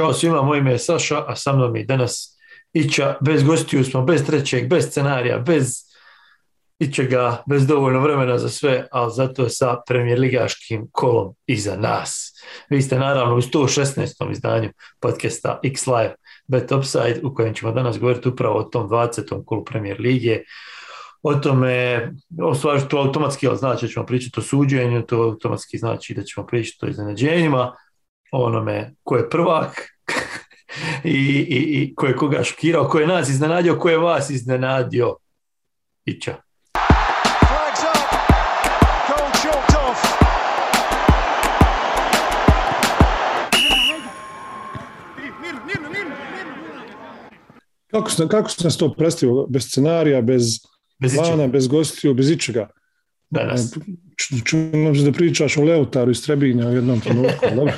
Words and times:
Ćao 0.00 0.12
svima, 0.12 0.42
moje 0.42 0.58
ime 0.58 0.72
je 0.72 0.78
Saša, 0.78 1.24
a 1.26 1.36
sa 1.36 1.52
mnom 1.52 1.76
je 1.76 1.84
danas 1.84 2.38
Ića, 2.72 3.16
bez 3.20 3.42
gostiju 3.42 3.84
smo, 3.84 4.02
bez 4.02 4.26
trećeg, 4.26 4.68
bez 4.68 4.86
scenarija, 4.86 5.38
bez 5.38 5.74
ičega, 6.78 7.42
bez 7.48 7.66
dovoljno 7.66 8.00
vremena 8.00 8.38
za 8.38 8.48
sve, 8.48 8.86
ali 8.90 9.12
zato 9.14 9.48
sa 9.48 9.76
premijer 9.88 10.20
ligaškim 10.20 10.88
kolom 10.92 11.34
iza 11.46 11.76
nas. 11.76 12.32
Vi 12.70 12.82
ste 12.82 12.98
naravno 12.98 13.34
u 13.34 13.40
116. 13.40 14.30
izdanju 14.30 14.70
podcasta 15.00 15.60
X 15.64 15.86
Live 15.86 16.14
Bet 16.46 16.72
Upside 16.72 17.20
u 17.22 17.34
kojem 17.34 17.54
ćemo 17.54 17.72
danas 17.72 17.98
govoriti 17.98 18.28
upravo 18.28 18.58
o 18.58 18.62
tom 18.62 18.88
20. 18.88 19.44
kolu 19.44 19.64
premijer 19.64 20.00
lige, 20.00 20.38
o 21.22 21.34
tome, 21.34 22.08
o 22.42 22.54
stvari 22.54 22.80
to 22.88 22.98
automatski 22.98 23.48
ali 23.48 23.56
znači 23.56 23.86
da 23.86 23.92
ćemo 23.92 24.06
pričati 24.06 24.40
o 24.40 24.42
suđenju, 24.42 25.02
to 25.02 25.22
automatski 25.22 25.78
znači 25.78 26.14
da 26.14 26.22
ćemo 26.22 26.46
pričati 26.46 26.86
o 26.86 26.88
iznenađenjima, 26.88 27.72
onome 28.32 28.94
ko 29.02 29.16
je 29.16 29.30
prvak 29.30 29.72
i, 31.04 31.18
i, 31.48 31.82
i 31.82 31.94
ko 31.94 32.06
je 32.06 32.16
koga 32.16 32.44
šokirao, 32.44 32.88
ko 32.88 32.98
je 32.98 33.06
nas 33.06 33.28
iznenadio, 33.28 33.78
ko 33.78 33.90
je 33.90 33.98
vas 33.98 34.30
iznenadio. 34.30 35.16
Ića. 36.04 36.36
Kako 47.90 48.10
se, 48.10 48.28
kako 48.28 48.50
se 48.50 48.64
nas 48.64 48.76
to 48.76 48.94
predstavio? 48.94 49.46
Bez 49.48 49.64
scenarija, 49.64 50.22
bez 50.22 50.70
Bez 51.00 51.14
plana, 51.14 51.46
bez 51.46 51.68
gostiju, 51.68 52.14
bez 52.14 52.30
ičega. 52.30 52.68
Danas. 53.30 53.74
Čujem 54.44 55.04
da 55.04 55.12
pričaš 55.12 55.56
o 55.56 55.62
Leutaru 55.62 56.10
iz 56.10 56.22
Trebinja 56.22 56.68
u 56.68 56.72
jednom 56.72 57.00
trenutku. 57.00 57.46
Dobro. 57.56 57.72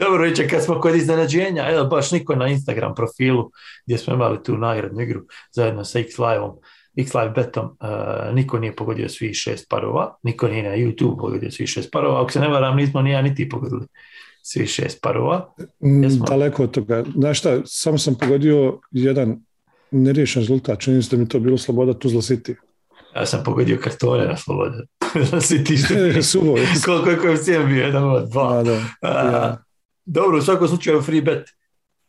Dobro, 0.00 0.26
Ića, 0.26 0.42
kad 0.50 0.64
smo 0.64 0.80
kod 0.80 0.96
iznenađenja, 0.96 1.70
evo 1.70 1.84
baš 1.84 2.10
niko 2.12 2.34
na 2.34 2.48
Instagram 2.48 2.94
profilu 2.94 3.50
gdje 3.86 3.98
smo 3.98 4.14
imali 4.14 4.42
tu 4.42 4.56
nagradnu 4.56 5.00
igru 5.00 5.20
zajedno 5.52 5.84
sa 5.84 5.98
X 5.98 6.18
Live-om, 6.18 6.52
X 6.96 7.14
Live 7.14 7.30
betom, 7.30 7.64
uh, 7.66 7.76
niko 8.34 8.58
nije 8.58 8.76
pogodio 8.76 9.08
svih 9.08 9.34
šest 9.34 9.66
parova, 9.70 10.16
niko 10.22 10.48
nije 10.48 10.62
na 10.62 10.76
YouTube 10.76 11.16
pogodio 11.18 11.50
svih 11.50 11.68
šest 11.68 11.88
parova, 11.92 12.22
ako 12.22 12.32
se 12.32 12.40
ne 12.40 12.48
varam 12.48 12.76
nismo 12.76 13.02
ni 13.02 13.10
ja 13.10 13.22
niti 13.22 13.48
pogodili 13.48 13.86
svih 14.42 14.68
šest 14.68 14.98
parova. 15.02 15.54
Mm, 15.80 16.02
Jesmo. 16.02 16.24
Daleko 16.24 16.62
od 16.62 16.70
toga. 16.70 17.04
Znaš 17.14 17.38
šta, 17.38 17.56
samo 17.64 17.98
sam 17.98 18.14
pogodio 18.14 18.78
jedan 18.90 19.36
neriješen 19.90 20.42
rezultat. 20.42 20.80
Čini 20.80 21.02
se 21.02 21.16
da 21.16 21.22
mi 21.22 21.28
to 21.28 21.40
bilo 21.40 21.58
Sloboda 21.58 21.92
Tuzla 21.94 22.20
City. 22.20 22.54
Ja 23.16 23.26
sam 23.26 23.42
pogodio 23.44 23.78
kartone 23.78 24.26
na 24.26 24.36
slobode. 24.36 24.76
Ti 25.66 25.76
što- 25.76 26.22
Suvo. 26.32 26.56
Koliko 26.84 27.10
je 27.10 27.18
koeficijent 27.18 27.66
bio? 27.66 27.84
Jedan 27.86 28.04
od 28.06 28.28
dva. 28.30 28.54
Da, 28.54 28.62
da. 28.62 28.80
A, 29.02 29.24
Ja. 29.26 29.64
Dobro, 30.12 30.38
u 30.38 30.42
svakom 30.42 30.68
slučaju 30.68 31.02
free 31.02 31.22
bet. 31.22 31.50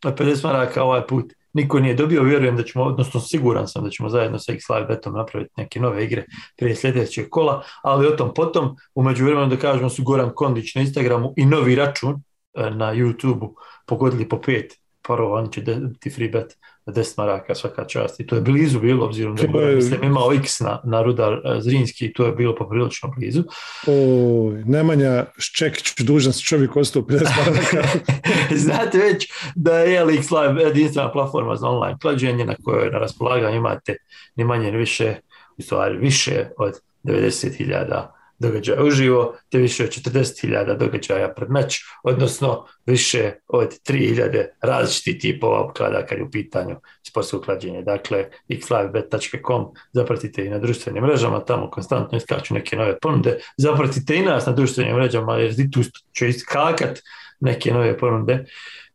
Na 0.03 0.15
50 0.15 0.43
maraka 0.43 0.83
ovaj 0.83 1.07
put. 1.07 1.33
Niko 1.53 1.79
nije 1.79 1.95
dobio, 1.95 2.23
vjerujem 2.23 2.57
da 2.57 2.63
ćemo, 2.63 2.83
odnosno 2.85 3.19
siguran 3.19 3.67
sam 3.67 3.83
da 3.83 3.89
ćemo 3.89 4.09
zajedno 4.09 4.39
sa 4.39 4.53
X 4.53 4.69
Live 4.69 4.85
betom 4.85 5.13
napraviti 5.13 5.51
neke 5.57 5.79
nove 5.79 6.05
igre 6.05 6.25
prije 6.57 6.75
sljedećeg 6.75 7.29
kola, 7.29 7.63
ali 7.83 8.07
o 8.07 8.11
tom 8.11 8.33
potom, 8.33 8.75
u 8.95 9.03
međuvremenu 9.03 9.47
da 9.47 9.57
kažemo 9.57 9.89
su 9.89 10.03
Goran 10.03 10.31
Kondić 10.35 10.75
na 10.75 10.81
Instagramu 10.81 11.33
i 11.37 11.45
novi 11.45 11.75
račun 11.75 12.23
e, 12.53 12.69
na 12.69 12.93
YouTubeu 12.93 13.53
pogodili 13.87 14.29
po 14.29 14.41
pet 14.41 14.73
parova, 15.07 15.39
oni 15.39 15.51
će 15.51 15.61
dobiti 15.61 16.09
free 16.09 16.29
bet 16.29 16.57
10 16.85 17.17
maraka 17.17 17.55
svaka 17.55 17.85
čast 17.85 18.19
i 18.19 18.27
to 18.27 18.35
je 18.35 18.41
blizu 18.41 18.79
bilo, 18.79 19.05
obzirom 19.05 19.35
da 19.35 19.59
je 19.59 19.75
mislim, 19.75 20.03
imao 20.03 20.33
X 20.33 20.59
na, 20.59 20.81
na 20.83 21.01
Rudar 21.01 21.33
e, 21.33 21.61
Zrinski 21.61 22.05
i 22.05 22.13
to 22.13 22.25
je 22.25 22.31
bilo 22.31 22.55
poprilično 22.55 23.13
blizu. 23.17 23.43
Oj, 23.87 24.63
Nemanja 24.65 25.25
Ščekić, 25.37 25.93
dužan 25.99 26.33
se 26.33 26.41
čovjek 26.41 26.75
ostao 26.75 27.01
50 27.01 27.23
maraka. 27.45 27.87
Znate 28.65 28.97
već 28.97 29.27
da 29.55 29.79
je 29.79 30.05
LX 30.05 30.41
Live 30.41 30.63
jedinstvena 30.63 31.11
platforma 31.11 31.55
za 31.55 31.67
online 31.67 31.97
klađenje 32.01 32.45
na 32.45 32.55
kojoj 32.63 32.91
na 32.91 32.99
raspolaganju 32.99 33.57
imate 33.57 33.95
ni 34.35 34.43
manje 34.43 34.71
ni 34.71 34.77
više, 34.77 35.15
u 35.57 35.61
stvari 35.61 35.97
više 35.97 36.49
od 36.57 36.73
90.000 37.03 38.20
događaja 38.41 38.83
uživo, 38.83 39.35
te 39.49 39.57
više 39.57 39.83
od 39.83 39.89
40.000 39.89 40.77
događaja 40.77 41.33
pred 41.33 41.49
meč, 41.49 41.79
odnosno 42.03 42.65
više 42.85 43.31
od 43.47 43.67
3.000 43.87 44.45
različitih 44.61 45.21
tipova 45.21 45.65
uklada 45.69 46.05
kad 46.05 46.17
je 46.17 46.23
u 46.23 46.31
pitanju 46.31 46.75
sportsko 47.07 47.41
klađenje. 47.41 47.81
Dakle, 47.81 48.29
xlivebet.com, 48.61 49.65
zapratite 49.93 50.45
i 50.45 50.49
na 50.49 50.59
društvenim 50.59 51.03
mrežama, 51.03 51.45
tamo 51.45 51.69
konstantno 51.69 52.17
iskaču 52.17 52.53
neke 52.53 52.75
nove 52.75 52.99
ponude, 52.99 53.39
zapratite 53.57 54.15
i 54.15 54.21
nas 54.21 54.45
na 54.45 54.53
društvenim 54.53 54.95
mrežama 54.95 55.37
jer 55.37 55.71
tu 55.71 55.79
će 56.11 56.29
iskakat 56.29 56.99
neke 57.39 57.73
nove 57.73 57.97
ponude 57.97 58.45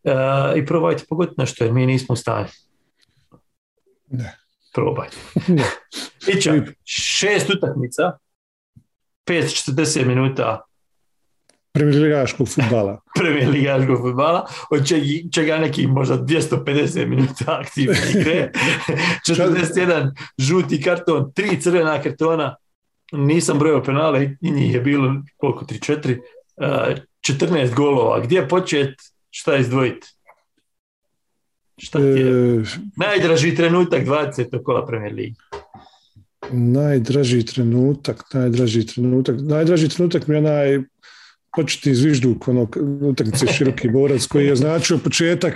uh, 0.04 0.58
i 0.58 0.66
probajte 0.66 1.04
pogoditi 1.08 1.34
nešto 1.38 1.64
jer 1.64 1.72
mi 1.72 1.86
nismo 1.86 2.12
u 2.12 2.16
stanju. 2.16 2.48
Ne. 4.06 4.36
Probajte. 4.74 5.16
Ne. 5.48 5.64
Ića, 6.28 6.54
šest 6.84 7.50
utakmica, 7.50 8.18
5-40 9.26 10.04
minuta 10.04 10.66
Premijer 11.76 12.02
ligaškog 12.02 12.48
futbala. 12.48 13.00
premijer 13.18 13.48
ligaškog 13.50 13.98
futbala, 14.00 14.46
od 14.70 14.86
čega, 14.88 15.06
čega 15.34 15.58
neki 15.58 15.86
možda 15.86 16.18
250 16.18 17.06
minuta 17.06 17.58
aktivne 17.60 17.98
igre, 18.14 18.50
41 19.28 20.10
žuti 20.38 20.82
karton, 20.82 21.32
3 21.36 21.60
crvena 21.62 22.02
kartona, 22.02 22.56
nisam 23.12 23.58
brojao 23.58 23.82
penale 23.82 24.36
i 24.40 24.50
njih 24.50 24.74
je 24.74 24.80
bilo 24.80 25.14
koliko, 25.36 25.64
3-4, 25.64 26.18
uh, 26.56 26.96
14 27.28 27.74
golova. 27.74 28.20
Gdje 28.20 28.48
počet, 28.48 28.94
šta 29.30 29.56
izdvojiti? 29.56 30.06
Šta 31.78 31.98
ti 31.98 32.04
je? 32.04 32.60
E, 32.60 32.64
Najdraži 32.96 33.54
trenutak 33.54 34.04
20. 34.04 34.62
kola 34.62 34.86
Premier 34.86 35.12
Ligi. 35.14 35.36
Najdraži 36.52 37.44
trenutak, 37.46 38.22
najdraži 38.34 38.86
trenutak, 38.86 39.36
najdraži 39.40 39.88
trenutak 39.88 40.26
mi 40.26 40.34
je 40.34 40.38
onaj 40.38 40.78
početni 41.56 41.94
zvižduk 41.94 42.48
onog 42.48 42.76
utakmice 43.00 43.46
široki 43.56 43.88
borac 43.88 44.26
koji 44.26 44.46
je 44.46 44.56
značio 44.56 44.98
početak 44.98 45.54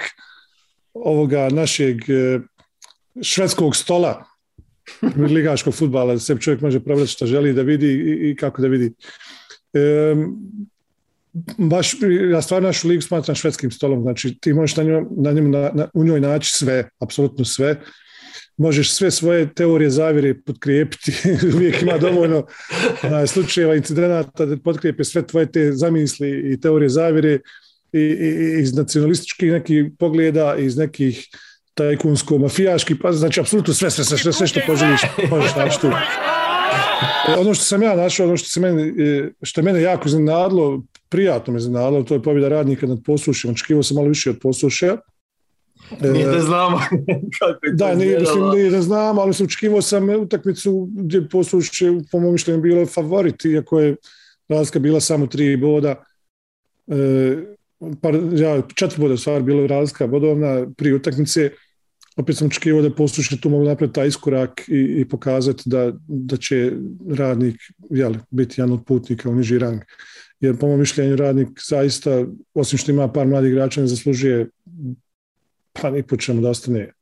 ovoga 0.95 1.49
našeg 1.53 2.11
e, 2.11 2.41
švedskog 3.23 3.77
stola 3.77 4.25
ligaškog 5.17 5.75
futbala, 5.75 6.15
da 6.15 6.21
se 6.21 6.37
čovjek 6.41 6.61
može 6.61 6.81
praviti 6.81 7.13
što 7.13 7.27
želi 7.27 7.53
da 7.53 7.63
vidi 7.63 7.87
i, 7.87 8.31
i 8.31 8.37
kako 8.37 8.63
da 8.63 8.69
vidi. 8.69 8.93
E, 9.73 10.15
baš, 11.59 11.95
ja 12.31 12.43
stvarno 12.43 12.69
našu 12.69 12.89
ligu 12.89 13.03
smatram 13.03 13.37
švedskim 13.37 13.71
stolom, 13.71 14.03
znači 14.03 14.39
ti 14.41 14.53
možeš 14.53 14.77
na 14.77 14.83
njoj, 14.83 15.05
na 15.17 15.33
njemu, 15.33 15.49
na, 15.49 15.71
na, 15.75 15.89
u 15.95 16.05
njoj 16.05 16.21
naći 16.21 16.53
sve, 16.53 16.89
apsolutno 16.99 17.45
sve, 17.45 17.81
možeš 18.61 18.93
sve 18.93 19.11
svoje 19.11 19.55
teorije 19.55 19.91
zavire 19.91 20.35
potkrijepiti, 20.47 21.13
uvijek 21.57 21.83
ima 21.83 21.99
dovoljno 21.99 22.47
slučajeva, 23.27 23.75
incidenata 23.75 24.47
da 24.47 24.57
potkrijepe 24.57 25.05
sve 25.05 25.27
tvoje 25.27 25.53
te 25.53 25.73
zamisli 25.73 26.53
i 26.53 26.61
teorije 26.61 26.89
zavire 26.89 27.39
i, 27.93 27.99
i, 28.01 28.61
iz 28.61 28.75
nacionalističkih 28.75 29.53
nekih 29.53 29.85
pogleda, 29.99 30.57
iz 30.59 30.77
nekih 30.77 31.27
tajkunsko-mafijaških, 31.75 32.97
pa 33.03 33.13
znači 33.13 33.41
apsolutno 33.41 33.75
sve, 33.75 33.91
sve, 33.91 34.05
sve, 34.05 34.19
sve, 34.19 34.33
sve 34.33 34.47
što 34.47 34.61
poželiš, 34.67 35.01
možeš 35.31 35.55
naći 35.57 35.81
tu. 35.81 35.91
Ono 37.39 37.55
što 37.55 37.65
sam 37.65 37.83
ja 37.83 37.97
našao, 37.97 38.27
ono 38.27 38.37
što, 38.37 38.49
se 38.49 38.61
meni, 38.61 39.05
e, 39.05 39.31
što 39.43 39.61
je 39.61 39.65
mene 39.65 39.83
jako 39.83 40.09
iznenadilo, 40.09 40.83
prijatno 41.09 41.53
me 41.53 41.59
iznenadilo, 41.59 42.03
to 42.03 42.15
je 42.15 42.23
pobjeda 42.23 42.49
radnika 42.49 42.87
nad 42.87 42.99
poslušjem. 43.05 43.53
Očekivao 43.53 43.83
sam 43.83 43.95
malo 43.95 44.09
više 44.09 44.31
od 44.31 44.39
poslušaja. 44.43 44.97
Nije 46.13 46.27
da 46.27 46.41
znamo 46.41 46.79
kako 47.39 47.67
je 47.67 47.73
Da, 47.73 47.95
nije, 47.95 48.21
mislim, 48.21 48.49
nije 48.49 48.71
da 48.71 48.83
znam, 48.83 49.19
ali 49.19 49.35
sam 49.35 49.47
očekivao 49.47 49.83
sam 49.83 50.09
utakmicu 50.09 50.89
gdje 50.93 51.29
poslušće, 51.29 51.87
po 52.13 52.21
mom 52.21 52.33
mišljenju, 52.33 52.61
bilo 52.61 52.87
favorit, 52.87 53.45
iako 53.45 53.81
je 53.81 53.97
razlika 54.49 54.79
bila 54.79 55.01
samo 55.01 55.27
tri 55.27 55.57
boda. 55.57 56.05
E, 56.89 57.37
par, 58.03 58.15
ja, 58.33 58.63
četiri 58.75 59.01
boda 59.01 59.15
u 59.15 59.17
stvari 59.17 59.45
bilo 59.45 59.67
razlika 59.67 60.07
bodovna 60.07 60.67
prije 60.77 60.95
utakmice. 60.95 61.51
Opet 62.17 62.37
sam 62.37 62.47
očekivao 62.47 62.83
da 62.83 62.95
poslušće 62.95 63.41
tu 63.41 63.51
mogu 63.51 63.65
napraviti 63.65 63.95
taj 63.95 64.09
iskorak 64.09 64.69
i, 64.69 64.95
i 65.01 65.09
pokazati 65.09 65.63
da, 65.67 65.93
da 66.09 66.37
će 66.37 66.73
radnik 67.11 67.57
jel, 67.91 68.15
biti 68.31 68.61
jedan 68.61 68.73
od 68.73 68.85
putnika 68.87 69.31
u 69.31 69.35
niži 69.35 69.59
rang. 69.59 69.81
Jer 70.41 70.59
po 70.59 70.67
mom 70.67 70.79
mišljenju 70.79 71.17
radnik 71.17 71.49
zaista, 71.69 72.25
osim 72.55 72.79
što 72.79 72.91
ima 72.93 73.13
par 73.13 73.27
mladih 73.27 73.51
igrača, 73.51 73.81
ne 73.81 73.87
zaslužuje 73.87 74.49
pa 75.73 75.93
po 76.09 76.17
čemu 76.17 76.41
da 76.41 76.51
ostane 76.51 76.93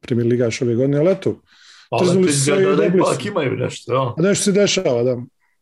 premijer 0.00 0.26
ligaš 0.28 0.62
ove 0.62 0.74
godine, 0.74 0.98
ali 0.98 1.10
eto, 1.10 1.40
trznuli 2.00 2.32
su 2.32 2.44
se 2.44 2.50
i 2.52 2.64
da 2.64 2.70
dobili 2.70 2.96
ipak 2.98 3.22
su. 3.22 3.28
imaju 3.28 3.56
nešto. 3.56 3.94
ja. 3.94 4.14
a 4.16 4.22
nešto 4.22 4.44
se 4.44 4.52
dešava, 4.52 5.02
da. 5.02 5.10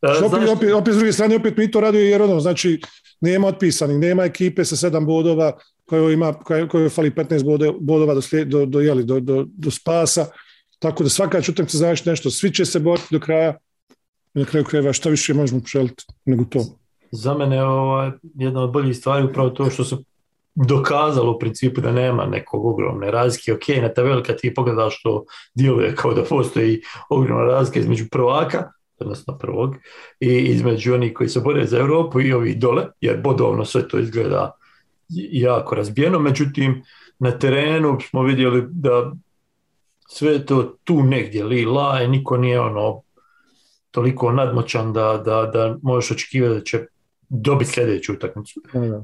E, 0.03 0.15
Što 0.17 0.27
opet, 0.27 0.39
znaš- 0.39 0.51
opet, 0.51 0.73
opet, 0.73 0.95
s 0.95 0.97
druge 0.97 1.13
strane, 1.13 1.37
opet 1.37 1.57
mi 1.57 1.71
to 1.71 1.81
raduje 1.81 2.11
jer 2.11 2.23
ono, 2.23 2.41
znači, 2.41 2.81
nema 3.21 3.47
otpisanih, 3.49 3.99
nema 3.99 4.25
ekipe 4.25 4.65
sa 4.65 4.77
sedam 4.77 5.07
bodova 5.07 5.53
koja 5.85 6.13
ima, 6.13 6.33
koja 6.69 6.89
fali 6.89 7.11
15 7.11 7.45
bodova, 7.45 7.73
bodova 7.81 8.15
do, 8.15 8.21
slijed, 8.23 8.49
do, 8.49 8.67
do, 8.67 8.81
jeli, 8.81 9.05
do, 9.05 9.21
do, 9.21 9.45
do 9.49 9.71
spasa, 9.71 10.27
tako 10.79 11.03
da 11.03 11.09
svaka 11.09 11.41
će 11.41 11.51
utakmica 11.51 11.77
znači 11.79 12.09
nešto, 12.09 12.31
svi 12.31 12.51
će 12.55 12.65
se 12.65 12.79
boriti 12.81 13.07
do 13.11 13.21
kraja 13.21 13.57
i 14.35 14.39
na 14.39 14.45
kraju 14.45 14.65
krajeva 14.65 14.93
šta 14.93 15.09
više 15.09 15.35
možemo 15.35 15.61
poželiti 15.61 16.05
nego 16.25 16.45
to. 16.45 16.65
za 17.11 17.35
mene 17.35 17.57
je 17.57 17.63
ovaj, 17.65 18.11
jedna 18.35 18.63
od 18.63 18.71
boljih 18.73 18.97
stvari 18.97 19.25
upravo 19.25 19.51
to 19.51 19.71
što 19.71 19.85
su 19.85 20.05
dokazalo 20.67 21.33
u 21.33 21.39
principu 21.39 21.81
da 21.81 21.93
nema 21.93 22.27
nekog 22.27 22.67
ogromne 22.67 23.11
razlike. 23.11 23.53
Ok, 23.53 23.69
na 23.83 23.89
tabeli 23.89 24.23
kad 24.23 24.41
ti 24.41 24.55
pogledaš 24.55 24.99
što 24.99 25.25
djeluje 25.55 25.95
kao 25.95 26.15
da 26.15 26.23
postoji 26.23 26.81
ogromna 27.11 27.45
razlika 27.45 27.81
između 27.81 28.05
prvaka, 28.11 28.73
odnosno 28.99 29.39
prvog, 29.39 29.77
i 30.21 30.29
između 30.29 30.95
onih 30.95 31.13
koji 31.15 31.29
se 31.29 31.41
bore 31.41 31.67
za 31.67 31.79
Europu 31.79 32.21
i 32.21 32.33
ovih 32.33 32.59
dole, 32.59 32.87
jer 33.01 33.21
bodovno 33.21 33.65
sve 33.65 33.89
to 33.89 33.99
izgleda 33.99 34.53
jako 35.33 35.75
razbijeno, 35.75 36.19
međutim 36.19 36.83
na 37.19 37.39
terenu 37.39 37.99
smo 38.09 38.23
vidjeli 38.23 38.65
da 38.71 39.13
sve 40.09 40.47
to 40.47 40.77
tu 40.85 41.03
negdje 41.03 41.45
li 41.45 41.65
la 41.65 42.03
i 42.03 42.09
niko 42.09 42.37
nije 42.37 42.61
ono 42.61 43.03
toliko 43.91 44.33
nadmoćan 44.33 44.93
da, 44.93 45.23
da, 45.25 45.51
da 45.53 45.77
možeš 45.83 46.11
očekivati 46.11 46.55
da 46.55 46.65
će 46.65 46.87
dobiti 47.29 47.71
sljedeću 47.71 48.13
utakmicu. 48.13 48.61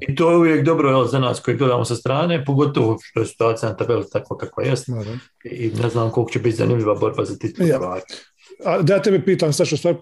I 0.09 0.15
to 0.15 0.31
je 0.31 0.37
uvijek 0.37 0.65
dobro 0.65 1.05
za 1.05 1.19
nas 1.19 1.41
koji 1.41 1.57
gledamo 1.57 1.85
sa 1.85 1.95
strane, 1.95 2.45
pogotovo 2.45 2.99
što 3.03 3.21
je 3.21 3.27
situacija 3.27 3.71
na 3.71 3.77
tabeli 3.77 4.05
takva 4.13 4.37
kakva 4.37 4.65
jest. 4.65 4.89
I 5.45 5.71
ne 5.83 5.89
znam 5.89 6.11
koliko 6.11 6.33
će 6.33 6.39
biti 6.39 6.57
zanimljiva 6.57 6.95
borba 6.95 7.25
za 7.25 7.39
titul 7.39 7.67
Ja. 7.67 8.01
A 8.65 8.83
da 8.83 8.95
ja 8.95 9.03
tebe 9.03 9.25
pitam, 9.25 9.53
Saša, 9.53 9.77
stvar, 9.77 9.95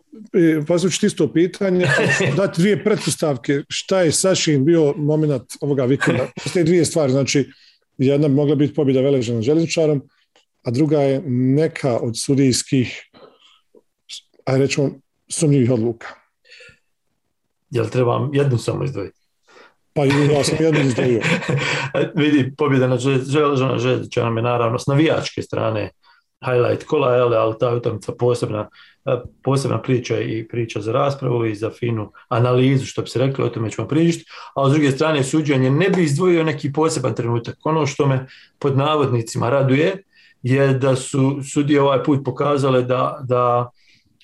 ti 1.01 1.07
isto 1.07 1.33
pitanje, 1.33 1.87
dati 2.37 2.61
dvije 2.61 2.85
pretpostavke, 2.85 3.63
šta 3.69 4.01
je 4.01 4.13
Sašin 4.13 4.65
bio 4.65 4.95
moment 4.97 5.43
ovoga 5.61 5.85
vikenda? 5.85 6.27
Postoje 6.43 6.65
dvije 6.65 6.85
stvari, 6.85 7.13
znači 7.13 7.51
jedna 7.99 8.29
bi 8.29 8.35
mogla 8.35 8.55
biti 8.55 8.75
pobjeda 8.75 9.01
Veleža 9.01 9.35
nad 9.35 9.43
željezničarom, 9.43 10.03
a 10.63 10.71
druga 10.71 11.01
je 11.01 11.23
neka 11.27 11.99
od 11.99 12.19
sudijskih, 12.19 13.03
ajde 14.45 14.59
rećemo, 14.59 14.91
sumnjivih 15.29 15.71
odluka. 15.71 16.22
Jel 17.73 17.89
trebam 17.89 18.31
jednu 18.33 18.59
samo 18.59 18.85
izdvojiti? 18.85 19.19
Pa 19.95 20.05
i 20.05 20.09
ja 20.09 20.45
sam 20.45 20.57
jednu 20.61 20.81
izdvojio. 20.81 21.21
Vidi, 22.15 22.55
pobjeda 22.57 22.87
na 22.87 22.99
Želežana 23.27 23.79
Željića 23.79 24.25
nam 24.25 24.37
je 24.37 24.43
naravno 24.43 24.79
s 24.79 24.87
navijačke 24.87 25.43
strane 25.43 25.91
highlight 26.45 26.85
kola, 26.85 27.15
jel, 27.15 27.35
ali 27.35 27.55
ta 27.61 27.75
utakmica 27.75 28.13
posebna, 28.19 28.69
e, 29.05 29.17
posebna 29.43 29.83
priča 29.83 30.21
i 30.21 30.49
priča 30.49 30.81
za 30.81 30.93
raspravu 30.93 31.47
i 31.47 31.55
za 31.55 31.71
finu 31.71 32.13
analizu, 32.29 32.87
što 32.87 33.03
bi 33.03 33.09
se 33.09 33.19
reklo, 33.19 33.47
o 33.47 33.49
tome 33.49 33.71
ćemo 33.71 33.89
pričati, 33.89 34.25
a 34.55 34.69
s 34.69 34.73
druge 34.73 34.91
strane 34.91 35.25
suđenje 35.25 35.71
ne 35.71 35.91
bi 35.91 36.03
izdvojio 36.03 36.45
neki 36.45 36.73
poseban 36.73 37.15
trenutak. 37.15 37.57
Ono 37.65 37.87
što 37.87 38.07
me 38.07 38.27
pod 38.59 38.77
navodnicima 38.77 39.51
raduje 39.51 40.03
je 40.43 40.75
da 40.75 40.97
su 40.97 41.41
sudije 41.53 41.83
ovaj 41.83 42.03
put 42.03 42.21
pokazale 42.25 42.83
da, 42.83 43.21
da 43.29 43.71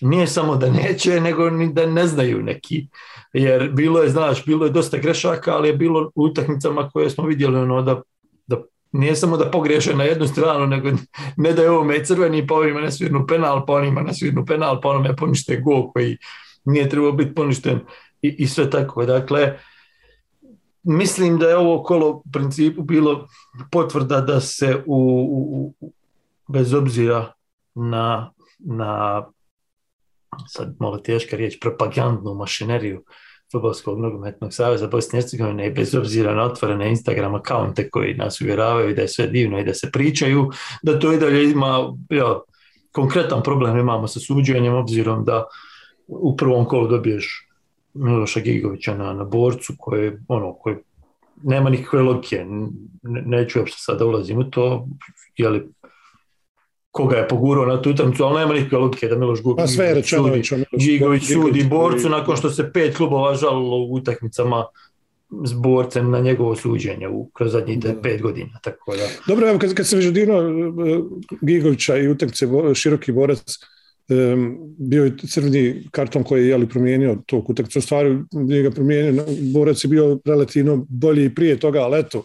nije 0.01 0.27
samo 0.27 0.57
da 0.57 0.71
neće, 0.71 1.21
nego 1.21 1.51
ni 1.51 1.73
da 1.73 1.87
ne 1.87 2.07
znaju 2.07 2.43
neki. 2.43 2.89
Jer 3.33 3.71
bilo 3.73 4.03
je, 4.03 4.09
znaš, 4.09 4.45
bilo 4.45 4.65
je 4.65 4.73
dosta 4.73 4.99
grešaka, 4.99 5.55
ali 5.55 5.69
je 5.69 5.77
bilo 5.77 6.11
u 6.15 6.23
utakmicama 6.23 6.91
koje 6.91 7.11
smo 7.11 7.27
vidjeli 7.27 7.59
ono 7.59 7.83
da, 7.83 8.03
da 8.47 8.63
nije 8.93 9.17
samo 9.17 9.37
da 9.37 9.51
pogriješe 9.51 9.97
na 9.97 10.05
jednu 10.05 10.27
stranu, 10.27 10.67
nego 10.67 10.89
ne 11.37 11.53
da 11.53 11.63
je 11.63 11.71
ovome 11.71 12.05
crveni, 12.05 12.47
pa 12.47 12.55
ovima 12.55 12.81
ne 12.81 12.93
svirnu 12.93 13.27
penal, 13.27 13.67
pa 13.67 13.73
onima 13.73 14.03
ne 14.03 14.15
svirnu 14.15 14.45
penal, 14.47 14.81
pa 14.81 14.89
onome 14.89 15.17
ponište 15.17 15.57
gol 15.57 15.93
koji 15.93 16.17
nije 16.65 16.89
trebao 16.89 17.13
biti 17.13 17.35
poništen 17.35 17.81
i, 18.23 18.35
i 18.39 18.47
sve 18.47 18.71
tako. 18.71 19.07
Dakle, 19.07 19.59
mislim 20.83 21.39
da 21.39 21.49
je 21.49 21.57
ovo 21.57 21.83
kolo 21.83 22.09
u 22.09 22.23
principu 22.33 22.83
bilo 22.83 23.27
potvrda 23.71 24.21
da 24.21 24.41
se 24.41 24.83
u, 24.87 24.97
u, 25.31 25.75
u 25.81 25.93
bez 26.49 26.75
obzira 26.75 27.33
na, 27.75 28.33
na 28.59 29.25
sad 30.49 30.77
malo 30.81 30.99
teška 30.99 31.37
riječ, 31.37 31.59
propagandnu 31.61 32.35
mašineriju 32.35 33.05
Futbolskog 33.53 34.01
nogometnog 34.01 34.55
saveza 34.55 34.87
Bosne 34.87 35.19
i 35.19 35.23
Hercegovine 35.23 35.67
i 35.67 35.71
bez 35.71 35.95
obzira 35.95 36.35
na 36.35 36.45
otvorene 36.45 36.89
Instagram 36.89 37.35
akaunte 37.35 37.91
koji 37.91 38.15
nas 38.15 38.41
uvjeravaju 38.41 38.95
da 38.95 39.03
je 39.03 39.09
sve 39.09 39.27
divno 39.27 39.61
i 39.61 39.65
da 39.65 39.75
se 39.75 39.91
pričaju, 39.93 40.51
da 40.83 40.99
to 40.99 41.13
i 41.13 41.19
dalje 41.19 41.51
ima 41.51 41.95
ja, 42.11 42.41
konkretan 42.93 43.43
problem 43.43 43.79
imamo 43.79 44.09
sa 44.09 44.21
suđenjem 44.21 44.75
obzirom 44.75 45.25
da 45.25 45.45
u 46.07 46.37
prvom 46.37 46.65
kolu 46.65 46.89
dobiješ 46.89 47.49
Miloša 47.95 48.41
Gigovića 48.41 48.95
na, 48.95 49.13
na 49.13 49.25
borcu 49.25 49.73
koji, 49.79 50.13
ono, 50.29 50.53
koji 50.53 50.77
nema 51.43 51.71
nikakve 51.71 52.03
logike, 52.03 52.45
ne, 53.03 53.23
neću 53.23 53.59
uopšte 53.59 53.77
sada 53.81 54.07
ulazim 54.07 54.39
u 54.39 54.51
to, 54.51 54.87
je 55.37 55.49
li 55.49 55.69
koga 56.91 57.17
je 57.17 57.29
pogurao 57.29 57.67
na 57.67 57.83
tu 57.83 57.91
utakmicu, 57.91 58.25
ali 58.25 58.41
nema 58.41 58.55
nikakve 58.55 58.79
logike 58.79 59.09
da 59.09 59.19
Miloš 59.19 59.43
Gu- 59.43 59.57
Pa 59.57 59.67
sve 59.67 59.87
je 59.87 59.95
rečeno 59.95 60.23
sudi, 60.23 60.65
Gigović 60.73 61.23
sudi 61.33 61.65
borcu 61.65 62.09
nakon 62.09 62.37
što 62.37 62.51
se 62.51 62.73
pet 62.73 62.97
klubova 62.97 63.35
žalilo 63.35 63.77
u 63.77 63.95
utakmicama 63.95 64.65
s 65.45 65.53
borcem 65.53 66.11
na 66.11 66.21
njegovo 66.21 66.57
suđenje 66.57 67.09
u, 67.09 67.31
kroz 67.35 67.53
zadnjih 67.53 67.79
pet 68.03 68.23
godina. 68.23 68.59
Tako 68.63 68.97
da, 68.97 69.03
Dobro, 69.27 69.49
evo 69.49 69.59
kad, 69.59 69.75
kad 69.75 69.87
sam 69.87 69.99
već 69.99 70.09
dirnuo 70.09 70.41
e, 70.43 70.49
Gigovića 71.41 71.97
i 71.97 72.09
utakmice 72.09 72.47
široki 72.75 73.13
borac, 73.13 73.39
bio 74.79 75.05
je 75.05 75.17
crveni 75.29 75.89
karton 75.91 76.23
koji 76.23 76.43
je 76.43 76.49
jeli, 76.49 76.69
promijenio 76.69 77.19
tog 77.27 77.51
utakmicu. 77.51 77.79
U 77.79 77.83
stvari 77.83 78.19
nije 78.33 78.63
ga 78.63 78.71
promijenio, 78.71 79.25
borac 79.53 79.85
je 79.85 79.89
bio 79.89 80.19
relativno 80.25 80.87
bolji 80.89 81.25
i 81.25 81.35
prije 81.35 81.57
toga, 81.61 81.81
ali 81.81 82.01
eto, 82.01 82.23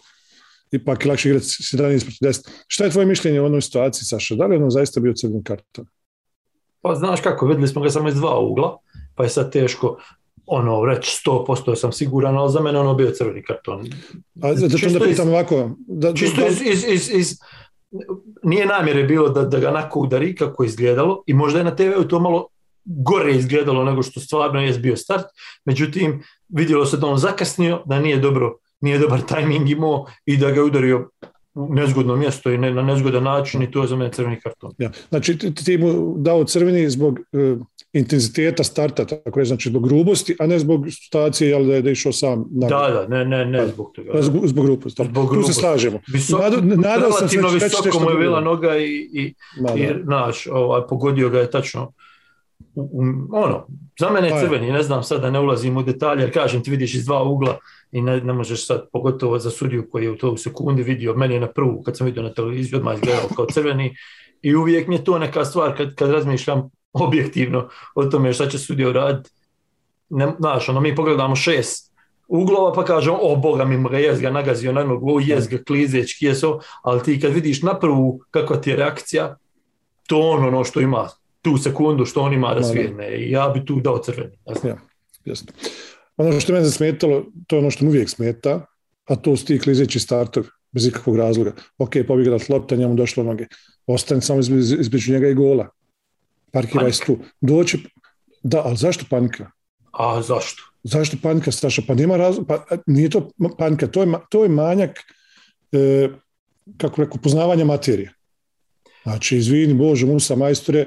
ipak 0.74 1.04
lakše 1.04 1.28
igrati 1.28 1.46
17 1.46 1.78
proti 2.04 2.18
10. 2.22 2.48
Šta 2.66 2.84
je 2.84 2.90
tvoje 2.90 3.06
mišljenje 3.06 3.40
o 3.40 3.46
onoj 3.46 3.60
situaciji, 3.60 4.04
Saša? 4.04 4.34
Da 4.34 4.46
li 4.46 4.54
je 4.54 4.58
ono 4.58 4.70
zaista 4.70 5.00
bio 5.00 5.12
crveni 5.12 5.44
karton? 5.44 5.86
pa 6.80 6.94
znaš 6.94 7.20
kako, 7.20 7.46
vidjeli 7.46 7.68
smo 7.68 7.82
ga 7.82 7.90
samo 7.90 8.08
iz 8.08 8.14
dva 8.14 8.38
ugla, 8.38 8.78
pa 9.14 9.22
je 9.22 9.28
sad 9.28 9.52
teško 9.52 9.98
ono 10.46 10.84
reći 10.84 11.22
100% 11.26 11.76
sam 11.76 11.92
siguran, 11.92 12.36
ali 12.36 12.52
za 12.52 12.60
mene 12.60 12.78
ono 12.78 12.94
bio 12.94 13.10
crveni 13.10 13.42
karton. 13.42 13.80
A 14.42 14.54
da 14.54 14.64
onda 14.64 14.66
iz- 14.98 15.04
pitam 15.08 15.28
ovako, 15.28 15.70
da, 15.78 16.14
Čisto 16.14 16.40
da- 16.40 16.46
iz, 16.46 16.60
iz, 16.62 16.84
iz, 16.88 17.10
iz 17.10 17.38
nije 18.42 18.66
namjere 18.66 19.02
bilo 19.02 19.28
da, 19.28 19.42
da 19.42 19.58
ga 19.58 19.70
nako 19.70 20.00
udari 20.00 20.34
kako 20.34 20.62
je 20.62 20.66
izgledalo 20.66 21.22
i 21.26 21.34
možda 21.34 21.58
je 21.58 21.64
na 21.64 21.76
TV-u 21.76 22.04
to 22.04 22.20
malo 22.20 22.46
gore 22.84 23.34
izgledalo 23.34 23.84
nego 23.84 24.02
što 24.02 24.20
stvarno 24.20 24.60
je 24.60 24.78
bio 24.78 24.96
start, 24.96 25.24
međutim 25.64 26.22
vidjelo 26.48 26.86
se 26.86 26.96
da 26.96 27.06
on 27.06 27.18
zakasnio, 27.18 27.82
da 27.86 27.98
nije 28.00 28.18
dobro 28.18 28.56
nije 28.84 28.98
dobar 28.98 29.20
tajming 29.22 29.70
imao 29.70 30.06
i 30.26 30.36
da 30.36 30.50
ga 30.50 30.54
je 30.54 30.62
udario 30.62 31.08
u 31.54 31.74
nezgodno 31.74 32.16
mjesto 32.16 32.50
i 32.50 32.58
ne, 32.58 32.70
na 32.72 32.82
nezgodan 32.82 33.22
način 33.22 33.62
i 33.62 33.70
to 33.70 33.82
je 33.82 33.88
za 33.88 33.96
mene 33.96 34.10
crveni 34.12 34.40
karton. 34.40 34.72
Ja. 34.78 34.90
Znači 35.08 35.38
ti, 35.38 35.78
mu 35.78 36.14
dao 36.18 36.44
crveni 36.44 36.90
zbog 36.90 37.18
e, 37.32 37.56
intenziteta 37.92 38.64
starta, 38.64 39.04
tako 39.04 39.40
je, 39.40 39.46
znači 39.46 39.68
zbog 39.68 39.82
grubosti, 39.84 40.36
a 40.40 40.46
ne 40.46 40.58
zbog 40.58 40.86
situacije 40.90 41.50
jel, 41.50 41.64
da 41.64 41.74
je 41.74 41.82
da 41.82 41.90
išao 41.90 42.12
sam 42.12 42.44
na 42.52 42.68
Da, 42.68 42.90
da, 42.90 43.06
ne, 43.08 43.24
ne, 43.24 43.44
ne 43.44 43.60
Da. 43.60 43.68
zbog 43.68 43.92
toga. 43.94 44.12
Da, 44.12 44.22
Zbog, 44.22 44.46
zbog 44.46 44.64
grubosti. 44.66 45.04
Zbog 45.04 45.14
tu 45.14 45.22
se 45.24 45.28
grubosti. 45.30 45.52
slažemo. 45.54 45.98
Visoko, 46.08 46.42
Nadao- 46.42 46.60
nadao 46.76 47.12
sam 47.12 47.28
se 47.28 47.38
visoko 47.54 48.00
mu 48.00 48.10
je 48.10 48.16
bila 48.16 48.40
noga 48.40 48.76
i, 48.76 49.08
i, 49.12 49.34
da. 49.60 49.74
i 49.74 49.88
naš, 50.04 50.46
ovaj, 50.46 50.82
pogodio 50.88 51.28
ga 51.28 51.38
je 51.38 51.50
tačno 51.50 51.92
ono, 53.32 53.66
za 54.00 54.10
mene 54.10 54.28
Pa 54.28 54.34
je 54.34 54.40
je. 54.40 54.46
crveni, 54.46 54.72
ne 54.72 54.82
znam 54.82 55.02
sad 55.02 55.20
da 55.20 55.30
ne 55.30 55.40
ulazim 55.40 55.76
u 55.76 55.82
detalje, 55.82 56.20
jer 56.20 56.32
kažem 56.32 56.62
ti 56.62 56.70
vidiš 56.70 56.94
iz 56.94 57.04
dva 57.04 57.22
ugla 57.22 57.58
i 57.94 58.02
ne, 58.02 58.20
ne 58.20 58.32
možeš 58.32 58.66
sad, 58.66 58.88
pogotovo 58.92 59.38
za 59.38 59.50
sudiju 59.50 59.90
koji 59.90 60.04
je 60.04 60.10
u 60.10 60.16
to 60.16 60.30
u 60.30 60.36
sekundi 60.36 60.82
vidio, 60.82 61.14
meni 61.14 61.34
je 61.34 61.40
na 61.40 61.52
prvu, 61.52 61.82
kad 61.82 61.96
sam 61.96 62.06
vidio 62.06 62.22
na 62.22 62.34
televiziji, 62.34 62.76
odmah 62.76 62.94
izgledao 62.94 63.28
kao 63.36 63.46
crveni 63.46 63.96
i 64.42 64.54
uvijek 64.54 64.88
mi 64.88 64.94
je 64.94 65.04
to 65.04 65.18
neka 65.18 65.44
stvar 65.44 65.76
kad, 65.76 65.94
kad 65.94 66.10
razmišljam 66.10 66.70
objektivno 66.92 67.68
o 67.94 68.04
tome 68.04 68.32
šta 68.32 68.48
će 68.48 68.58
sudija 68.58 68.88
uraditi. 68.88 69.30
Ne, 70.08 70.32
znaš, 70.38 70.68
ono, 70.68 70.80
mi 70.80 70.96
pogledamo 70.96 71.36
šest 71.36 71.94
uglova 72.28 72.72
pa 72.72 72.84
kažemo, 72.84 73.18
o 73.20 73.36
boga 73.36 73.64
mi 73.64 73.88
ga 73.90 73.98
jes 73.98 74.20
ga 74.20 74.30
nagazio 74.30 74.72
na 74.72 74.84
nogu, 74.84 75.16
o 75.16 75.20
jes 75.20 75.48
ga 75.48 75.58
klizeć, 75.66 76.18
kjeso, 76.18 76.60
ali 76.82 77.02
ti 77.02 77.20
kad 77.20 77.32
vidiš 77.32 77.62
na 77.62 77.78
prvu 77.78 78.20
kakva 78.30 78.56
ti 78.56 78.70
je 78.70 78.76
reakcija, 78.76 79.36
to 80.06 80.20
on 80.20 80.44
ono 80.44 80.64
što 80.64 80.80
ima 80.80 81.08
tu 81.42 81.56
sekundu 81.56 82.04
što 82.04 82.20
on 82.20 82.32
ima 82.32 82.54
da 82.54 82.60
i 83.08 83.30
ja 83.30 83.48
bi 83.48 83.64
tu 83.64 83.80
dao 83.80 83.98
crveni. 83.98 84.36
znam. 84.60 84.72
Ja, 84.72 84.78
jasno. 85.24 85.52
Ono 86.16 86.40
što 86.40 86.52
me 86.52 86.64
zasmetalo, 86.64 87.26
to 87.46 87.56
je 87.56 87.60
ono 87.60 87.70
što 87.70 87.84
mi 87.84 87.90
uvijek 87.90 88.10
smeta, 88.10 88.66
a 89.04 89.16
to 89.16 89.36
su 89.36 89.46
ti 89.46 89.58
klizeći 89.58 90.00
startovi, 90.00 90.46
bez 90.72 90.86
ikakvog 90.86 91.16
razloga. 91.16 91.52
Ok, 91.78 91.92
pobjegla 92.08 92.38
lopta, 92.48 92.76
njemu 92.76 92.94
došlo 92.94 93.24
noge. 93.24 93.46
Ostane 93.86 94.20
samo 94.20 94.40
između, 94.40 94.80
između 94.80 95.12
njega 95.12 95.28
i 95.28 95.34
gola. 95.34 95.68
Parkiraj 96.52 96.92
se 96.92 97.04
tu. 97.04 97.18
Doći, 97.40 97.78
da, 98.42 98.62
ali 98.64 98.76
zašto 98.76 99.04
panika? 99.10 99.50
A 99.92 100.22
zašto? 100.22 100.62
Zašto 100.82 101.16
panika, 101.22 101.52
Staša? 101.52 101.82
Pa 101.88 101.94
nema 101.94 102.16
razloga, 102.16 102.46
pa 102.68 102.76
nije 102.86 103.10
to 103.10 103.30
panika, 103.58 103.86
to 103.86 104.02
je, 104.02 104.08
to 104.30 104.42
je 104.42 104.48
manjak, 104.48 104.98
e, 105.72 106.08
kako 106.76 107.02
rekao, 107.02 107.20
poznavanja 107.22 107.64
materije. 107.64 108.12
Znači, 109.02 109.36
izvini 109.36 109.74
Bože, 109.74 110.06
Musa, 110.06 110.36
majstore, 110.36 110.86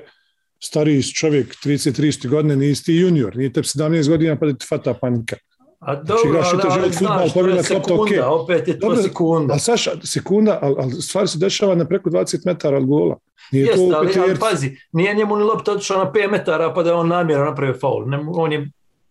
stariji 0.59 1.03
čovjek, 1.03 1.55
30-30 1.65 2.29
godine, 2.29 2.55
nisi 2.55 2.85
ti 2.85 2.93
junior, 2.93 3.35
nije 3.37 3.53
te 3.53 3.61
17 3.61 4.09
godina 4.09 4.35
pa 4.35 4.45
da 4.45 4.53
ti 4.53 4.65
fata 4.69 4.93
panika. 4.93 5.35
A 5.79 5.93
Znači, 5.93 6.07
dobro, 6.07 6.29
igraš 6.29 6.53
ali, 6.53 6.61
ali 6.65 6.93
znaš, 6.93 7.33
to 7.33 7.47
je 7.47 7.63
sekunda, 7.63 8.01
okej. 8.01 8.19
opet 8.19 8.67
je 8.67 8.79
to 8.79 8.87
Dobro, 8.87 9.03
sekunda. 9.03 9.53
Ali 9.53 9.59
Saša, 9.59 9.91
sekunda, 10.03 10.59
ali, 10.61 10.75
ali 10.79 10.91
stvari 10.91 11.27
se 11.27 11.37
dešava 11.37 11.75
na 11.75 11.85
preko 11.85 12.09
20 12.09 12.39
metara 12.45 12.77
od 12.77 12.85
gola. 12.85 13.17
Nije 13.51 13.65
Jeste, 13.65 13.77
to 13.77 13.95
ali, 13.95 14.11
ali 14.19 14.35
pazi, 14.39 14.77
nije 14.91 15.13
njemu 15.13 15.35
ni 15.35 15.43
lopta 15.43 15.71
otišla 15.71 15.97
na 15.97 16.11
5 16.11 16.31
metara 16.31 16.73
pa 16.73 16.83
da 16.83 16.89
je 16.89 16.95
on 16.95 17.07
namjerno 17.07 17.45
napravio 17.45 17.75
faul. 17.81 18.03
On 18.27 18.51
je 18.51 18.69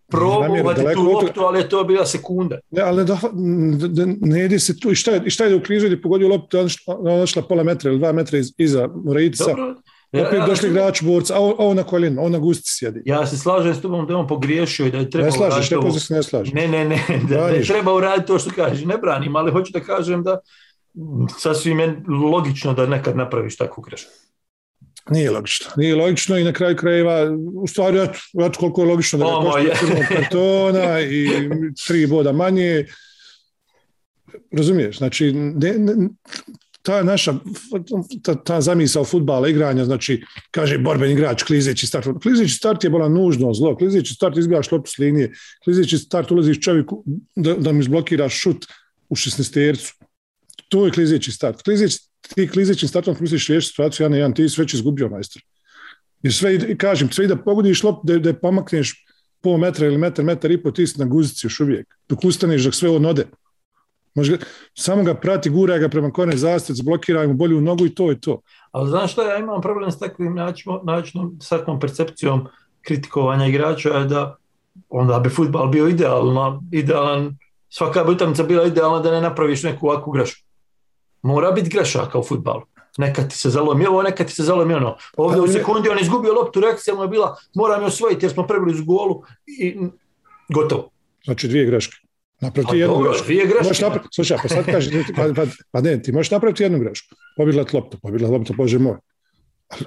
probao 0.08 0.42
namjera, 0.42 0.94
tu 0.94 1.02
loptu, 1.02 1.40
ali 1.40 1.58
je 1.58 1.68
to 1.68 1.84
bila 1.84 2.06
sekunda. 2.06 2.58
Ne, 2.70 2.82
ali 2.82 3.04
da, 3.04 3.18
da- 3.88 4.12
ne 4.20 4.44
ide 4.44 4.58
se 4.58 4.80
tu. 4.80 4.90
I 4.90 4.94
šta 4.94 5.10
je, 5.10 5.22
i 5.26 5.30
šta 5.30 5.44
je 5.44 5.56
u 5.56 5.60
križu 5.60 5.86
gdje 5.86 6.02
pogodio 6.02 6.28
loptu, 6.28 6.58
ona 6.86 7.26
šla- 7.26 7.48
pola 7.48 7.62
metra 7.62 7.90
ili 7.90 7.98
dva 7.98 8.12
metra 8.12 8.38
iz, 8.38 8.52
iza 8.58 8.88
Moraica. 9.04 9.44
Dobro. 9.44 9.74
Ja, 10.12 10.26
Opet 10.26 10.38
ja, 10.38 10.46
došli 10.46 10.68
igrači 10.68 11.04
borca, 11.04 11.34
a 11.34 11.40
on, 11.58 11.76
na 11.76 11.82
koljenu, 11.82 12.24
on 12.24 12.32
na 12.32 12.38
gusti 12.38 12.70
sjedi. 12.70 13.02
ja 13.04 13.26
se 13.26 13.38
slažem 13.38 13.74
s 13.74 13.80
tobom 13.80 14.06
da 14.06 14.12
je 14.12 14.16
on 14.16 14.26
pogriješio 14.26 14.86
i 14.86 14.90
da 14.90 14.98
je 14.98 15.10
trebao 15.10 15.30
Ne 15.30 15.32
slažeš, 15.32 15.70
ne 15.70 16.00
se 16.00 16.14
ne 16.14 16.22
slažeš. 16.22 16.52
Ne, 16.54 16.68
ne, 16.68 16.84
ne, 16.84 17.00
da, 17.30 17.36
da 17.36 17.48
je 17.48 17.64
treba 17.64 17.94
uraditi 17.94 18.26
to 18.26 18.38
što 18.38 18.50
kažeš. 18.50 18.84
Ne 18.84 18.98
branim, 18.98 19.36
ali 19.36 19.52
hoću 19.52 19.72
da 19.72 19.80
kažem 19.80 20.22
da 20.22 20.38
sasvim 21.38 21.80
je 21.80 22.02
logično 22.32 22.74
da 22.74 22.86
nekad 22.86 23.16
napraviš 23.16 23.56
takvu 23.56 23.82
grešku. 23.82 24.10
Nije 25.10 25.30
logično. 25.30 25.70
Nije 25.76 25.96
logično 25.96 26.38
i 26.38 26.44
na 26.44 26.52
kraju 26.52 26.76
krajeva, 26.76 27.36
u 27.54 27.66
stvari, 27.66 27.98
eto 27.98 28.58
koliko 28.58 28.80
je 28.80 28.88
logično 28.88 29.18
da 29.18 29.24
ga 29.24 29.50
košta 29.50 30.14
kartona 30.14 31.00
i 31.20 31.28
tri 31.86 32.06
boda 32.06 32.32
manje. 32.32 32.86
Razumiješ? 34.52 34.98
Znači, 34.98 35.32
ne, 35.32 35.72
ne, 35.78 35.94
ta 36.86 37.02
naša, 37.02 37.34
ta, 38.22 38.34
ta 38.34 38.60
zamisao 38.60 39.04
futbala, 39.04 39.48
igranja, 39.48 39.84
znači, 39.84 40.20
kaže 40.50 40.78
borben 40.78 41.10
igrač, 41.10 41.42
klizeći 41.42 41.86
start. 41.86 42.06
Klizeći 42.22 42.54
start 42.54 42.84
je 42.84 42.90
bila 42.90 43.08
nužno 43.08 43.54
zlo. 43.54 43.76
Klizeći 43.76 44.14
start 44.14 44.36
izbijaš 44.36 44.70
loptu 44.72 44.90
s 44.90 44.98
linije. 44.98 45.32
Klizeći 45.64 45.98
start 45.98 46.30
ulaziš 46.30 46.60
čovjeku 46.60 47.04
da, 47.36 47.54
da 47.54 47.72
mi 47.72 47.80
izblokiraš 47.80 48.40
šut 48.40 48.66
u 49.08 49.16
16 49.16 49.52
tercu. 49.54 49.94
To 50.68 50.84
je 50.86 50.92
klizeći 50.92 51.32
start. 51.32 51.62
Klizeći, 51.62 51.98
ti 52.34 52.48
klizećim 52.48 52.88
startom 52.88 53.16
misliš 53.20 53.48
riješiti 53.48 53.70
situaciju 53.70 54.04
jedan 54.04 54.10
na 54.10 54.16
jedan, 54.16 54.34
ti 54.34 54.48
si 54.48 54.60
već 54.60 54.74
izgubio 54.74 55.08
majstor. 55.08 55.42
Jer 56.22 56.34
sve, 56.34 56.76
kažem, 56.76 57.10
sve 57.10 57.26
da 57.26 57.36
pogodiš 57.36 57.82
loptu, 57.82 58.06
da, 58.06 58.18
da 58.18 58.34
pomakneš 58.34 58.94
pol 59.40 59.58
metra 59.58 59.86
ili 59.86 59.98
metar, 59.98 60.24
metar 60.24 60.50
i 60.50 60.62
po, 60.62 60.70
ti 60.70 60.86
na 60.96 61.04
guzici 61.04 61.46
još 61.46 61.60
uvijek. 61.60 61.86
Dok 62.08 62.24
ustaneš, 62.24 62.62
dok 62.62 62.74
sve 62.74 62.90
on 62.90 63.06
ode. 63.06 63.26
Može, 64.16 64.38
samo 64.74 65.02
ga 65.02 65.14
prati, 65.14 65.50
gura 65.50 65.78
ga 65.78 65.88
prema 65.88 66.10
kone 66.10 66.36
zastac, 66.36 66.80
blokiraj 66.80 67.26
mu 67.26 67.34
bolju 67.34 67.60
nogu 67.60 67.86
i 67.86 67.94
to 67.94 68.10
je 68.10 68.20
to. 68.20 68.40
Ali 68.70 68.88
znaš 68.88 69.12
šta, 69.12 69.22
ja 69.22 69.38
imam 69.38 69.60
problem 69.60 69.90
s 69.90 69.98
takvim 69.98 70.34
načinom, 70.34 70.80
načinom 70.82 71.38
s 71.42 71.48
takvom 71.48 71.80
percepcijom 71.80 72.46
kritikovanja 72.80 73.46
igrača 73.46 73.88
je 73.88 74.04
da 74.04 74.36
onda 74.88 75.18
bi 75.18 75.28
futbal 75.28 75.66
bio 75.66 75.88
idealno, 75.88 76.62
idealan, 76.72 77.36
svaka 77.68 78.04
bi 78.04 78.12
utakmica 78.12 78.42
bila 78.42 78.66
idealna 78.66 79.00
da 79.00 79.10
ne 79.10 79.20
napraviš 79.20 79.62
neku 79.62 79.88
ovakvu 79.88 80.12
grešku. 80.12 80.46
Mora 81.22 81.52
biti 81.52 81.70
grešaka 81.70 82.18
u 82.18 82.22
futbalu. 82.22 82.62
Nekad 82.98 83.30
ti 83.30 83.36
se 83.36 83.50
zalomi 83.50 83.86
ovo, 83.86 84.02
nekad 84.02 84.26
ti 84.26 84.32
se 84.32 84.42
zalomi 84.42 84.74
ono. 84.74 84.96
Ovdje 85.16 85.40
u 85.40 85.48
sekundi 85.48 85.88
on 85.88 85.98
izgubio 86.00 86.34
loptu, 86.34 86.60
reakcija 86.60 86.94
mu 86.94 87.02
je 87.02 87.08
bila 87.08 87.36
moram 87.54 87.80
je 87.80 87.86
osvojiti 87.86 88.24
jer 88.24 88.32
smo 88.32 88.46
prebili 88.46 88.72
uz 88.72 88.80
golu 88.80 89.22
i 89.46 89.76
gotovo. 90.48 90.90
Znači 91.24 91.48
dvije 91.48 91.66
greške. 91.66 92.05
Napravi 92.40 92.66
Pa 92.66 92.74
jednu 92.74 92.94
dobro, 92.94 93.10
grešku. 93.10 93.26
dvije 93.26 93.46
greške. 93.46 93.64
Možeš 93.64 93.80
napraviti, 93.80 94.14
slušaj, 94.14 94.38
pa 94.42 94.48
sad 94.48 94.66
kažeš, 94.66 95.04
pa, 95.16 95.22
pa, 95.36 95.46
pa 95.70 95.80
ne, 95.80 96.02
ti 96.02 96.12
možeš 96.12 96.30
napraviti 96.30 96.62
jednu 96.62 96.78
grešku. 96.78 97.14
Pobjegla 97.36 97.64
lopta, 97.72 97.98
pobjegla 98.02 98.28
lopta, 98.28 98.54
bože 98.56 98.78
moj. 98.78 98.96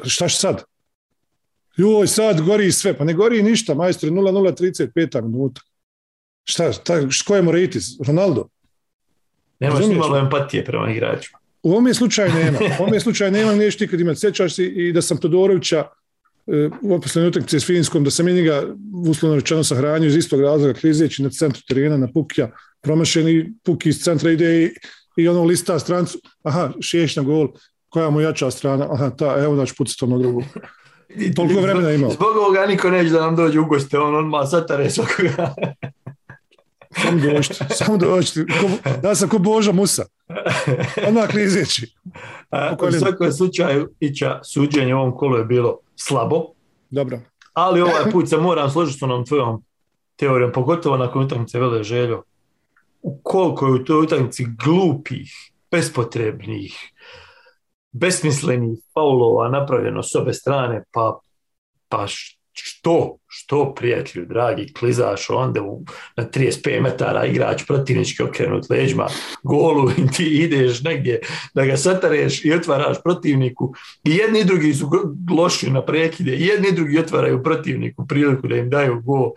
Šta 0.03 0.29
sad? 0.29 0.63
Joj, 1.77 2.07
sad 2.07 2.41
gori 2.41 2.71
sve. 2.71 2.97
Pa 2.97 3.03
ne 3.03 3.13
gori 3.13 3.43
ništa, 3.43 3.73
majstor, 3.73 4.09
0-0-35 4.09 5.21
minuta. 5.21 5.61
Šta, 6.43 6.73
ta, 6.73 6.99
ko 7.27 7.35
je 7.35 7.41
Moraitis? 7.41 7.85
Ronaldo? 8.07 8.47
Nemaš 9.59 9.79
razumiješ? 9.79 9.95
nimalo 9.95 10.17
empatije 10.17 10.65
prema 10.65 10.91
igračima. 10.91 11.39
U 11.63 11.71
ovom 11.71 11.87
je 11.87 11.93
slučaju 11.93 12.33
nema. 12.33 12.59
U 12.79 12.83
ovom 12.83 12.93
je 12.93 12.99
slučaju 12.99 13.31
nema, 13.31 13.55
neš 13.55 13.77
ti 13.77 13.87
kad 13.87 13.99
imati. 13.99 14.19
Sjećaš 14.19 14.55
se 14.55 14.65
i 14.65 14.91
da 14.91 15.01
sam 15.01 15.17
Todorovića 15.17 15.85
e, 16.53 16.69
u 16.81 16.93
opislenoj 16.93 17.29
utakmici 17.29 17.59
s 17.59 17.65
Finskom, 17.65 18.03
da 18.03 18.11
sam 18.11 18.27
je 18.27 18.33
njega 18.33 18.63
uslovno 19.07 19.35
rečeno 19.35 19.63
sahranio 19.63 20.07
iz 20.07 20.15
istog 20.15 20.41
razloga, 20.41 20.73
klizeći 20.73 21.23
na 21.23 21.29
centru 21.29 21.61
terena, 21.67 21.97
na 21.97 22.07
Pukja, 22.13 22.51
promašeni 22.81 23.53
Puki 23.63 23.89
iz 23.89 24.03
centra 24.03 24.31
ide 24.31 24.63
i, 24.63 24.71
i 25.17 25.27
ono 25.27 25.43
lista 25.43 25.79
strancu, 25.79 26.19
aha, 26.43 26.71
šeš 26.81 27.15
na 27.15 27.23
gol, 27.23 27.47
koja 27.89 28.09
mu 28.09 28.21
jača 28.21 28.51
strana, 28.51 28.87
aha, 28.93 29.09
ta, 29.09 29.43
evo 29.43 29.55
da 29.55 29.65
ću 29.65 29.75
pucati 29.77 30.05
ono 30.05 30.17
drugu. 30.17 30.43
Toliko 31.35 31.61
vremena 31.61 31.91
imao. 31.91 32.11
Zbog 32.11 32.37
ovoga 32.37 32.65
niko 32.65 32.89
neće 32.89 33.09
da 33.09 33.21
nam 33.21 33.35
dođe 33.35 33.59
u 33.59 33.65
goste, 33.65 33.99
on 33.99 34.15
odmah 34.15 34.49
satare 34.49 34.89
svakoga. 34.89 35.53
Samo 37.03 37.19
dođite, 37.19 37.65
samo 37.69 37.97
dođite. 37.97 38.45
Ja 39.03 39.15
sam 39.15 39.29
ko 39.29 39.37
Boža 39.37 39.71
Musa. 39.71 40.05
Odmah 41.07 41.29
klizeći. 41.29 41.95
U 42.87 42.91
svakom 42.91 43.31
slučaju, 43.31 43.89
Ića, 43.99 44.39
suđenje 44.43 44.95
u 44.95 44.97
ovom 44.97 45.17
kolu 45.17 45.37
je 45.37 45.45
bilo 45.45 45.79
slabo, 46.01 46.45
Dobro. 46.89 47.19
ali 47.53 47.81
ovaj 47.81 48.11
put 48.11 48.29
se 48.29 48.37
moram 48.37 48.69
složiti 48.69 48.99
s 48.99 49.01
onom 49.01 49.25
tvojom 49.25 49.63
teorijom, 50.15 50.51
pogotovo 50.51 50.97
nakon 50.97 51.25
utakmice 51.25 51.59
Vele 51.59 51.83
Željo. 51.83 52.23
U 53.01 53.19
koliko 53.23 53.65
je 53.65 53.73
u 53.73 53.83
toj 53.85 54.03
utakmici 54.03 54.45
glupih, 54.65 55.31
bespotrebnih, 55.71 56.73
besmislenih 57.91 58.79
faulova 58.93 59.49
napravljeno 59.49 60.03
s 60.03 60.15
obe 60.15 60.33
strane, 60.33 60.83
pa, 60.91 61.19
pa 61.89 62.07
š- 62.07 62.38
što, 62.63 63.17
što 63.27 63.73
prijatelju, 63.75 64.25
dragi, 64.25 64.73
klizaš 64.73 65.29
onda 65.29 65.61
u, 65.61 65.83
na 66.15 66.25
35 66.25 66.81
metara 66.81 67.25
igrač 67.25 67.63
protivnički 67.67 68.23
okrenut 68.23 68.69
leđima 68.69 69.07
golu 69.43 69.91
i 69.91 70.07
ti 70.17 70.25
ideš 70.25 70.81
negdje 70.81 71.19
da 71.53 71.65
ga 71.65 71.77
satareš 71.77 72.45
i 72.45 72.53
otvaraš 72.53 72.97
protivniku 73.03 73.73
i 74.03 74.15
jedni 74.15 74.39
i 74.39 74.45
drugi 74.45 74.73
su 74.73 74.89
loši 75.37 75.69
na 75.69 75.85
prekide 75.85 76.35
i 76.35 76.45
jedni 76.45 76.67
i 76.67 76.75
drugi 76.75 76.99
otvaraju 76.99 77.43
protivniku 77.43 78.07
priliku 78.07 78.47
da 78.47 78.55
im 78.55 78.69
daju 78.69 79.01
gol. 79.01 79.31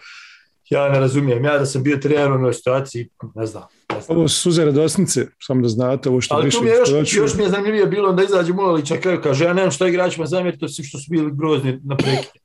Ja 0.71 0.89
ne 0.89 1.01
razumijem, 1.01 1.45
ja 1.45 1.59
da 1.59 1.67
sam 1.67 1.83
bio 1.83 1.97
trener 1.97 2.31
u 2.31 2.35
onoj 2.35 2.53
situaciji, 2.53 3.09
ne 3.35 3.47
znam. 3.47 3.63
Ovo 4.09 4.29
su 4.29 4.41
suze 4.41 4.65
radosnice, 4.65 5.27
samo 5.39 5.63
da 5.63 5.69
znate, 5.69 6.09
ovo 6.09 6.21
što 6.21 6.35
Ali 6.35 6.45
više 6.45 6.59
tu 6.59 6.65
mi 6.65 6.71
je 6.71 6.77
još, 6.77 6.89
što 6.89 7.21
još 7.21 7.35
mi 7.35 7.43
je 7.43 7.49
zanimljivije 7.49 7.87
bilo 7.87 8.13
da 8.13 8.23
izađe 8.23 8.53
Mulalić 8.53 8.91
na 8.91 8.97
kraju 8.97 9.21
kaže 9.23 9.45
ja 9.45 9.53
nemam 9.53 9.71
šta 9.71 9.89
igračima 9.89 10.27
zamjeriti 10.27 10.61
to 10.61 10.69
što 10.69 10.99
su 10.99 11.07
bili 11.11 11.31
grozni 11.35 11.81
na 11.85 11.97
prekide. 11.97 12.42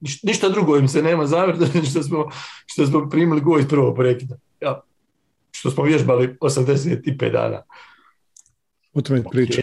Niš- 0.00 0.22
Ništa 0.22 0.48
drugo 0.48 0.76
im 0.76 0.88
se 0.88 1.02
nema 1.02 1.26
zamjeriti 1.26 1.86
što 1.90 2.02
smo, 2.02 2.30
što 2.66 2.86
smo 2.86 3.08
primili 3.08 3.40
gol 3.40 3.60
iz 3.60 3.68
prvog 3.68 3.96
prekida. 3.96 4.36
Ja, 4.60 4.80
što 5.52 5.70
smo 5.70 5.84
vježbali 5.84 6.36
85 6.40 7.32
dana. 7.32 7.62
O 8.92 9.00
tome 9.00 9.22
priča. 9.30 9.62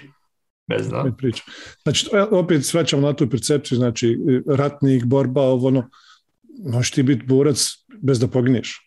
Ne 0.67 0.79
znam. 0.79 1.15
priča. 1.17 1.43
Znači, 1.83 2.09
opet 2.31 2.65
svraćamo 2.65 3.07
na 3.07 3.13
tu 3.13 3.29
percepciju, 3.29 3.75
znači, 3.77 4.17
ratnik, 4.47 5.05
borba, 5.05 5.41
ovo 5.41 5.67
ono, 5.67 5.89
možeš 6.65 6.91
ti 6.91 7.03
biti 7.03 7.25
borac 7.25 7.75
bez 8.01 8.19
da 8.19 8.27
pogineš. 8.27 8.83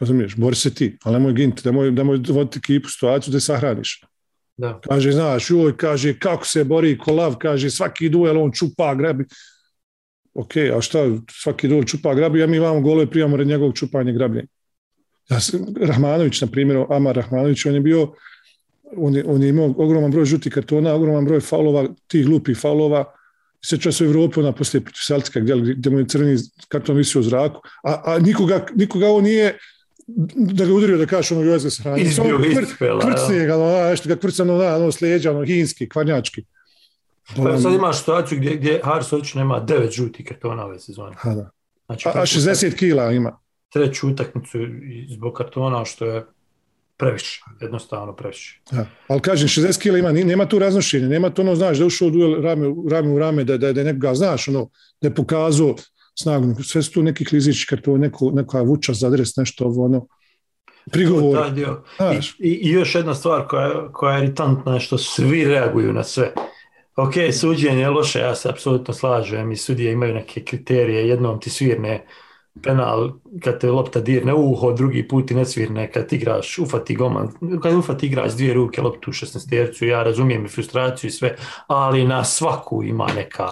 Razumiješ, 0.00 0.36
bori 0.36 0.56
se 0.56 0.74
ti, 0.74 0.98
ali 1.04 1.12
nemoj 1.12 1.32
ginti, 1.32 1.62
nemoj, 1.64 1.90
nemoj 1.90 2.20
voditi 2.28 2.58
ekipu 2.58 2.88
situaciju 2.88 3.32
da 3.32 3.36
je 3.36 3.40
sahraniš. 3.40 4.02
Da. 4.56 4.80
Kaže, 4.88 5.12
znaš, 5.12 5.50
joj, 5.50 5.76
kaže, 5.76 6.18
kako 6.18 6.46
se 6.46 6.64
bori 6.64 6.98
kolav, 6.98 7.36
kaže, 7.38 7.70
svaki 7.70 8.08
duel 8.08 8.42
on 8.42 8.52
čupa, 8.52 8.94
grabi. 8.94 9.24
Ok, 10.34 10.56
a 10.76 10.80
šta, 10.80 10.98
svaki 11.30 11.68
duel 11.68 11.84
čupa, 11.84 12.14
grabi, 12.14 12.42
a 12.42 12.46
mi 12.46 12.58
vamo 12.58 12.80
golove 12.80 13.10
prijamo 13.10 13.36
red 13.36 13.46
njegovog 13.46 13.74
čupanja 13.74 14.12
grabljenja. 14.12 14.48
Ja 15.30 15.40
sam, 15.40 15.60
Rahmanović, 15.80 16.40
na 16.40 16.46
primjer, 16.46 16.84
Amar 16.90 17.16
Rahmanović, 17.16 17.66
on 17.66 17.74
je 17.74 17.80
bio, 17.80 18.12
on 18.96 19.14
je, 19.14 19.24
on 19.26 19.42
je 19.42 19.48
imao 19.48 19.74
ogroman 19.78 20.10
broj 20.10 20.24
žutih 20.24 20.52
kartona, 20.52 20.94
ogroman 20.94 21.24
broj 21.24 21.40
faulova, 21.40 21.88
tih 22.06 22.26
glupih 22.26 22.58
faulova. 22.58 23.04
Se 23.64 23.76
u 23.76 24.04
Evropi, 24.04 24.40
ona 24.40 24.52
poslije 24.52 24.80
protiv 24.80 25.00
Celtica, 25.06 25.40
gdje, 25.40 25.54
gdje 25.76 25.90
mu 25.90 25.98
je 25.98 26.06
crveni 26.08 26.38
karton 26.68 26.96
visio 26.96 27.20
u 27.20 27.22
zraku, 27.22 27.60
a, 27.84 28.02
a 28.04 28.18
nikoga, 28.18 28.66
nikoga 28.74 29.10
on 29.10 29.24
nije 29.24 29.58
da 30.36 30.66
ga 30.66 30.72
udario 30.72 30.96
da 30.98 31.06
kaže 31.06 31.34
ono 31.34 31.44
joj 31.44 31.58
ga 31.58 31.70
se 31.70 31.82
hrani. 31.82 32.02
Izbio 32.02 32.38
ga 32.38 32.46
iz 32.46 32.68
pela, 32.78 33.00
Kvrcnije 33.00 33.46
ga, 33.46 33.56
ono, 33.56 33.90
nešto 33.90 34.08
ga 34.08 34.16
kvrca, 34.16 34.44
Pa 37.36 37.58
sad 37.58 37.72
imaš 37.72 37.98
situaciju 37.98 38.38
gdje, 38.38 38.56
gdje 38.56 38.80
Haris 38.84 39.12
Očin 39.12 39.40
ima 39.40 39.64
9 39.66 39.90
žutih 39.90 40.26
kartona 40.26 40.64
ove 40.64 40.78
sezone. 40.78 41.16
A, 41.22 41.34
da. 41.34 41.50
Znači, 41.86 42.08
a, 42.08 42.12
a 42.14 42.20
60 42.20 42.76
kila 42.76 43.12
ima. 43.12 43.38
treću 43.72 44.08
utakmicu 44.08 44.58
zbog 45.08 45.32
kartona, 45.34 45.84
što 45.84 46.04
je 46.04 46.26
previše, 46.96 47.42
jednostavno 47.60 48.16
previše. 48.16 48.60
Ja. 48.72 48.86
Ali 49.08 49.20
kažem, 49.20 49.48
60 49.48 49.80
kila 49.82 49.98
ima, 49.98 50.12
nema 50.12 50.46
tu 50.46 50.58
raznošenja, 50.58 51.08
nema 51.08 51.30
to 51.30 51.42
ono, 51.42 51.54
znaš, 51.54 51.78
da 51.78 51.84
je 51.84 51.86
ušao 51.86 52.08
u 52.08 52.10
duel 52.10 52.42
rame, 52.42 52.66
rame 52.90 53.08
u 53.08 53.18
rame, 53.18 53.44
da, 53.44 53.56
da, 53.56 53.72
da 53.72 53.84
nekoga, 53.84 54.14
znaš, 54.14 54.48
ono, 54.48 54.68
da 55.00 55.08
je 55.08 55.14
pokazao 55.14 55.74
snagu, 56.18 56.62
sve 56.62 56.82
su 56.82 56.92
tu 56.92 57.02
neki 57.02 57.24
klizići 57.24 57.66
karton, 57.66 58.00
neko, 58.00 58.30
neka 58.34 58.62
vuča 58.62 58.92
za 58.92 59.06
adres, 59.06 59.36
nešto 59.36 59.64
ovo, 59.64 59.84
ono, 59.84 60.06
prigovor. 60.90 61.52
I, 62.38 62.48
i, 62.48 62.70
još 62.70 62.94
jedna 62.94 63.14
stvar 63.14 63.46
koja, 63.46 63.92
koja 63.92 64.16
je 64.16 64.24
iritantna 64.24 64.74
je 64.74 64.80
što 64.80 64.98
svi 64.98 65.44
reaguju 65.44 65.92
na 65.92 66.04
sve. 66.04 66.32
Ok, 67.00 67.12
suđenje 67.32 67.80
je 67.80 67.90
loše, 67.90 68.18
ja 68.18 68.34
se 68.34 68.48
apsolutno 68.48 68.94
slažem 68.94 69.52
i 69.52 69.56
sudije 69.56 69.92
imaju 69.92 70.14
neke 70.14 70.44
kriterije, 70.44 71.08
jednom 71.08 71.40
ti 71.40 71.50
svirne 71.50 72.06
penal 72.62 73.10
kad 73.44 73.60
te 73.60 73.70
lopta 73.70 74.00
dirne 74.00 74.34
u 74.34 74.52
uho, 74.52 74.72
drugi 74.72 75.08
put 75.08 75.30
i 75.30 75.34
ne 75.34 75.44
svirne, 75.44 75.90
kad 75.92 76.12
igraš, 76.12 76.58
ufati 76.58 76.96
goman, 76.96 77.28
kad 77.62 77.74
ufati 77.74 78.06
igrač 78.06 78.30
s 78.30 78.36
dvije 78.36 78.54
ruke 78.54 78.82
loptu 78.82 79.10
u 79.10 79.12
16 79.12 79.50
tercu, 79.50 79.86
ja 79.86 80.02
razumijem 80.02 80.44
i 80.44 80.48
frustraciju 80.48 81.08
i 81.08 81.10
sve, 81.10 81.36
ali 81.66 82.04
na 82.04 82.24
svaku 82.24 82.82
ima 82.82 83.06
neka, 83.16 83.48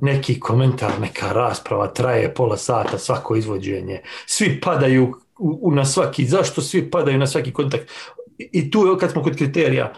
neki 0.00 0.40
komentar, 0.40 0.90
neka 1.00 1.32
rasprava, 1.32 1.86
traje 1.86 2.34
pola 2.34 2.56
sata, 2.56 2.98
svako 2.98 3.36
izvođenje. 3.36 4.00
Svi 4.26 4.60
padaju 4.60 5.14
u, 5.38 5.58
u- 5.62 5.74
na 5.74 5.84
svaki, 5.84 6.24
zašto 6.24 6.60
svi 6.62 6.90
padaju 6.90 7.18
na 7.18 7.26
svaki 7.26 7.52
kontakt? 7.52 7.90
I, 8.38 8.50
i 8.52 8.70
tu 8.70 8.96
kad 9.00 9.10
smo 9.10 9.22
kod 9.22 9.36
kriterija, 9.36 9.92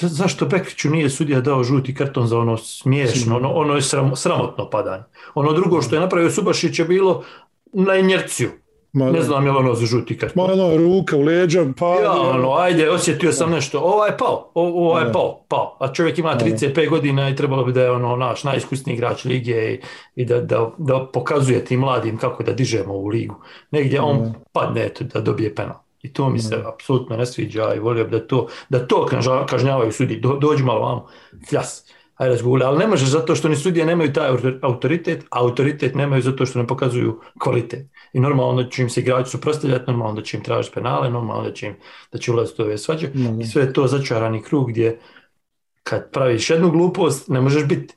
zašto 0.00 0.46
Bekriću 0.46 0.90
nije 0.90 1.10
sudija 1.10 1.40
dao 1.40 1.64
žuti 1.64 1.94
karton 1.94 2.26
za 2.26 2.38
ono 2.38 2.56
smiješno, 2.56 3.36
ono, 3.36 3.52
ono 3.52 3.74
je 3.74 3.82
sram, 3.82 4.16
sramotno 4.16 4.70
padanje. 4.70 5.02
Ono 5.34 5.52
drugo 5.52 5.82
što 5.82 5.94
je 5.94 6.00
napravio 6.00 6.30
Subašić 6.30 6.78
je 6.78 6.84
bilo 6.84 7.22
na 7.72 7.96
injerciju. 7.96 8.50
Ma, 8.92 9.10
Ne 9.10 9.22
znam 9.22 9.46
je 9.46 9.50
ono 9.50 9.74
za 9.74 9.86
žuti 9.86 10.14
Ma 10.14 10.20
karton. 10.20 10.50
ono, 10.50 10.76
ruka 10.76 11.16
u 11.16 11.22
leđa, 11.22 11.66
pa... 11.78 11.86
Ja, 11.86 12.12
ono, 12.12 12.54
ajde, 12.54 12.90
osjetio 12.90 13.32
sam 13.32 13.50
nešto, 13.50 13.80
ovaj 13.80 14.10
je 14.10 14.16
pao, 14.16 14.50
ovaj 14.54 15.06
je 15.06 15.12
pao, 15.12 15.44
pao, 15.48 15.76
a 15.80 15.92
čovjek 15.92 16.18
ima 16.18 16.34
Da. 16.34 16.44
35 16.44 16.88
godina 16.88 17.28
i 17.28 17.36
trebalo 17.36 17.64
bi 17.64 17.72
da 17.72 17.82
je 17.82 17.90
ono 17.90 18.16
naš 18.16 18.44
najiskusniji 18.44 18.94
igrač 18.94 19.24
lige 19.24 19.72
i, 19.72 19.80
i 20.14 20.24
da, 20.24 20.40
da, 20.40 20.70
da 20.78 21.08
pokazuje 21.12 21.64
tim 21.64 21.80
mladim 21.80 22.16
kako 22.16 22.42
da 22.42 22.52
dižemo 22.52 22.94
u 22.94 23.06
ligu. 23.06 23.34
Negdje 23.70 24.00
on 24.00 24.34
padne 24.52 24.84
eto, 24.84 25.04
da 25.04 25.20
dobije 25.20 25.54
penal. 25.54 25.76
I 26.02 26.12
to 26.12 26.30
mi 26.30 26.38
se 26.38 26.62
apsolutno 26.74 27.16
ne 27.16 27.26
sviđa 27.26 27.74
i 27.74 27.78
volio 27.78 28.04
bi 28.04 28.10
da 28.10 28.26
to, 28.26 28.46
da 28.68 28.86
to 28.86 29.06
kažnjavaju 29.48 29.92
sudi. 29.92 30.20
Do, 30.20 30.38
dođi 30.40 30.64
malo 30.64 30.80
vamo, 30.80 31.08
fljas, 31.48 31.84
ajde 32.14 32.30
razgule. 32.30 32.66
Ali 32.66 32.78
ne 32.78 32.86
možeš 32.86 33.08
zato 33.08 33.34
što 33.34 33.48
ni 33.48 33.56
sudije 33.56 33.86
nemaju 33.86 34.12
taj 34.12 34.30
autor- 34.30 34.58
autoritet, 34.62 35.24
a 35.30 35.40
autoritet 35.40 35.94
nemaju 35.94 36.22
zato 36.22 36.46
što 36.46 36.58
ne 36.58 36.66
pokazuju 36.66 37.20
kvalitet. 37.38 37.86
I 38.12 38.20
normalno 38.20 38.62
da 38.62 38.68
će 38.68 38.82
im 38.82 38.90
se 38.90 39.00
igrači 39.00 39.30
suprotstavljati, 39.30 39.90
normalno 39.90 40.14
da 40.14 40.22
će 40.22 40.36
im 40.36 40.42
tražiti 40.42 40.74
penale, 40.74 41.10
normalno 41.10 41.42
da 41.42 41.52
će 41.52 41.66
im 41.66 41.74
da 42.12 42.18
će 42.18 42.32
ulaziti 42.32 42.62
u 42.62 42.64
ove 42.64 42.78
svađe. 42.78 43.08
Da. 43.14 43.42
I 43.42 43.46
sve 43.46 43.62
je 43.62 43.72
to 43.72 43.86
začarani 43.86 44.42
krug 44.42 44.70
gdje 44.70 44.98
kad 45.82 46.10
praviš 46.12 46.50
jednu 46.50 46.70
glupost, 46.70 47.28
ne 47.28 47.40
možeš 47.40 47.64
biti 47.64 47.94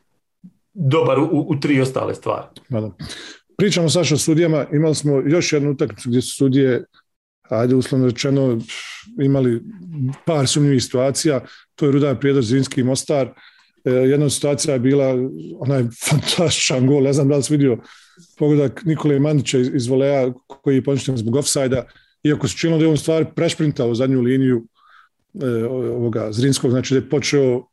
dobar 0.74 1.20
u, 1.20 1.46
u 1.50 1.60
tri 1.60 1.82
ostale 1.82 2.16
stvari. 2.16 2.48
Pričamo 3.58 3.90
Saša 3.90 4.16
o 4.16 4.18
sudijama, 4.18 4.66
imali 4.74 4.96
smo 4.96 5.22
još 5.26 5.54
jednu 5.54 5.72
utakmicu 5.72 6.10
gdje 6.10 6.22
su 6.22 6.36
sudije, 6.36 6.86
ajde 7.50 7.76
uslovno 7.76 8.08
rečeno, 8.08 8.60
imali 9.22 9.62
par 10.26 10.48
sumnjivih 10.48 10.84
situacija, 10.84 11.42
to 11.76 11.86
je 11.86 11.92
Rudar 11.92 12.20
Prijedor 12.20 12.44
Zrinski 12.44 12.82
i 12.82 12.84
Mostar. 12.84 13.30
E, 13.86 13.92
jedna 13.92 14.30
situacija 14.30 14.74
je 14.74 14.80
bila 14.80 15.16
onaj 15.60 15.84
fantastičan 16.10 16.88
gol, 16.88 17.04
ne 17.04 17.14
znam 17.14 17.30
da 17.30 17.38
li 17.38 17.44
si 17.44 17.54
vidio 17.54 17.78
pogodak 18.38 18.86
Nikole 18.86 19.20
Mandića 19.20 19.58
iz, 19.60 19.88
Voleja 19.88 20.34
koji 20.48 20.76
je 20.76 20.84
poništen 20.84 21.18
zbog 21.18 21.36
ofsajda, 21.36 21.86
iako 22.24 22.48
se 22.48 22.58
činilo 22.58 22.80
da 22.80 22.86
je 22.86 22.92
on 22.92 22.98
stvar 22.98 23.26
prešprintao 23.36 23.96
zadnju 23.96 24.22
liniju 24.22 24.66
e, 25.42 25.66
ovoga 25.66 26.32
Zrinskog, 26.32 26.72
znači 26.72 26.94
da 26.94 26.98
je 26.98 27.10
počeo 27.10 27.64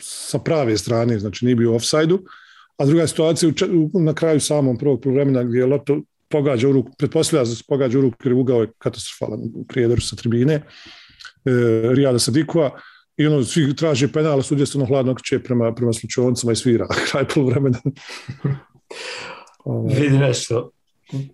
sa 0.00 0.38
prave 0.38 0.78
strane, 0.78 1.18
znači 1.18 1.44
nije 1.44 1.56
bio 1.56 1.72
u 1.72 1.74
ofsajdu, 1.74 2.22
a 2.76 2.86
druga 2.86 3.06
situacija 3.06 3.52
u, 3.92 4.00
na 4.00 4.14
kraju 4.14 4.40
samom 4.40 4.78
prvog 4.78 5.00
poluvremena 5.00 5.42
gdje 5.42 5.58
je 5.58 5.66
lopto 5.66 6.00
pogađa 6.32 6.68
u 6.68 6.72
ruku, 6.72 6.90
pretpostavlja 6.98 7.44
da 7.44 7.54
se 7.54 7.64
pogađa 7.68 7.98
u 7.98 8.02
ruku 8.02 8.16
jer 8.24 8.34
ugao 8.34 8.60
je 8.60 8.72
katastrofalan 8.78 9.40
u 9.54 9.66
prijedoru 9.66 10.00
sa 10.00 10.16
tribine, 10.16 10.54
e, 10.54 10.62
Rijada 11.94 12.18
Sadikova, 12.18 12.70
i 13.16 13.26
ono, 13.26 13.44
svi 13.44 13.76
traže 13.76 14.08
penal, 14.12 14.38
a 14.38 14.42
sudija 14.42 14.66
se 14.66 14.78
ono 14.78 14.86
hladno 14.86 15.12
okreće 15.12 15.38
prema, 15.42 15.74
prema 15.74 15.92
slučajoncima 15.92 16.52
i 16.52 16.56
svira 16.56 16.86
kraj 17.10 17.28
poluvremena. 17.28 17.78
Ovaj. 19.64 19.94
Vidi 20.00 20.18
nešto. 20.18 20.70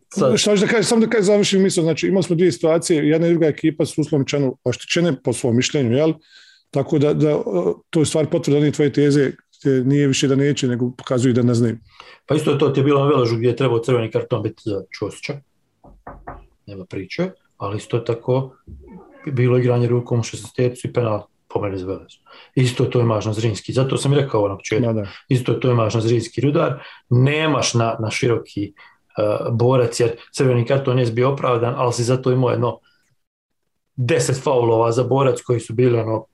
Sad, 0.09 0.39
Šta 0.39 0.55
da 0.55 0.67
kažem, 0.67 0.85
samo 0.85 1.01
da 1.01 1.11
kažem, 1.11 1.25
završim 1.25 1.63
misao, 1.63 1.85
znači 1.85 2.07
imali 2.07 2.23
smo 2.23 2.37
dvije 2.37 2.53
situacije, 2.53 3.09
jedna 3.09 3.27
i 3.27 3.31
druga 3.31 3.47
ekipa 3.47 3.87
su 3.87 4.01
uslovno 4.01 4.25
rečeno 4.25 4.57
oštećene 4.65 5.23
po 5.23 5.33
svom 5.33 5.57
mišljenju, 5.57 5.97
jel? 5.97 6.13
Tako 6.71 6.99
da, 6.99 7.15
da 7.15 7.43
to 7.91 8.01
je 8.01 8.07
stvar 8.07 8.27
potvrda 8.27 8.71
tvoje 8.71 8.93
teze, 8.93 9.31
nije 9.65 10.07
više 10.07 10.29
da 10.29 10.37
neće, 10.37 10.69
nego 10.69 10.91
pokazuju 10.91 11.35
da 11.35 11.43
ne 11.43 11.55
znaju. 11.55 11.79
pa 12.27 12.35
isto 12.35 12.55
to 12.55 12.69
ti 12.69 12.81
je 12.81 12.85
bilo 12.85 13.01
na 13.01 13.09
Veležu 13.09 13.37
gdje 13.37 13.49
je 13.49 13.57
trebao 13.57 13.79
crveni 13.79 14.11
karton 14.11 14.43
biti 14.43 14.63
za 14.65 14.83
Čosića. 14.91 15.41
Nema 16.67 16.85
priče, 16.85 17.31
ali 17.57 17.77
isto 17.77 17.99
tako 17.99 18.57
bilo 19.27 19.59
igranje 19.59 19.89
rukom 19.89 20.21
u 20.21 20.23
16 20.23 20.89
i 20.89 20.93
penal 20.93 21.27
po 21.49 21.61
meni 21.61 21.79
za. 21.79 22.01
Isto 22.55 22.85
to 22.85 23.01
imaš 23.01 23.25
na 23.25 23.33
Zrinski. 23.33 23.73
Zato 23.73 23.97
sam 23.97 24.13
i 24.13 24.17
rekao 24.17 24.49
na 24.49 24.57
početku. 24.57 24.95
Isto 25.29 25.55
to 25.55 25.71
imaš 25.71 25.95
na 25.95 26.01
zrinski 26.01 26.41
rudar, 26.41 26.83
nemaš 27.11 27.75
na, 27.75 27.97
na 28.01 28.11
široki 28.11 28.73
uh, 28.73 29.55
borac, 29.55 30.01
jer 30.01 30.17
crveni 30.33 30.67
karton 30.67 30.99
je 30.99 31.13
bio 31.13 31.33
opravdan, 31.33 31.75
ali 31.77 31.93
si 31.93 32.05
zato 32.05 32.33
imao 32.33 32.51
jedno 32.51 32.79
deset 33.97 34.43
faulova 34.43 34.93
za 34.93 35.05
borac 35.05 35.41
koji 35.41 35.61
su 35.61 35.75
bili 35.75 35.99
ono, 35.99 36.27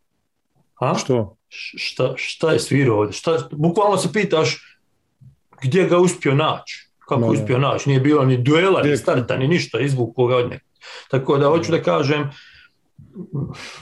a? 0.81 0.95
što? 0.95 1.37
Šta, 1.77 2.13
šta 2.17 2.53
je 2.53 2.59
svirao 2.59 2.99
ovdje? 2.99 3.13
Šta, 3.13 3.49
bukvalno 3.53 3.97
se 3.97 4.13
pitaš 4.13 4.79
gdje 5.63 5.85
ga 5.89 5.99
uspio 5.99 6.35
naći, 6.35 6.89
kako 7.09 7.21
da. 7.21 7.27
uspio 7.27 7.59
naći, 7.59 7.89
nije 7.89 8.01
bilo 8.01 8.25
ni 8.25 8.37
duela, 8.37 8.83
ni 8.83 8.97
starta, 8.97 9.37
ni 9.37 9.49
ništa, 9.49 9.81
izvuku 9.81 10.27
ga 10.27 10.37
od 10.37 10.51
nekog. 10.51 10.69
Tako 11.11 11.39
da 11.39 11.49
hoću 11.49 11.73
da 11.73 11.83
kažem, 11.83 12.31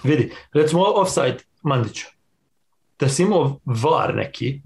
vidi, 0.03 0.33
recimo 0.53 0.85
offside 0.95 1.39
Mandića, 1.63 2.07
da 3.01 3.09
si 3.09 3.23
imao 3.23 3.61
var 3.65 4.15
neki, 4.15 4.61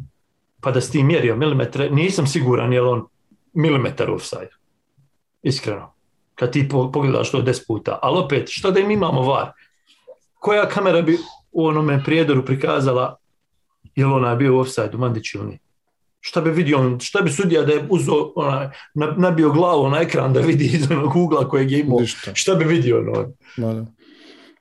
pa 0.61 0.71
da 0.71 0.81
si 0.81 0.93
ti 0.93 1.03
mjerio 1.03 1.37
milimetre, 1.37 1.91
nisam 1.91 2.27
siguran 2.27 2.73
je 2.73 2.81
li 2.81 2.89
on 2.89 3.07
milimetar 3.53 4.11
offside. 4.11 4.51
Iskreno. 5.43 5.93
Kad 6.35 6.53
ti 6.53 6.69
po- 6.69 6.93
pogledaš 6.93 7.31
to 7.31 7.43
10 7.43 7.67
puta. 7.67 7.99
Ali 8.03 8.19
opet, 8.19 8.49
šta 8.49 8.71
da 8.71 8.81
im 8.81 8.91
imamo 8.91 9.23
var? 9.23 9.53
Koja 10.35 10.69
kamera 10.69 11.03
bi 11.03 11.19
u 11.57 11.67
onome 11.67 12.03
prijedoru 12.05 12.45
prikazala 12.45 13.17
je 13.97 14.07
li 14.07 14.13
onaj 14.13 14.37
bio 14.37 14.57
u 14.57 14.61
offside-u, 14.61 14.99
Mandić 14.99 15.35
ili 15.35 15.47
nije? 15.47 15.59
Šta 16.21 16.41
bi 16.41 16.51
vidio 16.51 16.79
on, 16.79 16.99
šta 17.01 17.21
bi 17.21 17.31
sudija 17.31 17.63
da 17.63 17.73
je 17.73 17.87
uzeo, 17.91 18.33
onaj, 18.37 18.69
na- 18.95 19.15
nabio 19.19 19.51
glavu 19.51 19.91
na 19.91 20.01
ekran 20.01 20.33
da 20.33 20.41
vidi 20.41 20.65
iz 20.65 20.91
onog 20.91 21.17
ugla 21.17 21.49
kojeg 21.49 21.71
je 21.71 21.81
imao? 21.81 22.01
Ništa. 22.01 22.31
Šta 22.35 22.55
bi 22.55 22.65
vidio? 22.65 23.25
Ma 23.57 23.75
da. 23.75 23.87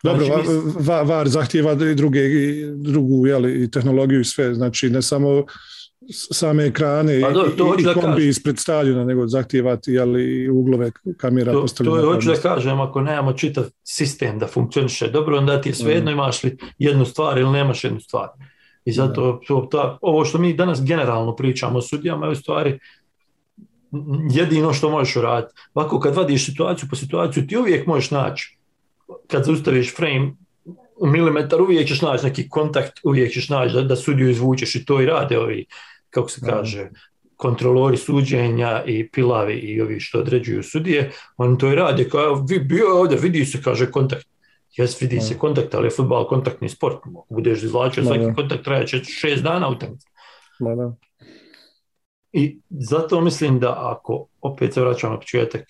Dobro, 0.04 0.26
Znači, 0.26 0.48
va- 0.80 0.96
va- 0.96 1.02
VAR 1.04 1.28
zahtijeva 1.28 1.72
i 1.74 1.96
druge, 1.96 2.20
i 2.20 2.66
drugu 2.76 3.28
jeli, 3.28 3.64
i 3.64 3.72
tehnologiju 3.72 4.20
i 4.20 4.26
sve, 4.26 4.54
znači 4.54 4.90
ne 4.90 5.02
samo 5.02 5.44
same 6.10 6.66
ekrane 6.66 7.22
Pa 7.22 7.32
dobro, 7.32 7.52
to 7.58 7.76
i, 7.80 7.82
i 7.82 7.94
kombi 7.94 8.28
ispred 8.28 8.60
stadiona, 8.60 9.06
nego 9.06 9.28
zahtijevati 9.28 9.92
jeli, 9.92 10.24
i 10.24 10.50
uglove 10.50 10.92
kamera 11.18 11.52
To, 11.52 11.66
to 11.84 11.98
je, 11.98 12.06
hoću 12.06 12.30
da 12.30 12.36
kažem, 12.36 12.82
ako 12.82 13.02
nemamo 13.02 13.34
čitav 13.34 13.64
sistem 13.84 14.40
da 14.40 14.48
funkcioniše 14.48 15.08
dobro, 15.08 15.38
onda 15.38 15.62
ti 15.62 15.70
je 15.70 15.76
svejedno 15.76 16.12
Mhm. 16.12 16.20
imaš 16.20 16.44
li 16.44 16.58
jednu 16.78 17.06
stvar 17.06 17.38
ili 17.38 17.52
nemaš 17.52 17.84
jednu 17.84 18.00
stvar. 18.00 18.28
I 18.86 18.92
zato 18.92 19.42
to, 19.48 19.68
ta, 19.72 19.98
ovo 20.02 20.26
što 20.26 20.38
mi 20.38 20.54
danas 20.54 20.86
generalno 20.86 21.36
pričamo 21.36 21.78
o 21.78 21.82
sudijama 21.82 22.26
je 22.26 22.32
u 22.32 22.36
stvari 22.36 22.80
jedino 24.32 24.74
što 24.74 24.90
možeš 24.90 25.16
uraditi. 25.16 25.54
Ovako 25.74 26.00
kad 26.00 26.16
vadiš 26.16 26.46
situaciju 26.46 26.90
po 26.90 26.96
situaciju, 26.96 27.48
ti 27.48 27.58
uvijek 27.58 27.88
možeš 27.88 28.12
naći, 28.12 28.58
kad 29.28 29.44
zaustaviš 29.44 29.96
frame 29.96 30.32
u 30.98 31.08
milimetar, 31.08 31.62
uvijek 31.62 31.88
ćeš 31.88 32.02
naći 32.02 32.26
neki 32.26 32.50
kontakt, 32.50 33.00
uvijek 33.04 33.34
ćeš 33.34 33.50
naći 33.50 33.74
da, 33.74 33.82
da 33.82 33.96
sudiju 33.96 34.30
izvučeš 34.30 34.76
i 34.76 34.86
to 34.86 35.02
i 35.02 35.06
rade 35.06 35.40
ovi, 35.40 35.66
kako 36.16 36.30
se 36.30 36.42
kaže, 36.46 36.90
kontrolori 37.36 37.98
suđenja 37.98 38.84
i 38.86 39.10
pilavi 39.10 39.54
i 39.54 39.82
ovi 39.82 40.00
što 40.00 40.20
određuju 40.20 40.64
sudije, 40.64 41.12
oni 41.38 41.58
to 41.58 41.72
i 41.72 41.76
rade, 41.76 42.10
kao 42.10 42.46
vi 42.50 42.60
bio 42.60 42.86
je 42.86 42.94
ovdje, 42.94 43.18
vidi 43.18 43.46
se, 43.46 43.62
kaže 43.64 43.92
kontakt. 43.92 44.28
Jes, 44.78 45.02
vidi 45.02 45.22
se 45.22 45.38
kontakt, 45.38 45.76
ali 45.76 45.88
je 45.88 45.92
futbal 45.92 46.28
kontaktni 46.28 46.70
sport. 46.70 46.98
Ako 46.98 47.26
budeš 47.30 47.64
izvlačio 47.64 48.04
Da, 48.04 48.10
svaki 48.10 48.36
kontakt, 48.36 48.64
trajaće 48.64 49.04
šest 49.04 49.44
dana 49.44 49.70
utakmice. 49.70 50.08
Ma 50.60 50.76
da. 50.76 50.96
I 52.34 52.60
zato 52.70 53.22
mislim 53.22 53.60
da 53.60 53.92
ako, 53.92 54.28
opet 54.42 54.74
se 54.74 54.82
vraćamo 54.82 55.14
na 55.14 55.20
početak, 55.20 55.62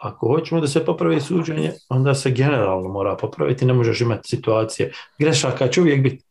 ako 0.00 0.28
hoćemo 0.28 0.60
da 0.60 0.66
se 0.66 0.84
popravi 0.84 1.20
suđenje, 1.20 1.72
onda 1.88 2.14
se 2.14 2.30
generalno 2.30 2.88
mora 2.88 3.16
popraviti, 3.16 3.64
ne 3.64 3.72
možeš 3.72 4.00
imati 4.00 4.28
situacije. 4.28 4.92
Grešaka 5.18 5.68
će 5.68 5.80
uvijek 5.80 6.02
biti, 6.02 6.24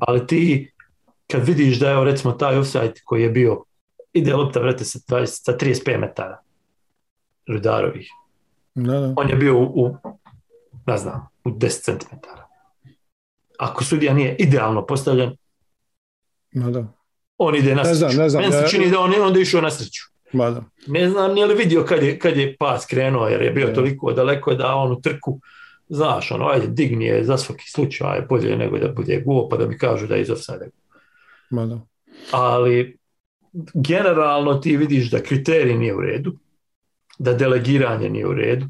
ali 0.00 0.26
ti 0.26 0.73
kad 1.30 1.46
vidiš 1.46 1.78
da 1.78 1.90
je 1.90 2.04
recimo 2.04 2.32
taj 2.32 2.58
offside 2.58 2.92
koji 3.04 3.22
je 3.22 3.30
bio, 3.30 3.64
ide 4.12 4.34
lopta 4.34 4.60
vrate 4.60 4.84
sa, 4.84 4.98
20, 4.98 5.26
sa 5.26 5.52
35 5.52 5.98
metara 5.98 6.38
rudarovih, 7.48 8.08
Da, 8.74 8.92
da. 8.92 9.14
on 9.16 9.28
je 9.28 9.36
bio 9.36 9.58
u, 9.58 9.96
ne 10.86 10.96
znam, 10.98 11.28
u 11.44 11.50
10 11.50 11.68
cm. 11.82 12.14
Ako 13.58 13.84
sudija 13.84 14.14
nije 14.14 14.36
idealno 14.36 14.86
postavljen, 14.86 15.36
Ma 16.52 16.70
da. 16.70 16.84
on 17.38 17.54
ide 17.56 17.74
na 17.74 17.82
Ne 17.82 17.94
znam, 17.94 18.10
sreću. 18.10 18.22
ne 18.22 18.28
znam, 18.28 18.42
Meni 18.42 18.52
se 18.54 18.68
čini 18.68 18.90
da 18.90 19.00
on 19.00 19.12
je 19.12 19.22
onda 19.22 19.40
išao 19.40 19.60
na 19.60 19.70
sreću. 19.70 20.02
Ma 20.32 20.50
da. 20.50 20.62
Ne 20.86 21.08
znam 21.08 21.34
nije 21.34 21.46
li 21.46 21.54
vidio 21.54 21.84
kad 21.84 22.02
je, 22.02 22.18
kad 22.18 22.36
je 22.36 22.56
pas 22.56 22.86
krenuo, 22.86 23.28
jer 23.28 23.42
je 23.42 23.50
bio 23.50 23.66
Ne. 23.66 23.74
toliko 23.74 24.12
daleko 24.12 24.54
da 24.54 24.74
on 24.74 24.92
u 24.92 25.00
trku, 25.00 25.40
znaš, 25.88 26.30
ono, 26.30 26.46
ajde, 26.46 26.66
digni 26.66 27.04
je 27.04 27.24
za 27.24 27.36
svaki 27.36 27.70
slučaj, 27.70 28.20
bolje 28.20 28.56
nego 28.56 28.78
da 28.78 28.88
bude 28.88 29.22
gol, 29.26 29.48
pa 29.48 29.56
da 29.56 29.66
mi 29.66 29.78
kažu 29.78 30.06
da 30.06 30.14
je 30.14 30.22
iz 30.22 30.30
offside. 30.30 30.68
Ma. 31.50 31.80
Ali 32.30 32.98
generalno 33.74 34.54
ti 34.54 34.76
vidiš 34.76 35.10
da 35.10 35.22
kriterij 35.22 35.78
nije 35.78 35.94
u 35.94 36.00
redu, 36.00 36.32
da 37.18 37.32
delegiranje 37.32 38.08
nije 38.10 38.26
u 38.26 38.34
redu, 38.34 38.66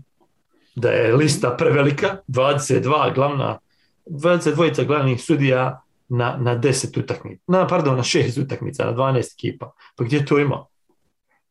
da 0.76 0.90
je 0.90 1.16
lista 1.16 1.56
prevelika, 1.56 2.16
22 2.28 3.14
glavna, 3.14 3.58
22 4.06 4.86
glavnih 4.86 5.22
sudija 5.22 5.82
na, 6.08 6.36
na 6.40 6.58
10 6.60 7.00
utakmica, 7.00 7.42
na, 7.46 7.66
pardon, 7.66 7.96
na 7.96 8.02
6 8.02 8.42
utakmica, 8.44 8.84
na 8.84 8.92
12 8.92 9.34
ekipa. 9.34 9.72
Pa 9.96 10.04
gdje 10.04 10.26
to 10.26 10.38
ima? 10.38 10.66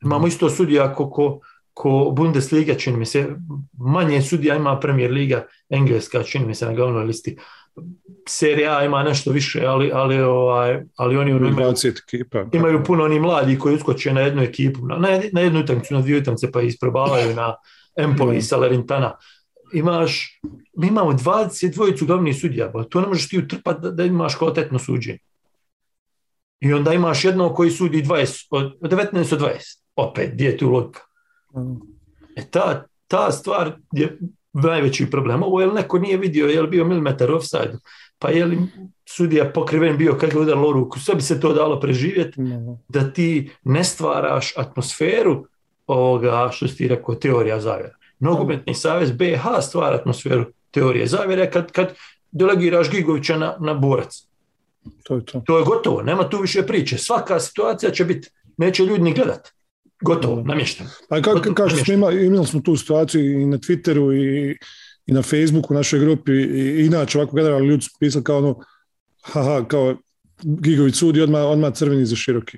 Imamo 0.04 0.28
isto 0.28 0.50
sudija 0.50 0.94
ko, 0.94 1.10
ko, 1.10 1.40
ko 1.74 2.14
Bundesliga, 2.16 2.76
čini 2.76 2.98
mi 2.98 3.06
se, 3.06 3.36
manje 3.74 4.22
sudija 4.22 4.56
ima 4.56 4.80
Premier 4.80 5.12
Liga, 5.12 5.46
Engleska, 5.70 6.24
čini 6.24 6.46
mi 6.46 6.56
se 6.56 6.66
na 6.66 6.74
glavnoj 6.74 7.06
listi. 7.06 7.38
Serija 8.28 8.78
A 8.78 8.86
ima 8.86 9.04
nešto 9.04 9.32
više, 9.32 9.66
ali, 9.66 9.92
ali, 9.94 10.22
ovaj, 10.22 10.84
ali 10.96 11.18
oni 11.18 11.32
imaju, 11.32 11.54
20 11.54 12.02
ekipa. 12.08 12.46
imaju 12.54 12.84
puno 12.84 13.04
oni 13.04 13.20
mladi 13.20 13.60
koji 13.60 13.76
uskoče 13.76 14.14
na 14.14 14.22
jednu 14.22 14.42
ekipu, 14.42 14.88
na, 14.88 14.98
na 14.98 15.08
jed- 15.08 15.30
na 15.34 15.42
jednu 15.42 15.60
utakmicu, 15.60 15.94
na 15.94 16.02
dvije 16.02 16.22
utakmice 16.22 16.52
pa 16.52 16.62
isprobavaju 16.62 17.36
na 17.36 17.56
Empoli 17.98 18.38
i 18.38 18.42
Salernitana. 18.42 19.18
Imaš, 19.74 20.40
mi 20.78 20.88
imamo 20.88 21.12
22 21.12 22.06
glavnih 22.06 22.40
sudija, 22.40 22.72
pa 22.72 22.84
to 22.84 23.02
ne 23.02 23.08
možeš 23.08 23.30
ti 23.30 23.40
utrpati 23.40 23.82
da, 23.82 23.92
da 23.92 24.04
imaš 24.04 24.36
kvalitetno 24.36 24.80
suđenje. 24.80 25.20
I 26.60 26.74
onda 26.74 26.94
imaš 26.94 27.26
jednog 27.26 27.56
koji 27.56 27.72
sudi 27.72 28.04
20, 28.04 28.48
od 28.50 28.74
od 28.82 28.92
19 28.92 29.34
od 29.34 29.42
20. 29.42 29.80
Opet, 29.96 30.30
gdje 30.34 30.46
je 30.46 30.58
tu 30.58 30.70
logika? 30.72 31.02
E 32.36 32.50
ta, 32.52 32.86
ta 33.08 33.32
stvar 33.32 33.72
je 33.92 34.18
najveći 34.54 35.10
problem. 35.12 35.44
Ovo 35.44 35.62
je 35.62 35.68
li 35.68 35.74
neko 35.74 36.00
nije 36.00 36.18
vidio, 36.18 36.48
je 36.48 36.62
li 36.62 36.68
bio 36.68 36.86
milimetar 36.86 37.32
offside, 37.32 37.78
pa 38.20 38.30
je 38.30 38.46
li 38.46 38.58
sudija 39.06 39.52
pokriven 39.52 39.98
bio 39.98 40.18
kad 40.18 40.34
je 40.34 40.40
udarilo 40.40 40.72
ruku, 40.72 41.00
sve 41.00 41.16
bi 41.16 41.22
se 41.22 41.40
to 41.40 41.54
dalo 41.54 41.80
preživjeti 41.80 42.42
Da. 42.88 43.12
ti 43.12 43.52
ne 43.64 43.84
stvaraš 43.84 44.54
atmosferu 44.58 45.46
ovoga 45.88 46.50
što 46.52 46.68
si 46.68 46.78
ti 46.78 46.88
rekao 46.88 47.16
teorija 47.16 47.60
zavjera. 47.60 47.96
Nogometni 48.20 48.74
savez 48.74 49.12
BH 49.12 49.62
stvara 49.62 49.96
atmosferu 49.96 50.46
teorije 50.72 51.08
zavjere 51.08 51.52
kad, 51.52 51.72
kad 51.72 51.94
delegiraš 52.32 52.92
Gigovića 52.92 53.38
na, 53.38 53.56
na 53.60 53.74
borac. 53.74 54.28
To 55.04 55.16
je 55.16 55.26
to. 55.26 55.42
To 55.46 55.58
je 55.58 55.64
gotovo, 55.64 56.02
nema 56.02 56.30
tu 56.30 56.38
više 56.38 56.64
priče. 56.68 56.98
Svaka 56.98 57.40
situacija 57.40 57.92
će 57.92 58.06
biti, 58.06 58.30
neće 58.58 58.86
ljudi 58.86 59.04
ni 59.04 59.14
gledat. 59.14 59.50
Gotovo, 60.04 60.36
Da. 60.36 60.42
namješteno. 60.42 60.90
Pa 61.10 61.22
kao 61.56 61.70
što 61.70 61.86
smo 61.86 61.94
imali, 61.94 62.26
imali 62.26 62.48
smo 62.48 62.62
tu 62.62 62.76
situaciju 62.78 63.42
i 63.42 63.46
na 63.46 63.58
Twitteru 63.58 64.14
i, 64.14 64.58
i 65.06 65.12
na 65.14 65.22
Facebooku 65.22 65.74
u 65.74 65.78
našoj 65.78 66.00
grupi 66.00 66.32
i 66.32 66.86
inače 66.86 67.18
ovako 67.18 67.36
generalno 67.36 67.66
ljudi 67.66 67.84
su 67.84 67.90
pisali 68.00 68.24
kao 68.24 68.38
ono 68.38 68.60
haha, 69.22 69.66
kao 69.68 69.96
Gigović 70.44 70.96
sudi 70.96 71.22
odmah, 71.22 71.42
odmah 71.44 71.74
crveni 71.74 72.06
za 72.06 72.16
široki. 72.16 72.58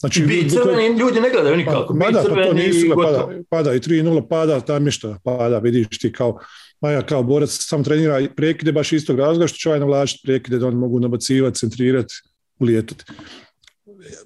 Znači, 0.00 0.22
to- 0.54 0.62
crveni 0.62 0.98
ljudi 0.98 1.20
ne 1.20 1.30
gledaju 1.30 1.56
nikako. 1.56 1.94
Ma 1.94 2.06
Mi 2.06 2.12
da, 2.12 2.22
pa 2.28 2.44
to 2.44 2.52
nisu 2.52 2.86
pada, 3.04 3.28
pada 3.50 3.74
i 3.74 3.78
3-0 3.80 4.28
pada, 4.28 4.60
namješta 4.68 5.18
pada, 5.24 5.58
vidiš 5.58 5.98
ti 5.98 6.12
kao 6.12 6.38
Maja 6.80 7.02
kao 7.02 7.22
borac 7.22 7.50
samo 7.50 7.84
trenira 7.84 8.20
i 8.20 8.28
prekide 8.28 8.72
baš 8.72 8.92
istog 8.92 9.18
razloga 9.18 9.46
što 9.46 9.56
će 9.56 9.68
ovaj 9.68 9.80
navlačiti 9.80 10.20
prekide 10.24 10.58
da 10.58 10.66
oni 10.66 10.76
mogu 10.76 11.00
nabacivati, 11.00 11.58
centrirati, 11.58 12.14
ulijetati. 12.58 13.04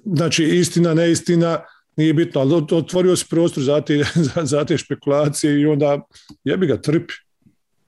Znači, 0.05 0.43
istina, 0.43 0.93
neistina, 0.93 1.59
nije 1.97 2.13
bitno, 2.13 2.41
ali 2.41 2.51
ot- 2.51 2.75
otvorio 2.75 3.15
si 3.15 3.25
prostor 3.29 3.63
za 3.63 3.81
te, 3.81 4.03
za, 4.27 4.45
za 4.45 4.65
te 4.65 4.77
špekulacije 4.77 5.61
i 5.61 5.65
onda 5.65 6.01
jebi 6.43 6.67
ga, 6.67 6.77
trpi. 6.77 7.13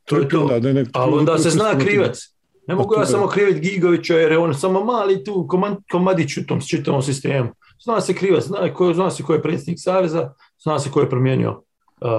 To 0.06 0.18
je 0.18 0.30
to. 0.30 0.42
onda, 0.42 0.60
ne, 0.60 0.74
ne, 0.74 0.86
Ali 0.94 1.14
onda 1.14 1.38
se 1.38 1.50
zna 1.50 1.80
krivac. 1.80 2.20
Ne 2.68 2.76
mogu 2.76 2.96
ja 2.96 3.06
samo 3.06 3.28
kriviti 3.28 3.60
Gigovića 3.62 4.16
jer 4.16 4.32
je 4.32 4.38
on 4.38 4.54
samo 4.56 4.84
mali 4.84 5.24
tu 5.24 5.48
komand, 5.48 5.78
komadić 5.92 6.38
u 6.38 6.46
tom 6.46 6.62
čitavom 6.62 7.02
sistemu. 7.02 7.50
Zna 7.80 8.02
se 8.02 8.14
krivac, 8.14 8.44
zna, 8.44 8.74
ko, 8.74 8.94
zna 8.94 9.10
se 9.10 9.24
ko 9.24 9.34
je 9.34 9.42
predsjednik 9.42 9.78
Saveza, 9.80 10.34
zna 10.60 10.80
se 10.80 10.90
ko 10.92 11.00
je 11.00 11.10
promijenio 11.10 11.52
uh, 11.52 12.10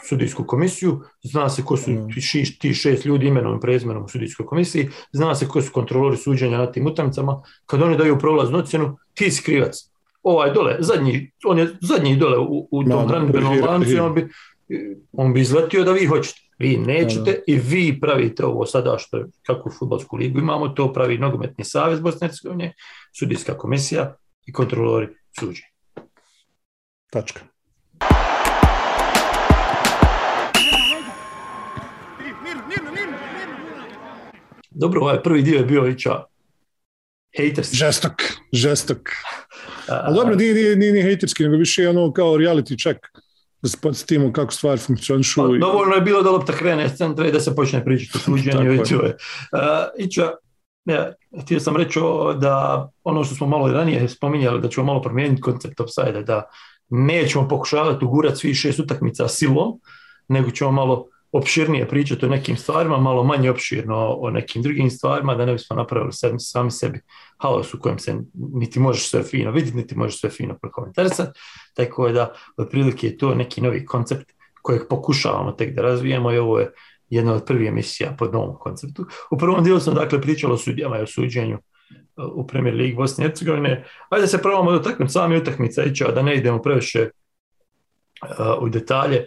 sudijsku 0.00 0.44
komisiju, 0.44 1.00
zna 1.22 1.48
se 1.48 1.62
ko 1.62 1.76
su 1.76 1.90
Mm. 1.90 2.08
ti, 2.08 2.20
ši- 2.20 2.58
ti 2.58 2.74
šest 2.74 3.04
ljudi 3.04 3.26
imenom 3.26 3.56
i 3.56 3.60
prezimenom 3.60 4.04
u 4.04 4.08
sudijskoj 4.08 4.46
komisiji, 4.46 4.88
zna 5.12 5.34
se 5.34 5.48
ko 5.48 5.62
su 5.62 5.72
kontrolori 5.72 6.16
suđenja 6.16 6.58
na 6.58 6.72
tim 6.72 6.86
utakmicama. 6.86 7.42
Kad 7.66 7.82
oni 7.82 7.96
daju 7.96 8.18
prolaznu 8.18 8.58
ocjenu, 8.58 8.98
ti 9.14 9.30
si 9.30 9.42
krivac. 9.42 9.76
Ovaj 10.26 10.50
dole, 10.52 10.76
zadnji, 10.80 11.32
on 11.44 11.58
je 11.58 11.68
zadnji 11.80 12.16
dole 12.16 12.38
u, 12.38 12.68
u 12.70 12.82
Da, 12.82 12.90
tom 12.90 13.02
da, 13.02 13.08
hranidbenom 13.08 13.54
hi- 13.54 13.60
lancu 13.60 14.02
on 14.02 14.14
bi, 14.14 14.28
on 15.12 15.32
bi 15.32 15.40
izletio 15.40 15.84
da 15.84 15.92
vi 15.92 16.06
hoćete. 16.06 16.40
Vi 16.58 16.76
nećete 16.76 17.42
i 17.46 17.56
vi 17.56 17.98
pravite 18.00 18.44
ovo 18.44 18.66
sada 18.66 18.98
što 18.98 19.16
je, 19.16 19.24
kakvu 19.42 19.72
futbolsku 19.72 20.16
ligu 20.16 20.38
imamo, 20.38 20.68
to 20.68 20.92
pravi 20.92 21.18
nogometni 21.18 21.64
savez 21.64 22.00
Bosne 22.00 22.26
i 22.26 22.28
Hercegovine, 22.28 22.72
sudijska 23.12 23.58
komisija 23.58 24.16
i 24.46 24.52
kontrolori 24.52 25.08
suđenja. 25.40 25.68
Tačka. 27.10 27.40
Dobro, 34.70 35.00
ovaj 35.00 35.22
prvi 35.22 35.42
dio 35.42 35.58
je 35.58 35.64
bio 35.64 35.86
ića 35.86 36.22
haters. 37.36 37.72
Žestok, 37.72 38.12
žestok. 38.52 38.98
A, 39.88 40.00
Ali 40.04 40.14
dobro, 40.16 40.34
nije, 40.34 40.54
nije, 40.54 40.76
nije, 40.76 40.92
nije 40.92 41.04
hejterski, 41.04 41.42
nego 41.42 41.56
više 41.56 41.82
je 41.82 41.88
ono 41.88 42.12
kao 42.12 42.36
reality 42.36 42.82
check. 42.82 43.00
Da 43.62 43.68
se 43.68 43.78
podsjetimo 43.82 44.32
kako 44.32 44.52
stvari 44.52 44.78
funkcionišu. 44.80 45.42
Pa, 45.48 45.56
i- 45.56 45.58
dovoljno 45.58 45.94
je 45.94 46.00
bilo 46.00 46.22
da 46.22 46.30
lopta 46.30 46.52
krene 46.52 46.88
s 46.88 46.96
centra 46.96 47.26
i 47.28 47.32
da 47.32 47.40
se 47.40 47.54
počne 47.56 47.84
pričati 47.84 48.18
o 48.18 48.20
suđenju 48.20 48.74
i 48.74 48.78
to 48.78 49.02
je. 49.02 49.16
Uh, 49.52 49.60
Ića, 49.98 50.30
ja, 50.84 51.12
htio 51.42 51.60
sam 51.60 51.76
reći 51.76 51.98
da 52.38 52.88
ono 53.04 53.24
što 53.24 53.34
smo 53.34 53.46
malo 53.46 53.68
i 53.68 53.72
ranije 53.72 54.08
spominjali, 54.08 54.60
da 54.60 54.68
ćemo 54.68 54.86
malo 54.86 55.02
promijeniti 55.02 55.42
koncept 55.42 55.80
offside 55.80 56.22
da 56.22 56.42
nećemo 56.88 57.48
pokušavati 57.48 58.04
ugurati 58.04 58.36
svih 58.36 58.56
šest 58.56 58.78
utakmica 58.78 59.28
silom, 59.28 59.80
nego 60.28 60.50
ćemo 60.50 60.72
malo 60.72 61.06
opširnije 61.32 61.88
pričati 61.88 62.26
o 62.26 62.28
nekim 62.28 62.56
stvarima, 62.56 62.98
malo 62.98 63.24
manje 63.24 63.50
opširno 63.50 63.96
o 64.18 64.30
nekim 64.30 64.62
drugim 64.62 64.90
stvarima, 64.90 65.34
da 65.34 65.44
ne 65.46 65.52
bismo 65.52 65.76
napravili 65.76 66.12
sami 66.38 66.70
sebi 66.70 67.00
haos 67.38 67.74
u 67.74 67.80
kojem 67.80 67.98
se 67.98 68.16
niti 68.34 68.80
možeš 68.80 69.10
sve 69.10 69.22
fino 69.22 69.50
vidjeti, 69.50 69.76
niti 69.76 69.96
možeš 69.96 70.20
sve 70.20 70.30
fino 70.30 70.58
prokomentarisati. 70.58 71.40
Tako 71.74 72.08
da, 72.08 72.32
otprilike 72.56 73.06
je 73.06 73.18
to 73.18 73.34
neki 73.34 73.60
novi 73.60 73.86
koncept 73.86 74.32
kojeg 74.62 74.82
pokušavamo 74.90 75.52
tek 75.52 75.74
da 75.74 75.82
razvijemo 75.82 76.32
i 76.32 76.38
ovo 76.38 76.58
je 76.58 76.72
jedna 77.10 77.34
od 77.34 77.44
prvih 77.44 77.68
emisija 77.68 78.14
po 78.18 78.24
novom 78.24 78.56
konceptu. 78.58 79.06
U 79.30 79.38
prvom 79.38 79.64
dijelu 79.64 79.80
smo 79.80 79.92
dakle 79.92 80.20
pričali 80.20 80.52
o 80.52 80.56
sudijama 80.56 80.98
i 80.98 81.02
o 81.02 81.06
suđenju 81.06 81.58
uh, 82.16 82.24
u 82.32 82.46
Premier 82.46 82.74
Ligi 82.74 82.94
Bosne 82.94 83.24
i 83.24 83.28
Hercegovine. 83.28 83.84
Ajde 84.08 84.26
se 84.26 84.42
probamo 84.42 84.72
dotaknuti 84.72 85.12
sami 85.12 85.36
utakmica 85.36 85.84
ića, 85.84 86.12
da 86.12 86.22
ne 86.22 86.36
idemo 86.36 86.62
previše 86.62 87.10
uh, 88.22 88.62
u 88.62 88.68
detalje. 88.68 89.26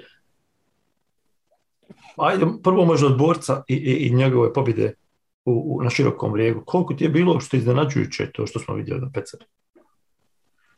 Ajde, 2.17 2.45
prvo 2.63 2.86
možda 2.86 3.08
od 3.08 3.17
borca 3.17 3.63
i, 3.67 3.74
i, 3.74 4.08
i 4.08 4.15
njegove 4.15 4.54
pobjede 4.54 4.93
u, 5.49 5.75
u, 5.77 5.83
na 5.83 5.89
širokom 5.89 6.35
rijegu. 6.35 6.63
Koliko 6.65 6.93
ti 6.93 7.03
je 7.03 7.09
bilo 7.09 7.39
što 7.39 7.57
iznenađujuće 7.57 8.31
to 8.33 8.47
što 8.47 8.59
smo 8.59 8.75
vidjeli 8.75 9.01
na 9.01 9.12
Pecaru? 9.13 9.45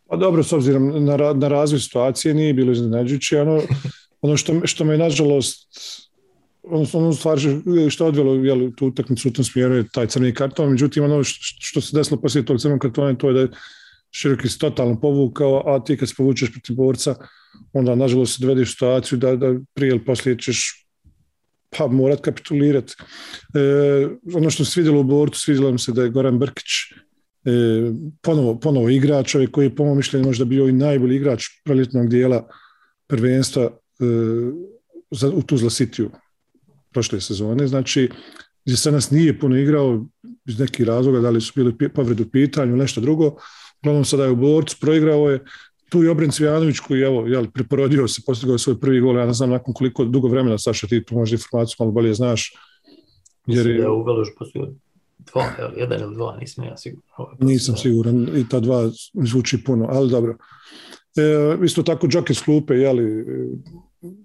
Pa 0.10 0.16
dobro, 0.18 0.44
s 0.44 0.54
obzirom 0.54 1.06
na, 1.06 1.18
na 1.34 1.48
razvoj 1.48 1.80
situacije 1.80 2.34
nije 2.34 2.54
bilo 2.54 2.72
iznenađujuće. 2.72 3.42
Ono, 3.42 3.62
ono 4.22 4.38
što, 4.38 4.54
što 4.64 4.86
me 4.86 4.98
nažalost 4.98 5.68
odnosno 6.64 7.00
ono 7.00 7.14
stvar 7.14 7.40
što 7.90 8.04
je 8.06 8.08
odvelo 8.08 8.36
jel, 8.36 8.72
tu 8.78 8.88
utakmicu 8.88 9.30
u 9.30 9.32
tom 9.32 9.46
smjeru 9.46 9.76
je 9.76 9.88
taj 9.94 10.08
crni 10.08 10.34
karton, 10.34 10.70
međutim 10.70 11.04
ono 11.04 11.24
što, 11.24 11.58
što 11.60 11.82
se 11.82 11.98
desilo 11.98 12.22
poslije 12.22 12.46
tog 12.46 12.62
crnog 12.62 12.80
kartona 12.80 13.18
to 13.18 13.28
je 13.28 13.34
da 13.34 13.40
je 13.40 13.48
Široki 14.12 14.50
se 14.50 14.60
totalno 14.60 15.00
povukao, 15.00 15.64
a 15.66 15.84
ti 15.84 15.98
kad 15.98 16.10
se 16.10 16.16
povučeš 16.18 16.52
protiv 16.52 16.76
borca, 16.76 17.16
onda 17.74 17.96
nažalost 17.96 18.36
se 18.36 18.42
dovedeš 18.46 18.70
u 18.70 18.72
situaciju 18.72 19.18
da, 19.18 19.36
da 19.36 19.54
prije 19.74 19.90
ili 19.90 20.06
poslije 20.06 20.38
ćeš 20.38 20.81
pa 21.78 21.88
morat 21.88 22.22
kapitulirati. 22.22 22.96
E, 23.54 24.08
ono 24.34 24.50
što 24.50 24.66
se 24.66 24.80
vidjelo 24.80 25.00
u 25.00 25.04
borcu, 25.04 25.40
svidjelo 25.40 25.72
mi 25.72 25.80
se 25.80 25.92
da 25.92 26.04
je 26.04 26.10
Goran 26.10 26.40
Brkić 26.40 26.68
e, 27.46 27.52
ponovo, 28.22 28.60
ponovo 28.60 28.90
igrač, 28.90 29.32
čovjek 29.32 29.52
koji 29.52 29.66
je 29.66 29.76
po 29.76 29.86
mom 29.86 29.98
mišljenju 29.98 30.26
možda 30.26 30.46
bio 30.46 30.68
i 30.68 30.72
najbolji 30.72 31.16
igrač 31.16 31.46
proljetnog 31.64 32.10
dijela 32.10 32.48
prvenstva 33.08 33.64
e, 33.64 33.70
za, 35.12 35.30
u 35.30 35.42
Tuzla 35.42 35.70
Cityu 35.70 36.10
prošle 36.94 37.22
sezone. 37.22 37.68
Znači, 37.68 38.10
gdje 38.66 38.78
se 38.78 38.92
nas 38.92 39.12
nije 39.12 39.40
puno 39.40 39.58
igrao 39.58 40.06
iz 40.46 40.60
nekih 40.60 40.86
razloga, 40.86 41.20
da 41.20 41.30
li 41.30 41.42
su 41.42 41.54
bili 41.56 41.72
pi- 41.72 41.90
povrede 41.90 42.24
u 42.24 42.30
pitanju, 42.30 42.78
nešto 42.78 43.02
drugo. 43.02 43.36
Uglavnom 43.82 44.06
sada 44.06 44.24
je 44.24 44.32
u 44.32 44.36
borcu, 44.36 44.78
proigrao 44.80 45.30
je 45.30 45.40
tu 45.92 46.04
i 46.04 46.08
Obren 46.08 46.32
Cvijanović 46.32 46.80
koji 46.80 47.02
evo, 47.02 47.28
jel, 47.28 47.48
preporodio 47.54 48.08
se, 48.08 48.22
postigao 48.26 48.54
je 48.54 48.60
svoj 48.60 48.80
prvi 48.80 49.00
gol, 49.02 49.18
ja 49.18 49.26
ne 49.26 49.34
znam 49.34 49.50
nakon 49.50 49.74
koliko 49.74 50.06
dugo 50.06 50.28
vremena, 50.28 50.58
Saša, 50.58 50.88
ti 50.88 51.04
tu 51.06 51.16
možda 51.16 51.36
informaciju 51.36 51.76
malo 51.80 51.92
bolje 51.92 52.14
znaš, 52.14 52.54
jer 53.48 53.58
Mislim 53.58 53.78
da 53.78 53.84
je, 53.84 53.86
je 53.86 53.90
u 53.90 54.04
Veložu 54.04 54.32
postoji 54.40 54.66
dva, 55.32 55.44
jedan 55.78 56.02
ili 56.02 56.16
dva, 56.16 56.38
nisam 56.40 56.64
ja 56.64 56.78
siguran. 56.78 57.10
Ovo 57.18 57.32
je 57.32 57.46
nisam 57.46 57.78
siguran, 57.78 58.28
i 58.38 58.50
ta 58.50 58.60
dva 58.60 58.90
zvuči 59.14 59.64
puno, 59.64 59.88
ali 59.90 60.10
dobro. 60.10 60.38
E, 61.18 61.58
isto 61.66 61.84
tako 61.84 62.08
Džoke 62.08 62.34
s 62.34 62.42
klupe, 62.42 62.74
jeli, 62.74 63.04
e, 63.04 63.24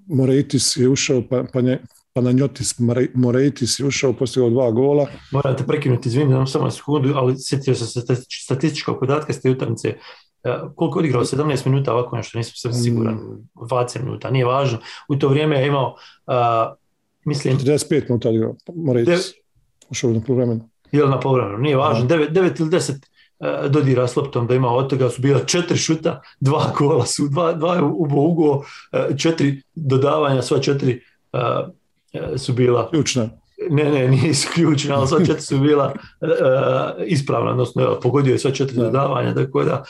Moreitis 0.06 0.76
je 0.76 0.88
ušao, 0.88 1.22
pa, 1.30 1.44
pa, 1.52 1.60
nje, 1.60 1.78
Panagiotis 2.12 2.78
More- 2.78 3.10
Moreitis 3.14 3.78
je 3.78 3.86
ušao, 3.86 4.12
postigao 4.12 4.50
dva 4.50 4.70
gola. 4.70 5.06
Moram 5.32 5.56
te 5.56 5.64
prekinuti, 5.66 6.08
izvini, 6.08 6.46
samo 6.46 6.70
sekundu, 6.70 7.12
ali 7.14 7.34
sjetio 7.38 7.74
sam 7.74 7.86
se 7.86 8.00
stati- 8.00 8.42
statističkog 8.44 9.00
podatka 9.00 9.32
s 9.32 9.40
te 9.40 9.50
utakmice. 9.50 9.94
E, 10.46 10.58
koliko 10.76 10.98
je 10.98 11.00
odigrao, 11.00 11.24
17 11.24 11.66
minuta 11.66 11.92
ovako 11.94 12.16
nešto, 12.16 12.38
nisam 12.38 12.52
sam 12.56 12.72
siguran, 12.74 13.14
Mm. 13.14 13.48
20 13.54 14.02
minuta, 14.02 14.30
nije 14.30 14.44
važno. 14.44 14.78
U 15.08 15.16
to 15.16 15.28
vrijeme 15.28 15.60
je 15.60 15.66
imao, 15.66 15.94
a, 16.26 16.74
mislim, 17.24 17.58
45 17.58 18.02
minuta 18.08 18.28
odigrao, 18.28 18.54
mora 18.76 19.00
ići. 19.00 19.12
Ušao 19.90 20.10
na 20.10 20.20
poluvremenu. 20.20 20.68
Jel 20.92 21.08
na 21.08 21.20
povremenu, 21.20 21.58
nije 21.58 21.76
važno, 21.76 22.06
9, 22.06 22.30
9 22.30 22.60
ili 22.60 22.70
10 22.70 22.92
uh, 23.62 23.70
dodira 23.70 24.06
s 24.08 24.16
loptom 24.16 24.46
da 24.46 24.54
ima 24.54 24.68
od 24.70 24.90
toga 24.90 25.10
su 25.10 25.22
bila 25.22 25.40
četiri 25.40 25.76
šuta, 25.78 26.20
dva 26.40 26.72
gola 26.78 27.06
su, 27.06 27.28
dva, 27.28 27.52
dva 27.52 27.74
je 27.74 27.82
ubo 27.82 28.20
ugo, 28.20 28.50
uh, 28.50 28.62
četiri 29.18 29.62
dodavanja, 29.74 30.42
sva 30.42 30.58
četiri 30.58 31.00
uh, 31.32 31.40
uh, 32.14 32.38
su 32.38 32.52
bila, 32.52 32.90
Ključna. 32.90 33.28
ne, 33.70 33.84
ne, 33.84 34.08
nisu 34.08 34.48
ključne, 34.54 34.94
ali 34.94 35.06
sva 35.08 35.18
četiri 35.18 35.40
su 35.42 35.58
bila 35.58 35.92
uh, 36.20 36.28
ispravna, 37.06 37.50
odnosno 37.50 37.82
evo, 37.82 38.00
pogodio 38.02 38.32
je 38.32 38.38
sva 38.38 38.50
četiri 38.50 38.76
Da. 38.76 38.82
dodavanja, 38.84 39.34
tako 39.34 39.64
da 39.64 39.84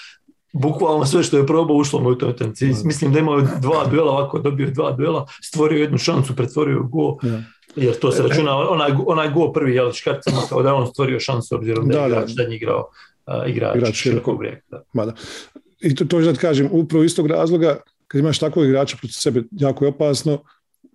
bukvalno 0.61 1.07
sve 1.07 1.23
što 1.23 1.37
je 1.37 1.47
probao 1.47 1.77
ušlo 1.77 2.01
mu 2.01 2.09
u 2.09 2.15
toj 2.15 2.31
utakmici. 2.31 2.67
Da. 2.67 2.75
Mislim 2.85 3.13
da 3.13 3.19
imao 3.19 3.41
dva 3.41 3.87
duela, 3.91 4.11
ovako 4.13 4.39
dobio 4.39 4.71
dva 4.71 4.93
duela, 4.93 5.27
stvorio 5.43 5.81
jednu 5.81 5.99
šansu, 5.99 6.37
pretvorio 6.37 6.81
u 6.81 6.89
gol, 6.89 7.17
Ja. 7.23 7.43
jer 7.77 7.99
to 7.99 8.13
se 8.13 8.23
E, 8.23 8.29
računa, 8.29 8.59
onaj, 8.71 8.91
onaj 9.07 9.31
gol 9.31 9.53
prvi, 9.53 9.75
jel, 9.75 9.93
škarcima, 9.93 10.41
kao 10.49 10.63
da 10.63 10.69
je 10.69 10.75
on 10.75 10.87
stvorio 10.87 11.21
šansu, 11.21 11.55
obzirom 11.57 11.89
da, 11.89 11.95
Da, 11.95 12.03
je 12.03 12.09
da. 12.09 12.17
igrač 12.17 12.31
zadnji 12.31 12.57
igrao, 12.57 12.91
uh, 13.27 13.51
igrač, 13.51 13.77
Igrač 13.77 13.95
širokog. 13.95 14.41
Da. 14.71 14.83
Mada. 14.93 15.13
I 15.81 15.95
to, 15.95 16.05
to 16.05 16.21
da 16.21 16.33
kažem, 16.33 16.69
upravo 16.73 17.05
iz 17.05 17.17
tog 17.17 17.27
razloga, 17.27 17.77
kad 18.09 18.19
imaš 18.19 18.39
takvog 18.39 18.67
igrača 18.67 18.97
protiv 18.97 19.15
sebe, 19.15 19.43
jako 19.51 19.85
je 19.85 19.89
opasno 19.89 20.39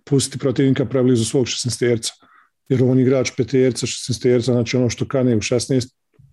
pustiti 0.04 0.38
protivnika 0.38 0.84
preblizu 0.84 1.24
svog 1.24 1.46
16 1.46 2.10
jer 2.68 2.82
on 2.84 2.98
igrač 2.98 3.30
peterca, 3.36 3.86
16 3.86 4.40
znači 4.40 4.76
ono 4.76 4.90
što 4.90 5.08
kane 5.08 5.36
u 5.36 5.40
16, 5.40 5.88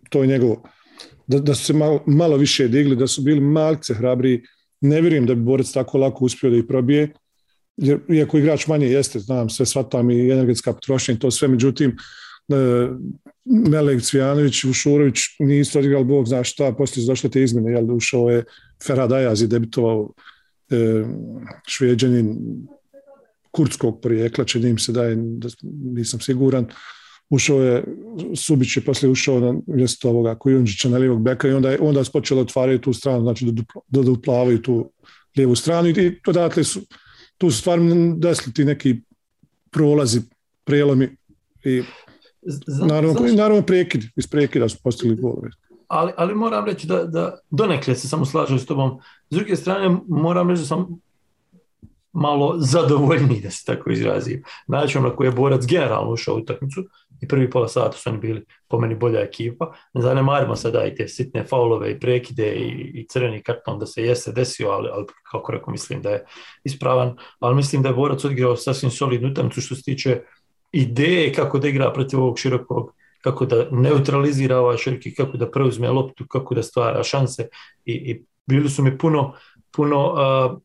to 0.09 0.21
je 0.21 0.27
njegovo. 0.27 0.63
Da, 1.29 1.39
da 1.39 1.55
su 1.55 1.65
se 1.65 1.73
malo, 1.73 2.03
malo 2.07 2.37
više 2.37 2.67
digli, 2.67 2.95
da 2.95 3.07
su 3.07 3.21
bili 3.21 3.39
malce 3.39 3.93
hrabri, 3.93 4.43
ne 4.81 5.01
vjerujem 5.01 5.25
da 5.25 5.35
bi 5.35 5.41
borec 5.41 5.71
tako 5.71 5.97
lako 5.97 6.25
uspio 6.25 6.49
da 6.49 6.57
ih 6.57 6.63
probije, 6.67 7.13
jer 7.77 7.99
iako 8.09 8.37
igrač 8.37 8.67
manje 8.67 8.87
jeste, 8.87 9.19
znam, 9.19 9.49
sve 9.49 9.65
shvatam 9.65 10.09
i 10.11 10.31
energetska 10.31 10.73
potrošnja 10.73 11.13
i 11.13 11.19
to 11.19 11.31
sve, 11.31 11.47
međutim, 11.47 11.97
e, 12.49 12.55
Melek 13.45 14.01
Cvijanović, 14.01 14.63
Ušurović 14.63 15.19
nisu 15.39 15.79
odigrali 15.79 16.05
Bog 16.05 16.27
zna 16.27 16.43
šta, 16.43 16.73
poslije 16.77 17.03
su 17.03 17.11
došle 17.11 17.29
te 17.29 17.43
izmjene, 17.43 17.71
jel, 17.71 17.95
ušao 17.95 18.29
je 18.29 18.43
Ferhat 18.87 19.11
Ayaz 19.11 19.43
i 19.43 19.47
debitovao 19.47 20.13
e, 20.69 21.05
šveđanin 21.67 22.37
kurdskog 23.51 24.01
porijekla, 24.01 24.45
čini 24.45 24.73
mi 24.73 24.79
se 24.79 24.91
da 24.91 25.03
je, 25.03 25.15
da, 25.15 25.49
nisam 25.93 26.19
siguran, 26.19 26.65
ušao 27.29 27.61
je, 27.61 27.83
Subić 28.35 28.77
je 28.77 28.83
poslije 28.83 29.11
ušao 29.11 29.39
na 29.39 29.53
mjesto 29.67 30.09
ovoga 30.09 30.35
Kujundžića 30.35 30.89
na 30.89 30.97
lijevog 30.97 31.21
beka 31.21 31.47
i 31.47 31.51
onda 31.53 31.71
je, 31.71 31.77
onda 31.81 32.03
se 32.03 32.11
počelo 32.11 32.41
otvarati 32.41 32.81
tu 32.81 32.93
stranu, 32.93 33.21
znači 33.21 33.45
da, 33.45 33.51
dupla- 33.51 33.81
da 33.87 34.01
doplavaju 34.01 34.61
tu 34.61 34.91
lijevu 35.37 35.55
stranu 35.55 35.89
i, 35.89 36.19
odatle 36.27 36.63
su, 36.63 36.81
tu 37.37 37.51
su 37.51 37.57
stvarno 37.59 38.15
desili 38.17 38.53
ti 38.53 38.65
neki 38.65 38.95
prolazi, 39.71 40.21
prelomi 40.63 41.09
i 41.63 41.81
Z- 42.41 42.85
naravno, 42.87 43.13
znaš- 43.13 43.31
i 43.31 43.35
naravno 43.35 43.61
prekid, 43.61 44.03
iz 44.15 44.27
prekida 44.27 44.69
su 44.69 44.77
postigli 44.83 45.15
golove. 45.15 45.49
ali, 45.87 46.11
ali 46.17 46.35
moram 46.35 46.65
reći 46.65 46.87
da, 46.87 47.03
da 47.03 47.39
donekle 47.49 47.95
se 47.95 48.07
samo 48.07 48.25
slažem 48.25 48.59
s 48.59 48.65
tobom. 48.65 48.99
S 49.29 49.35
druge 49.35 49.55
strane, 49.55 49.97
moram 50.07 50.49
reći 50.49 50.61
da 50.61 50.65
sam 50.65 51.01
malo 52.19 52.55
zadovoljniji, 52.57 53.41
da 53.41 53.51
se 53.51 53.65
tako 53.65 53.91
izrazim. 53.91 54.43
Način 54.67 55.03
na 55.03 55.15
koji 55.15 55.27
je 55.27 55.31
borac 55.31 55.65
generalno 55.65 56.11
ušao 56.11 56.35
u 56.35 56.37
utakmicu 56.37 56.83
i 57.21 57.27
prvi 57.27 57.49
pola 57.49 57.67
sata 57.67 57.97
su 57.97 58.09
oni 58.09 58.19
bili 58.19 58.45
po 58.67 58.79
meni 58.79 58.95
bolja 58.95 59.19
ekipa. 59.19 59.73
Ne 59.93 60.01
zanemarimo 60.01 60.55
sada 60.55 60.85
i 60.85 60.95
te 60.95 61.07
sitne 61.07 61.43
faulove 61.43 61.91
i 61.91 61.99
prekide 61.99 62.53
i, 62.55 62.91
i 62.93 63.07
crveni 63.07 63.43
karton 63.43 63.79
da 63.79 63.85
se 63.85 64.03
jeste 64.03 64.31
desio, 64.31 64.69
ali, 64.69 64.89
ali 64.93 65.05
kako 65.31 65.51
rekao 65.51 65.71
mislim 65.71 66.01
da 66.01 66.09
je 66.09 66.25
ispravan. 66.63 67.17
Ali 67.39 67.55
mislim 67.55 67.81
da 67.81 67.89
je 67.89 67.95
borac 67.95 68.25
odigrao 68.25 68.55
sasvim 68.55 68.91
solidnu 68.91 69.31
utakmicu 69.31 69.61
što 69.61 69.75
se 69.75 69.83
tiče 69.83 70.21
ideje 70.71 71.33
kako 71.33 71.59
da 71.59 71.67
igra 71.67 71.93
protiv 71.93 72.19
ovog 72.19 72.39
širokog 72.39 72.93
kako 73.21 73.45
da 73.45 73.67
neutralizira 73.71 74.57
ovaj 74.57 74.77
široki, 74.77 75.13
kako 75.15 75.37
da 75.37 75.51
preuzme 75.51 75.91
loptu, 75.91 76.25
kako 76.27 76.55
da 76.55 76.63
stvara 76.63 77.03
šanse 77.03 77.47
i, 77.85 77.93
i 77.93 78.23
bili 78.45 78.69
su 78.69 78.83
mi 78.83 78.97
puno, 78.97 79.33
puno 79.71 80.13
uh, 80.13 80.59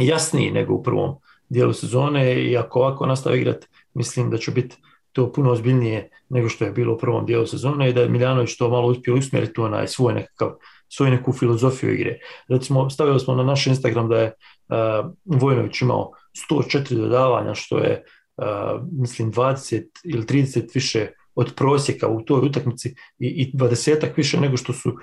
jasniji 0.00 0.50
nego 0.50 0.74
u 0.74 0.82
prvom 0.82 1.14
dijelu 1.48 1.72
sezone 1.72 2.44
i 2.44 2.56
ako 2.56 2.78
ovako 2.78 3.06
nastavi 3.06 3.38
igrati, 3.38 3.66
mislim 3.94 4.30
da 4.30 4.38
će 4.38 4.50
biti 4.50 4.76
to 5.12 5.32
puno 5.32 5.50
ozbiljnije 5.50 6.10
nego 6.28 6.48
što 6.48 6.64
je 6.64 6.72
bilo 6.72 6.94
u 6.94 6.98
prvom 6.98 7.26
dijelu 7.26 7.46
sezone 7.46 7.90
i 7.90 7.92
da 7.92 8.00
je 8.00 8.08
Miljanović 8.08 8.56
to 8.56 8.68
malo 8.68 8.88
uspio 8.88 9.14
usmjeriti 9.14 9.60
onaj 9.60 9.88
svoj 9.88 10.14
nekakav 10.14 10.50
svoju 10.88 11.10
neku 11.10 11.32
filozofiju 11.32 11.94
igre. 11.94 12.18
Recimo, 12.48 12.90
stavili 12.90 13.20
smo 13.20 13.34
na 13.34 13.42
naš 13.42 13.66
Instagram 13.66 14.08
da 14.08 14.18
je 14.18 14.32
uh, 14.68 15.10
Vojnović 15.24 15.80
imao 15.80 16.10
104 16.50 16.94
dodavanja, 16.94 17.54
što 17.54 17.78
je, 17.78 18.04
uh, 18.36 18.80
mislim, 18.92 19.32
20 19.32 19.84
ili 20.04 20.22
30 20.22 20.74
više 20.74 21.06
od 21.34 21.54
prosjeka 21.54 22.08
u 22.08 22.22
toj 22.22 22.46
utakmici 22.46 22.88
i, 23.18 23.26
i 23.26 23.52
20 23.56 24.10
više 24.16 24.40
nego 24.40 24.56
što 24.56 24.72
su 24.72 24.88
uh, 24.90 24.94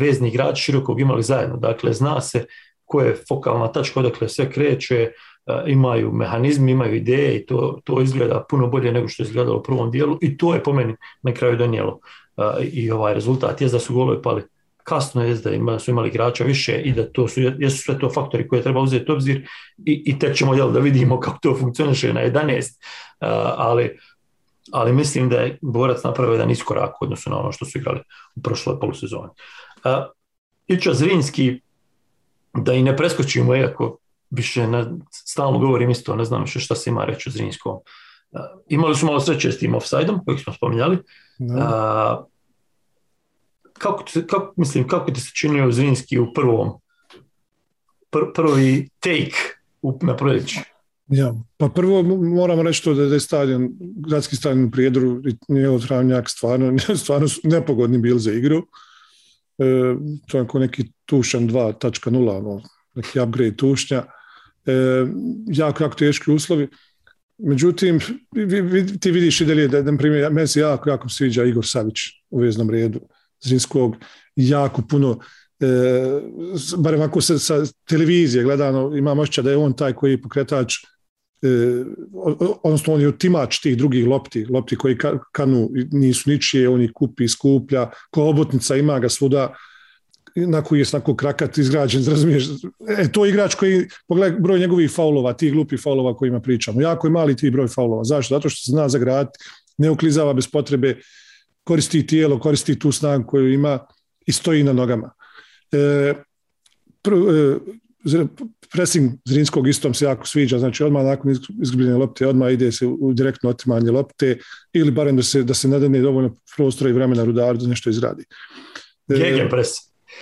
vezni 0.00 0.28
igrači 0.28 0.62
širokog 0.62 1.00
imali 1.00 1.22
zajedno. 1.22 1.56
Dakle, 1.56 1.92
zna 1.92 2.20
se 2.20 2.44
ko 2.92 3.00
je 3.00 3.16
fokalna 3.28 3.70
tačka 3.72 4.00
odakle 4.00 4.28
sve 4.28 4.50
kreće, 4.50 5.12
uh, 5.46 5.54
imaju 5.66 6.12
mehanizmi, 6.12 6.72
imaju 6.72 6.94
ideje 6.94 7.36
i 7.36 7.46
to, 7.46 7.80
to 7.84 8.00
izgleda 8.02 8.44
puno 8.48 8.66
bolje 8.66 8.92
nego 8.92 9.08
što 9.08 9.22
je 9.22 9.26
izgledalo 9.26 9.58
u 9.58 9.62
prvom 9.62 9.90
dijelu 9.90 10.18
i 10.20 10.36
to 10.36 10.54
je 10.54 10.62
po 10.62 10.72
meni 10.72 10.96
na 11.22 11.32
kraju 11.34 11.56
donijelo 11.56 11.98
uh, 12.36 12.44
i 12.72 12.90
ovaj 12.90 13.14
rezultat. 13.14 13.60
Je 13.60 13.68
da 13.68 13.78
su 13.78 13.94
golovi 13.94 14.22
pali 14.22 14.42
kasno, 14.84 15.24
je 15.24 15.34
da 15.34 15.78
su 15.78 15.90
imali 15.90 16.08
igrača 16.08 16.44
više 16.44 16.80
i 16.84 16.92
da 16.92 17.08
to 17.12 17.28
su, 17.28 17.40
jesu 17.40 17.78
sve 17.78 17.98
to 17.98 18.10
faktori 18.10 18.48
koje 18.48 18.62
treba 18.62 18.80
uzeti 18.80 19.12
u 19.12 19.14
obzir 19.14 19.48
i, 19.86 20.02
i 20.06 20.18
tek 20.18 20.36
ćemo 20.36 20.54
jel, 20.54 20.72
da 20.72 20.80
vidimo 20.80 21.20
kako 21.20 21.38
to 21.42 21.56
funkcioniše 21.60 22.12
na 22.12 22.20
11, 22.20 22.58
uh, 22.58 23.28
ali 23.56 23.98
ali 24.72 24.92
mislim 24.92 25.28
da 25.28 25.36
je 25.36 25.58
borac 25.62 26.04
napravio 26.04 26.32
jedan 26.32 26.50
iskorak 26.50 27.02
u 27.02 27.04
odnosu 27.04 27.30
na 27.30 27.38
ono 27.38 27.52
što 27.52 27.64
su 27.64 27.78
igrali 27.78 28.00
u 28.36 28.42
prošloj 28.42 28.80
polusezoni. 28.80 29.28
Iča 30.66 30.94
Zrinski, 30.94 31.60
da 32.54 32.72
i 32.72 32.82
ne 32.82 32.96
preskočimo, 32.96 33.56
iako 33.56 33.98
više 34.30 34.66
ne, 34.66 34.84
stalno 35.10 35.58
govorim 35.58 35.90
isto, 35.90 36.16
ne 36.16 36.24
znam 36.24 36.42
više 36.42 36.60
šta 36.60 36.74
se 36.74 36.90
ima 36.90 37.04
reći 37.04 37.28
o 37.28 37.32
Zrinskom. 37.32 37.72
Uh, 37.72 38.40
imali 38.68 38.94
su 38.96 39.06
malo 39.06 39.20
sreće 39.20 39.52
s 39.52 39.58
tim 39.58 39.74
offside-om, 39.74 40.24
kojeg 40.24 40.40
smo 40.40 40.52
spominjali. 40.52 40.98
Da. 41.38 41.54
Uh, 41.54 42.26
kako, 43.72 44.02
ti- 44.02 44.26
kako, 44.26 44.54
mislim, 44.56 44.88
kako 44.88 45.10
ti 45.10 45.20
se 45.20 45.30
činio 45.34 45.72
Zrinski 45.72 46.18
u 46.18 46.32
prvom, 46.32 46.70
pr, 48.10 48.18
prvi 48.34 48.88
take 49.00 49.36
u, 49.82 49.98
na 50.02 50.16
proljeću? 50.16 50.60
Ja, 51.08 51.34
pa 51.56 51.68
prvo 51.68 52.02
moramo 52.18 52.62
reći 52.62 52.84
to 52.84 52.94
da 52.94 53.02
je 53.02 53.20
stadion, 53.20 53.68
gradski 53.80 54.36
stadion 54.36 54.64
u 54.64 54.70
Prijedoru 54.70 55.20
i 55.28 55.52
njegov 55.52 55.80
travnjak 55.80 56.28
stvarno, 56.28 56.78
stvarno 57.02 57.28
su 57.28 57.40
nepogodni 57.44 57.98
bili 57.98 58.20
za 58.20 58.32
igru. 58.32 58.62
E, 59.58 59.94
to 60.28 60.38
je 60.38 60.46
neki 60.54 60.92
tušan 61.06 61.48
2.0, 61.48 62.38
ono, 62.38 62.62
neki 62.94 63.20
upgrade 63.20 63.56
tušnja. 63.56 64.04
E, 64.66 64.72
jako, 65.46 65.84
jako 65.84 65.96
teški 65.96 66.30
uslovi. 66.30 66.68
Međutim, 67.38 68.00
vi, 68.32 68.98
ti 69.00 69.10
vidiš 69.10 69.40
i 69.40 69.44
dalje 69.44 69.68
da, 69.68 69.82
na 69.82 69.98
primjer, 69.98 70.32
meni 70.32 70.48
se 70.48 70.60
jako, 70.60 70.90
jako 70.90 71.08
sviđa 71.08 71.44
Igor 71.44 71.66
Savić 71.66 71.98
u 72.30 72.38
veznom 72.38 72.70
redu 72.70 73.00
Zrinskog. 73.40 73.96
Jako 74.36 74.82
puno 74.82 75.18
e, 75.60 75.66
barem 76.78 77.02
ako 77.02 77.20
se 77.20 77.38
sa 77.38 77.64
televizije 77.88 78.44
gledano, 78.44 78.96
imam 78.96 79.18
osjećaj 79.18 79.44
da 79.44 79.50
je 79.50 79.56
on 79.56 79.72
taj 79.72 79.92
koji 79.92 80.10
je 80.10 80.22
pokretač 80.22 80.74
odnosno 82.62 82.94
on 82.94 83.00
je 83.00 83.08
otimač 83.08 83.58
tih 83.60 83.76
drugih 83.76 84.06
lopti, 84.06 84.44
lopti 84.50 84.76
koji 84.76 84.96
ka- 84.96 85.18
kanu 85.32 85.70
nisu 85.92 86.30
ničije, 86.30 86.68
on 86.68 86.82
ih 86.82 86.90
kupi, 86.94 87.28
skuplja, 87.28 87.90
ko 88.10 88.24
obotnica 88.24 88.76
ima 88.76 88.98
ga 88.98 89.08
svuda, 89.08 89.54
na 90.36 90.62
koji 90.62 90.78
je 90.78 90.84
snako 90.84 91.16
krakat 91.16 91.58
izgrađen, 91.58 92.04
razumiješ? 92.10 92.44
E, 92.98 93.12
to 93.12 93.24
je 93.24 93.30
igrač 93.30 93.54
koji, 93.54 93.88
pogledaj 94.08 94.40
broj 94.40 94.58
njegovih 94.58 94.90
faulova, 94.90 95.32
tih 95.32 95.52
glupih 95.52 95.80
faulova 95.82 96.16
kojima 96.16 96.40
pričamo. 96.40 96.80
Jako 96.80 97.06
je 97.06 97.10
mali 97.10 97.36
ti 97.36 97.50
broj 97.50 97.68
faulova. 97.68 98.04
Zašto? 98.04 98.34
Zato 98.34 98.48
što 98.48 98.64
se 98.64 98.70
zna 98.70 98.88
zagraditi, 98.88 99.38
ne 99.78 99.90
uklizava 99.90 100.32
bez 100.32 100.46
potrebe, 100.46 100.96
koristi 101.64 102.06
tijelo, 102.06 102.38
koristi 102.40 102.78
tu 102.78 102.92
snagu 102.92 103.26
koju 103.26 103.52
ima 103.52 103.78
i 104.26 104.32
stoji 104.32 104.62
na 104.62 104.72
nogama. 104.72 105.12
E, 105.72 105.78
e, 105.78 106.14
pressing 108.72 109.12
Zrinskog 109.24 109.68
istom 109.68 109.94
se 109.94 110.04
jako 110.04 110.26
sviđa, 110.26 110.58
znači 110.58 110.84
odmah 110.84 111.04
nakon 111.04 111.30
iz- 111.30 111.40
izgubljene 111.62 111.96
lopte, 111.96 112.26
odmah 112.26 112.52
ide 112.52 112.72
se 112.72 112.86
u, 112.86 113.12
direktno 113.12 113.50
otimanje 113.50 113.90
lopte 113.90 114.38
ili 114.72 114.90
barem 114.90 115.16
da 115.16 115.22
se, 115.22 115.42
da 115.42 115.54
se 115.54 115.68
nadane 115.68 116.00
dovoljno 116.00 116.34
prostora 116.56 116.90
i 116.90 116.92
vremena 116.92 117.24
rudaru 117.24 117.58
da 117.58 117.66
nešto 117.66 117.90
izradi. 117.90 118.24
E, 119.08 119.14
Gegenpress. 119.18 119.70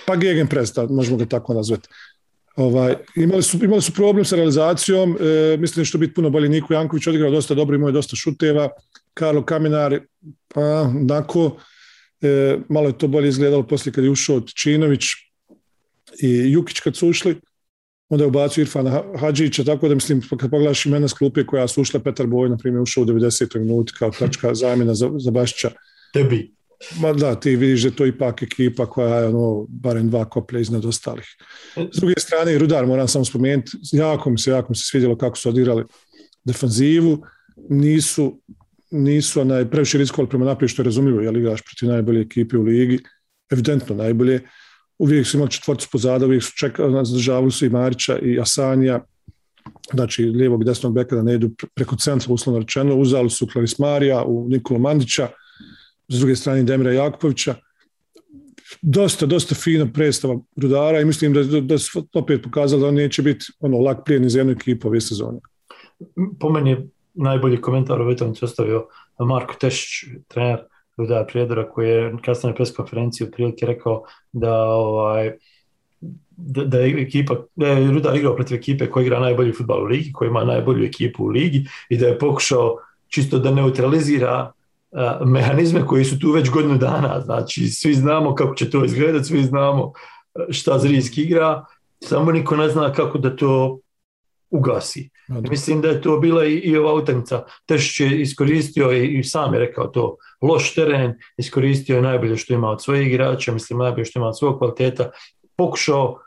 pa 0.05 0.15
gegenpress, 0.15 0.73
da, 0.73 0.87
možemo 0.87 1.17
ga 1.17 1.25
tako 1.25 1.53
nazvati. 1.53 1.89
Ovaj, 2.55 2.95
imali, 3.15 3.43
su, 3.43 3.57
imali 3.63 3.81
su 3.81 3.93
problem 3.93 4.25
sa 4.25 4.35
realizacijom, 4.35 5.17
e, 5.19 5.57
mislim 5.57 5.81
da 5.81 5.85
će 5.85 5.91
to 5.91 5.97
biti 5.97 6.13
puno 6.13 6.29
bolje. 6.29 6.49
Niko 6.49 6.73
Janković 6.73 7.07
odigrao 7.07 7.31
dosta 7.31 7.55
dobro, 7.55 7.75
imao 7.75 7.89
je 7.89 7.93
dosta 7.93 8.15
šuteva, 8.15 8.69
Karlo 9.13 9.45
Kamenar, 9.45 9.99
pa 10.47 10.61
onako, 10.81 11.57
e, 12.21 12.57
malo 12.69 12.87
je 12.87 12.97
to 12.97 13.07
bolje 13.07 13.29
izgledalo 13.29 13.63
poslije 13.67 13.93
kad 13.93 14.03
je 14.03 14.09
ušao 14.09 14.41
Činović, 14.41 15.03
i 16.21 16.51
Jukić 16.51 16.79
kad 16.79 16.95
su 16.95 17.07
ušli, 17.07 17.35
onda 18.11 18.23
je 18.23 18.27
ubacio 18.27 18.61
Irfana 18.61 19.03
Hadžića, 19.19 19.63
tako 19.63 19.87
da 19.87 19.95
mislim, 19.95 20.21
kad 20.39 20.49
pogledaš 20.51 20.85
imena 20.85 21.07
s 21.07 21.13
klupe 21.13 21.45
koja 21.45 21.67
su 21.67 21.81
ušle, 21.81 21.99
Petar 22.03 22.27
Boj, 22.27 22.49
na 22.49 22.57
primjer, 22.57 22.81
ušao 22.81 23.03
u 23.03 23.05
90. 23.05 23.59
minuti 23.59 23.93
kao 23.99 24.11
tačka 24.11 24.53
zamjena 24.53 24.93
za, 24.93 25.11
za 25.17 25.31
Bašića. 25.31 25.71
Tebi. 26.13 26.51
Ma 26.99 27.13
da, 27.13 27.35
ti 27.39 27.55
vidiš 27.55 27.81
da 27.81 27.87
je 27.87 27.95
to 27.95 28.05
ipak 28.05 28.43
ekipa 28.43 28.85
koja 28.85 29.15
je 29.15 29.27
ono, 29.27 29.65
barem 29.69 30.09
dva 30.09 30.25
koplja 30.25 30.59
iznad 30.59 30.85
ostalih. 30.85 31.25
S 31.91 31.99
druge 31.99 32.13
strane, 32.17 32.57
Rudar, 32.57 32.85
moram 32.85 33.07
samo 33.07 33.25
spomenuti, 33.25 33.71
jako 33.91 34.29
mi 34.29 34.37
se, 34.37 34.51
jako 34.51 34.67
mi 34.69 34.75
se 34.75 34.85
svidjelo 34.85 35.17
kako 35.17 35.37
su 35.37 35.49
odigrali 35.49 35.83
defanzivu, 36.43 37.23
nisu, 37.69 38.41
nisu 38.91 39.41
onaj, 39.41 39.69
previše 39.69 39.97
riskovali 39.97 40.29
prema 40.29 40.45
naprijed, 40.45 40.69
što 40.69 40.81
je 40.81 40.85
razumljivo, 40.85 41.21
jer 41.21 41.37
igraš 41.37 41.61
protiv 41.61 41.89
najbolje 41.89 42.21
ekipe 42.21 42.57
u 42.57 42.63
ligi, 42.63 42.99
evidentno 43.51 43.95
najbolje, 43.95 44.41
uvijek 45.01 45.27
su 45.27 45.37
imali 45.37 45.51
četvorcu 45.51 45.87
pozada, 45.91 46.25
uvijek 46.25 46.43
su 46.43 46.51
čekali, 46.57 47.05
zadržavali 47.05 47.51
su 47.51 47.65
i 47.65 47.69
Marića 47.69 48.19
i 48.19 48.39
Asanija, 48.39 48.99
znači 49.93 50.23
lijevog 50.23 50.61
i 50.61 50.65
desnog 50.65 50.93
beka 50.93 51.15
da 51.15 51.23
ne 51.23 51.33
idu 51.33 51.49
preko 51.75 51.95
centra, 51.95 52.33
uslovno 52.33 52.59
rečeno, 52.59 52.95
uzali 52.95 53.29
su 53.29 53.47
Klaris 53.47 53.79
Marija 53.79 54.23
u 54.23 54.47
Nikolu 54.49 54.79
Mandića, 54.79 55.27
s 56.07 56.19
druge 56.19 56.35
strane 56.35 56.63
Demira 56.63 56.91
Jakupovića. 56.91 57.55
Dosta, 58.81 59.25
dosta 59.25 59.55
fina 59.55 59.87
predstava 59.93 60.39
Rudara 60.55 61.01
i 61.01 61.05
mislim 61.05 61.33
da, 61.33 61.43
da, 61.61 61.77
su 61.77 62.07
opet 62.13 62.43
pokazali 62.43 62.81
da 62.81 62.87
on 62.87 62.95
neće 62.95 63.21
biti 63.21 63.45
ono, 63.59 63.77
lak 63.77 64.05
plijen 64.05 64.29
za 64.29 64.39
jednu 64.39 64.53
ekipu 64.53 64.87
ove 64.87 65.01
sezone. 65.01 65.39
Po 66.39 66.49
meni 66.49 66.69
je 66.69 66.87
najbolji 67.13 67.61
komentar 67.61 68.01
o 68.01 68.11
utakmici 68.11 68.45
ostavio 68.45 68.87
Marko 69.19 69.53
Tešić, 69.59 70.13
trener 70.27 70.59
Rudara 70.97 71.25
Prijedora, 71.25 71.69
koji 71.69 71.89
je 71.89 72.13
kasnije 72.25 72.51
na 72.51 72.55
pres 72.55 72.75
konferenciji 72.75 73.27
rekao 73.61 74.03
da 74.31 74.63
ovaj, 74.63 75.31
da, 76.29 76.63
da 76.63 76.79
je 76.79 77.01
ekipa, 77.01 77.35
da 77.55 77.67
je 77.67 77.91
Rudar 77.91 78.15
igrao 78.15 78.35
protiv 78.35 78.57
ekipe 78.57 78.89
koja 78.89 79.03
igra 79.03 79.19
najbolji 79.19 79.53
futbal 79.53 79.83
u 79.83 79.85
ligi, 79.85 80.11
koja 80.13 80.29
ima 80.29 80.43
najbolju 80.43 80.85
ekipu 80.85 81.23
u 81.23 81.27
ligi 81.27 81.65
i 81.89 81.97
da 81.97 82.07
je 82.07 82.19
pokušao 82.19 82.77
čisto 83.07 83.39
da 83.39 83.51
neutralizira 83.51 84.51
uh, 84.91 85.27
mehanizme 85.27 85.85
koji 85.85 86.05
su 86.05 86.19
tu 86.19 86.31
već 86.31 86.49
godinu 86.49 86.77
dana. 86.77 87.21
Znači, 87.21 87.67
svi 87.67 87.93
znamo 87.93 88.35
kako 88.35 88.55
će 88.55 88.69
to 88.69 88.85
izgledati, 88.85 89.25
svi 89.25 89.43
znamo 89.43 89.93
šta 90.49 90.79
Zrijski 90.79 91.21
igra, 91.21 91.65
samo 92.03 92.31
niko 92.31 92.55
ne 92.55 92.69
zna 92.69 92.93
kako 92.93 93.17
da 93.17 93.35
to 93.35 93.79
ugasi. 94.49 95.09
Mislim 95.49 95.81
da 95.81 95.87
je 95.87 96.01
to 96.01 96.17
bila 96.17 96.45
i, 96.45 96.53
i 96.53 96.77
ova 96.77 96.93
utakmica. 96.93 97.43
Tešić 97.65 97.99
je 97.99 98.21
iskoristio 98.21 98.91
i, 98.91 99.19
i 99.19 99.23
sam 99.23 99.53
je 99.53 99.59
rekao 99.59 99.87
to. 99.87 100.15
Loš 100.41 100.73
teren, 100.73 101.13
iskoristio 101.37 101.95
je 101.95 102.01
najbolje 102.01 102.37
što 102.37 102.53
ima 102.53 102.69
od 102.69 102.83
svojih 102.83 103.07
igrača, 103.07 103.53
mislim 103.53 103.79
najbolje 103.79 104.05
što 104.05 104.19
ima 104.19 104.27
od 104.27 104.37
svog 104.37 104.57
kvaliteta, 104.57 105.09
pokušao 105.57 106.19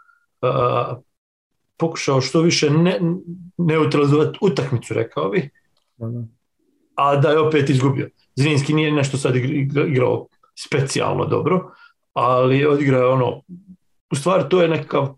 uh, 0.43 0.99
pokušao 1.77 2.21
što 2.21 2.40
više 2.40 2.71
ne, 2.71 3.01
neutralizovati 3.57 4.38
utakmicu, 4.40 4.95
rekao 4.95 5.31
bi, 5.31 5.51
a 6.95 7.17
da 7.17 7.31
je 7.31 7.38
opet 7.38 7.71
izgubio. 7.71 8.09
Zrinski 8.37 8.75
nije 8.75 8.93
nešto 8.93 9.17
sad 9.17 9.35
igra- 9.35 9.87
igrao 9.87 10.27
specijalno 10.55 11.25
dobro, 11.25 11.71
ali 12.12 12.59
je 12.59 12.69
odigrao 12.69 13.12
ono, 13.12 13.43
u 14.12 14.17
stvari 14.17 14.45
to 14.49 14.62
je 14.62 14.69
nekakav, 14.69 15.14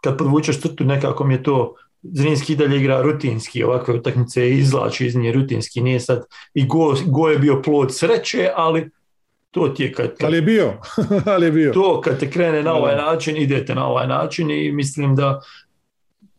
kad 0.00 0.18
podvučeš 0.18 0.60
crtu, 0.60 0.84
nekako 0.84 1.24
mi 1.24 1.34
je 1.34 1.42
to 1.42 1.74
Zrinski 2.02 2.56
dalje 2.56 2.76
igra 2.80 3.02
rutinski, 3.02 3.64
ovakve 3.64 3.94
utakmice 3.94 4.50
izlači 4.50 5.06
iz 5.06 5.16
nje 5.16 5.32
rutinski, 5.32 5.80
nije 5.80 6.00
sad, 6.00 6.24
i 6.54 6.66
go, 6.66 6.94
go 7.06 7.28
je 7.28 7.38
bio 7.38 7.62
plod 7.62 7.94
sreće, 7.94 8.50
ali 8.56 8.90
to 9.50 9.68
ti 9.68 9.82
je 9.82 9.92
kad, 9.92 10.16
kad 10.16 10.26
Ali 10.26 10.36
je 10.36 10.42
bio, 10.42 10.72
ali 11.32 11.46
je 11.46 11.52
bio. 11.52 11.72
to 11.72 12.00
kad 12.00 12.20
te 12.20 12.30
krene 12.30 12.62
na 12.62 12.74
ovaj 12.74 12.96
način, 12.96 13.36
idete 13.36 13.74
na 13.74 13.86
ovaj 13.86 14.06
način 14.06 14.50
i 14.50 14.72
mislim 14.72 15.16
da 15.16 15.40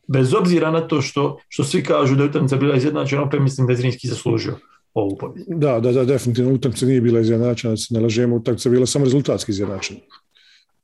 bez 0.07 0.33
obzira 0.33 0.71
na 0.71 0.81
to 0.87 1.01
što, 1.01 1.39
što 1.47 1.63
svi 1.63 1.83
kažu 1.83 2.15
da 2.15 2.23
je 2.23 2.29
utakmica 2.29 2.55
bila 2.55 2.75
izjednačena, 2.75 3.23
opet 3.23 3.41
mislim 3.41 3.67
da 3.67 3.73
je 3.73 3.77
Zrinski 3.77 4.07
zaslužio 4.07 4.57
ovu 4.93 5.17
pobjedu. 5.17 5.45
Da, 5.47 5.79
da, 5.79 5.91
da, 5.91 6.05
definitivno 6.05 6.53
utakmica 6.53 6.85
nije 6.85 7.01
bila 7.01 7.19
izjednačena, 7.19 7.71
da 7.71 7.77
se 7.77 7.93
ne 7.93 7.99
lažemo, 7.99 8.35
utakmica 8.35 8.69
bila 8.69 8.85
samo 8.85 9.05
rezultatski 9.05 9.51
izjednačena. 9.51 9.99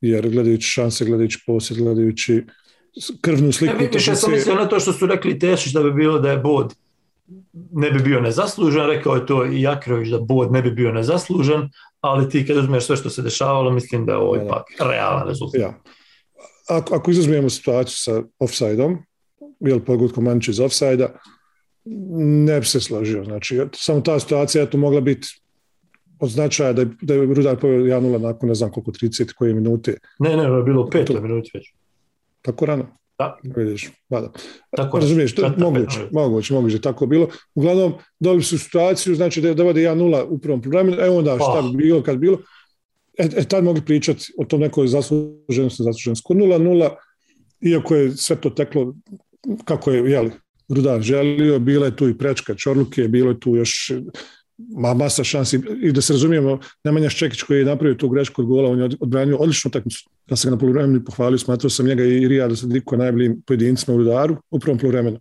Jer 0.01 0.29
gledajući 0.29 0.67
šanse, 0.67 1.05
gledajući 1.05 1.43
posjed, 1.47 1.79
gledajući 1.79 2.43
krvnu 3.21 3.51
sliku 3.51 3.73
Ne, 3.79 3.89
više 3.93 4.15
sam 4.15 4.31
mislio 4.31 4.55
na 4.55 4.67
to 4.67 4.79
što 4.79 4.93
su 4.93 5.05
rekli 5.05 5.39
Tešić 5.39 5.73
da 5.73 5.83
bi 5.83 5.91
bilo 5.91 6.19
da 6.19 6.31
je 6.31 6.37
bod 6.37 6.73
ne 7.71 7.91
bi 7.91 7.99
bio 7.99 8.21
nezaslužen, 8.21 8.85
rekao 8.85 9.15
je 9.15 9.25
to 9.25 9.45
i 9.45 9.61
Jakrović 9.61 10.09
da 10.09 10.19
bod 10.19 10.51
ne 10.51 10.61
bi 10.61 10.71
bio 10.71 10.91
nezaslužen, 10.91 11.69
ali 12.01 12.29
ti 12.29 12.45
kad 12.47 12.57
uzmeš 12.57 12.85
sve 12.85 12.95
što 12.95 13.09
se 13.09 13.21
dešavalo, 13.21 13.71
mislim 13.71 14.05
da 14.05 14.11
je 14.11 14.17
ovo 14.17 14.35
ipak 14.35 14.63
realan 14.79 15.27
rezultat. 15.27 15.61
Ja. 15.61 15.73
Ako, 16.69 16.95
ako 16.95 17.11
izuzmemo 17.11 17.49
situaciju 17.49 17.95
sa 17.97 18.21
offside-om, 18.39 18.97
ili 19.67 19.85
pogutkom 19.85 20.23
Manić 20.23 20.47
iz 20.47 20.59
offside-a, 20.59 21.09
ne 22.45 22.59
bi 22.59 22.65
se 22.65 22.79
složio. 22.79 23.23
Znači, 23.23 23.59
samo 23.73 24.01
ta 24.01 24.19
situacija 24.19 24.61
je 24.61 24.69
tu 24.69 24.77
mogla 24.77 25.01
biti 25.01 25.27
od 26.19 26.29
značaja 26.29 26.73
da 26.73 26.81
je, 26.81 26.89
da 27.01 27.13
je 27.13 27.25
Rudar 27.25 27.59
poveo 27.59 27.79
1-0 27.79 28.21
nakon 28.21 28.49
ne 28.49 28.55
znam 28.55 28.71
koliko 28.71 28.91
30 28.91 29.33
koje 29.33 29.53
minute. 29.53 29.97
Ne, 30.19 30.37
ne, 30.37 30.43
je 30.43 30.63
bilo 30.63 30.83
u 30.83 30.89
petoj 30.89 31.21
minuti 31.21 31.51
već. 31.53 31.73
Tako 32.47 32.65
rano. 32.65 32.85
Da, 33.19 33.39
Vidiš, 33.55 33.89
mada. 34.09 34.31
tako 34.77 34.97
je. 34.97 35.01
Razumiješ, 35.01 35.35
to 35.35 35.45
je 35.45 35.51
moguće, 35.57 35.99
moguće, 36.11 36.53
moguće, 36.53 36.81
tako 36.81 37.03
je 37.03 37.07
bilo. 37.07 37.27
Uglavnom, 37.55 37.93
dobili 38.19 38.43
su 38.43 38.57
situaciju, 38.59 39.15
znači 39.15 39.41
da, 39.41 39.53
da 39.53 39.63
vode 39.63 39.81
1-0 39.81 40.23
u 40.29 40.37
prvom 40.39 40.61
programu, 40.61 40.91
evo 40.99 41.17
onda 41.17 41.35
šta 41.35 41.59
Oh. 41.59 41.71
bi 41.71 41.77
bilo 41.77 42.03
kad 42.03 42.15
bi 42.17 42.27
bilo. 42.27 42.37
E, 43.17 43.29
e 43.37 43.43
tad 43.43 43.63
mogli 43.63 43.81
pričati 43.85 44.33
o 44.37 44.45
tom 44.45 44.59
nekoj 44.59 44.87
zasluženosti, 44.87 45.83
zasluženosti. 45.83 46.23
Kod 46.25 46.37
0-0, 46.37 46.89
iako 47.61 47.95
je 47.95 48.11
sve 48.11 48.35
to 48.35 48.49
teklo 48.49 48.93
kako 49.65 49.91
je, 49.91 50.11
jeli, 50.11 50.31
Rudar 50.69 51.01
želio, 51.01 51.59
bila 51.59 51.85
je 51.85 51.95
tu 51.95 52.09
i 52.09 52.17
prečka 52.17 52.55
Čorluke, 52.55 53.07
bilo 53.07 53.29
je 53.31 53.39
tu 53.39 53.55
još 53.55 53.91
ma, 54.57 54.93
masa 54.93 55.23
šansi 55.23 55.59
i 55.81 55.91
da 55.91 56.01
se 56.01 56.13
razumijemo, 56.13 56.59
Nemanja 56.83 57.09
Ščekić 57.09 57.41
koji 57.43 57.59
je 57.59 57.65
napravio 57.65 57.95
tu 57.95 58.09
grešku 58.09 58.41
od 58.41 58.47
gola, 58.47 58.69
on 58.69 58.79
je 58.79 58.89
odbranio 58.99 59.37
odličnu 59.37 59.69
utakmicu. 59.69 60.09
Ja 60.29 60.35
sam 60.35 60.49
ga 60.49 60.55
na 60.55 60.59
poluvremenu 60.59 61.03
pohvalio, 61.05 61.37
smatrao 61.37 61.69
sam 61.69 61.85
njega 61.85 62.03
i 62.03 62.27
Rijada 62.27 62.55
Sadiko 62.55 62.97
najboljim 62.97 63.41
pojedincima 63.47 63.95
u 63.95 63.97
Rudaru 63.97 64.37
u 64.51 64.59
prvom 64.59 64.77
poluvremenu. 64.77 65.19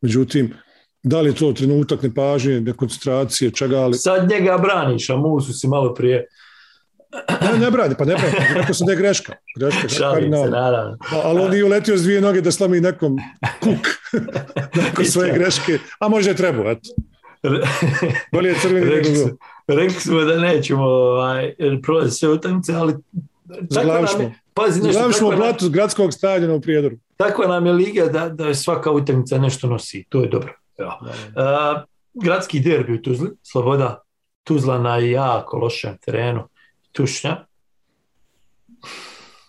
Međutim, 0.00 0.54
da 1.02 1.20
li 1.20 1.30
je 1.30 1.34
to 1.34 1.52
trenutak 1.52 2.02
nepažnje, 2.02 2.60
nekoncentracije, 2.60 3.50
čega, 3.50 3.78
ali 3.78 3.94
Sad 3.94 4.28
njega 4.30 4.58
braniš, 4.58 5.10
a 5.10 5.16
Musu 5.16 5.52
si 5.52 5.68
malo 5.68 5.94
prije 5.94 6.26
ne, 7.42 7.58
ne 7.58 7.70
brani, 7.70 7.94
pa 7.98 8.04
ne 8.04 8.14
brani, 8.14 8.54
rekao 8.54 8.74
sam 8.74 8.86
da 8.86 8.92
je 8.92 8.98
greška. 8.98 9.32
greška 9.58 9.88
šalim 9.98 10.32
se, 10.32 10.50
naravno. 10.50 10.98
A- 11.12 11.20
ali 11.24 11.40
on 11.40 11.50
nije 11.50 11.64
uletio 11.64 11.96
s 11.96 12.02
dvije 12.02 12.20
noge 12.20 12.40
da 12.40 12.52
slami 12.52 12.80
nekom 12.80 13.18
kuk 13.60 13.88
nakon 14.86 15.04
svoje 15.04 15.32
greške, 15.32 15.78
a 16.00 16.08
možda 16.08 16.30
je 16.30 16.36
trebao, 16.36 16.70
eto. 16.70 16.90
Bolje 18.32 18.48
je 18.48 18.54
crveni 18.62 18.86
nego 18.86 18.96
rekli, 18.96 19.16
smo, 19.16 19.30
rekli 19.66 20.00
smo 20.00 20.20
da 20.20 20.36
nećemo 20.36 20.84
ovaj, 20.84 21.54
prolaziti 21.82 22.16
sve 22.16 22.28
utakmice, 22.28 22.74
ali 22.74 22.94
je, 24.20 24.34
pazi 24.54 24.82
nešto, 24.82 24.92
Zglavšmo 24.92 25.30
tako, 25.30 25.42
nam, 25.42 25.72
gradskog 25.72 26.12
stadiona 26.12 26.54
u 26.54 26.60
Prijedoru. 26.60 26.96
tako 27.16 27.42
nam 27.42 27.66
je 27.66 27.72
liga 27.72 28.06
da, 28.06 28.28
da 28.28 28.46
je 28.46 28.54
svaka 28.54 28.90
utakmica 28.90 29.38
nešto 29.38 29.66
nosi, 29.66 30.04
to 30.08 30.20
je 30.20 30.28
dobro. 30.28 30.54
Ja. 30.78 30.98
Uh, 31.00 31.82
gradski 32.14 32.60
derbi 32.60 32.94
u 32.94 33.02
Tuzli, 33.02 33.30
Sloboda 33.42 34.02
Tuzla 34.44 34.78
na 34.78 34.96
jako 34.96 35.56
lošem 35.58 35.98
terenu, 35.98 36.48
Tušnja. 36.92 37.46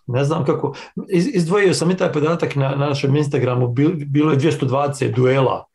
Ne 0.08 0.24
znam 0.24 0.46
kako, 0.46 0.76
iz, 1.10 1.28
izdvojio 1.36 1.74
sam 1.74 1.92
i 1.92 1.98
taj 1.98 2.12
podatak 2.12 2.56
na, 2.56 2.70
na 2.70 2.88
našem 2.88 3.16
Instagramu, 3.16 3.68
bil, 3.68 3.92
bilo 3.96 4.32
je 4.32 4.38
220 4.38 5.16
duela, 5.16 5.66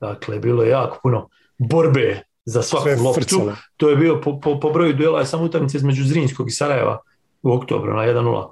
dakle, 0.00 0.38
bilo 0.38 0.62
je 0.62 0.70
jako 0.70 0.98
puno 1.02 1.28
borbe 1.62 2.22
za 2.44 2.62
svaku 2.62 2.82
Sve 2.82 2.96
loptu. 2.96 3.20
frcalo. 3.20 3.56
To 3.76 3.88
je 3.88 3.96
bio 3.96 4.20
po, 4.20 4.40
po, 4.40 4.60
po 4.60 4.70
broju 4.70 4.92
duela 4.92 5.20
je 5.20 5.26
samo 5.26 5.44
utakmica 5.44 5.76
između 5.76 6.04
Zrinskog 6.04 6.48
i 6.48 6.52
Sarajeva 6.52 6.98
u 7.42 7.52
oktobru 7.52 7.94
na 7.94 8.02
1-0. 8.02 8.50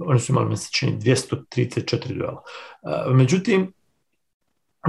Oni 0.00 0.20
su 0.20 0.32
imali, 0.32 0.48
mi 0.48 0.56
se 0.56 0.68
čini, 0.72 0.98
234 0.98 2.08
duela. 2.08 2.42
Uh, 2.82 3.14
međutim, 3.14 3.72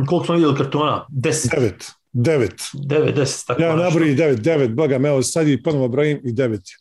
koliko 0.08 0.26
smo 0.26 0.36
vidjeli 0.36 0.56
kartona? 0.58 1.06
10, 1.12 1.56
Devet. 1.56 1.92
Devet. 2.14 2.54
9, 2.74 3.14
10. 3.16 3.48
Tako 3.48 3.62
Ja 3.62 3.76
nabrojim 3.76 4.16
devet, 4.16 4.40
devet, 4.40 4.72
boga 4.72 4.98
me, 4.98 5.10
evo 5.10 5.22
sad 5.22 5.48
i 5.48 5.64
ponovo 5.64 5.88
brojim 5.88 6.20
i 6.24 6.32
devet. 6.34 6.62
je. 6.62 6.76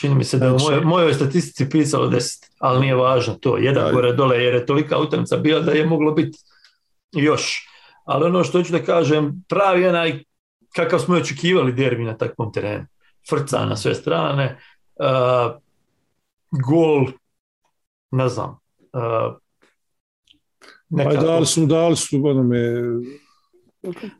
Čini 0.00 0.14
mi 0.14 0.24
se 0.24 0.38
da 0.38 0.46
je 0.46 0.52
u 0.52 0.58
Znači- 0.58 0.70
mojoj, 0.70 0.84
mojoj 0.84 1.14
statistici 1.14 1.70
pisalo 1.70 2.08
10, 2.08 2.20
ali 2.58 2.80
nije 2.80 2.94
važno 2.94 3.34
to. 3.34 3.56
Jedan 3.56 3.92
gore 3.92 4.12
dole 4.12 4.36
jer 4.38 4.54
je 4.54 4.66
tolika 4.66 4.98
utakmica 4.98 5.36
bila 5.36 5.60
da 5.60 5.72
je 5.72 5.86
moglo 5.86 6.12
biti 6.12 6.38
još. 7.12 7.68
Ali 8.04 8.26
ono 8.26 8.44
što 8.44 8.58
hoću 8.58 8.72
da 8.72 8.84
kažem, 8.84 9.44
pravi 9.48 9.86
onaj 9.86 10.24
kakav 10.74 10.98
smo 10.98 11.16
očekivali 11.16 11.72
derbi 11.72 12.04
na 12.04 12.16
takvom 12.16 12.52
terenu. 12.52 12.86
Frca 13.30 13.66
na 13.66 13.76
sve 13.76 13.94
strane, 13.94 14.58
uh, 14.94 15.56
gol, 16.50 17.06
ne 18.10 18.28
znam, 18.28 18.58
uh, 18.92 19.36
dali 21.20 21.46
su, 21.46 21.66
dali 21.66 21.96
su 21.96 22.16
onome, 22.24 22.58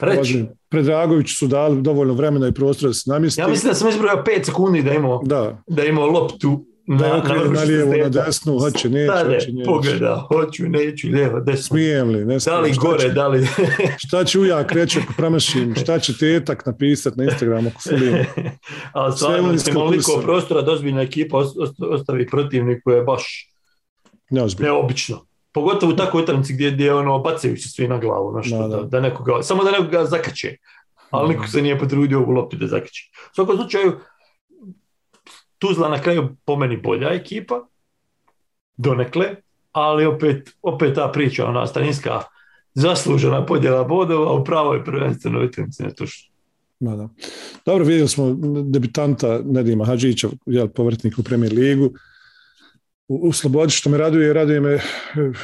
Reći. 0.01 0.17
uvaženi 0.17 0.49
Predragović 0.69 1.39
su 1.39 1.47
dali 1.47 1.83
dovoljno 1.83 2.15
vremena 2.15 2.49
i 2.49 2.53
prostora 2.53 2.89
da 2.89 2.95
se 2.95 3.11
namjesti. 3.11 3.41
Ja 3.41 3.49
mislim 3.49 3.71
da 3.71 3.75
sam 3.75 3.89
izbrojao 3.89 4.25
5 4.25 4.45
sekundi 4.45 4.83
da 4.83 4.95
imao, 4.95 5.23
Da, 5.25 5.63
da 5.67 5.85
imao 5.85 6.07
loptu 6.07 6.67
Da 6.89 7.07
je 7.07 7.13
na 7.13 7.19
okrene 7.19 7.39
vrhu 7.39 7.53
na 7.55 7.63
lijevo, 7.63 7.93
na 7.95 8.09
desnu, 8.09 8.59
hoće, 8.59 8.89
neće, 8.91 9.05
Stane, 9.07 9.35
hoće, 9.35 9.53
neće. 9.53 9.65
pogleda, 9.67 10.27
hoću, 10.29 10.63
neću, 10.65 11.09
lijevo, 11.09 11.41
desno. 11.41 11.63
Smijem 11.63 12.09
li, 12.09 12.19
ne 12.19 12.35
Da 12.35 12.41
smijem. 12.41 12.63
li 12.63 12.73
Šta 12.73 12.81
gore, 12.81 12.99
će- 13.01 13.09
da 13.09 13.29
li... 13.29 13.47
Šta 14.07 14.25
će 14.25 14.39
ujak 14.39 14.73
reći 14.73 14.99
ako 14.99 15.13
premašim, 15.17 15.75
šta 15.75 15.99
će 15.99 16.19
tetak 16.19 16.67
napisati 16.67 17.19
na 17.19 17.25
Instagramu 17.25 17.69
ako 17.69 17.81
fulim. 17.81 18.15
Ali 18.93 19.13
stvarno, 19.13 19.49
kurse. 19.49 20.13
prostora 20.23 20.63
da 20.63 20.73
ozbiljna 20.73 21.03
ekipa 21.03 21.37
os- 21.37 21.57
os- 21.59 21.91
ostavi 21.91 22.27
protivniku 22.27 22.91
je 22.91 23.03
baš 23.03 23.51
Neozbiljno. 24.31 24.73
neobično. 24.73 25.27
Pogotovo 25.53 25.93
u 25.93 25.97
takvoj 25.97 26.23
utakmici 26.23 26.53
gdje, 26.55 26.71
gdje 26.71 26.95
ono, 26.95 27.19
bacaju 27.19 27.57
se 27.57 27.69
svi 27.69 27.89
na 27.89 27.99
glavu, 27.99 28.37
nešto, 28.37 28.59
Da, 28.59 28.69
da, 28.69 28.77
da. 28.77 28.83
da, 28.83 29.01
nekoga, 29.01 29.43
samo 29.43 29.65
da 29.65 29.71
nekoga 29.71 30.05
zakače. 30.05 30.57
Ali 31.11 31.27
Da. 31.27 31.33
niko 31.33 31.49
se 31.49 31.63
nije 31.63 31.79
potrudio 31.79 32.19
ovu 32.21 32.31
loptu 32.31 32.57
da 32.57 32.67
zakače. 32.67 33.03
U 33.25 33.35
svakom 33.35 33.57
slučaju, 33.57 33.93
Tuzla 35.69 35.89
na 35.89 36.03
kraju 36.03 36.29
po 36.45 36.57
meni 36.57 36.77
bolja 36.77 37.13
ekipa, 37.13 37.67
donekle, 38.77 39.37
ali 39.73 40.07
opet, 40.07 40.51
opet 40.63 40.95
ta 40.95 41.09
priča, 41.13 41.47
ona 41.47 41.67
starinska 41.67 42.23
zaslužena 42.75 43.47
podjela 43.47 43.85
bodova, 43.85 44.33
u 44.33 44.45
pravoj 44.45 44.85
prvenstveno 44.85 45.45
utakmici 45.45 45.83
ne 45.83 45.95
tuš. 45.95 46.31
Ma 46.81 46.97
da. 46.97 47.09
Dobro, 47.67 47.85
vidjeli 47.85 48.09
smo 48.09 48.37
debitanta 48.65 49.41
Nedima 49.45 49.85
Hadžića, 49.85 50.29
jel, 50.47 50.69
povratnik 50.69 51.19
u 51.19 51.23
premijer 51.23 51.53
ligu. 51.53 51.91
U, 53.09 53.29
u 53.29 53.33
Slobodi, 53.33 53.73
što 53.73 53.91
me 53.91 53.99
raduje, 53.99 54.33
raduje 54.33 54.61
me 54.61 54.73
eh, 54.73 54.83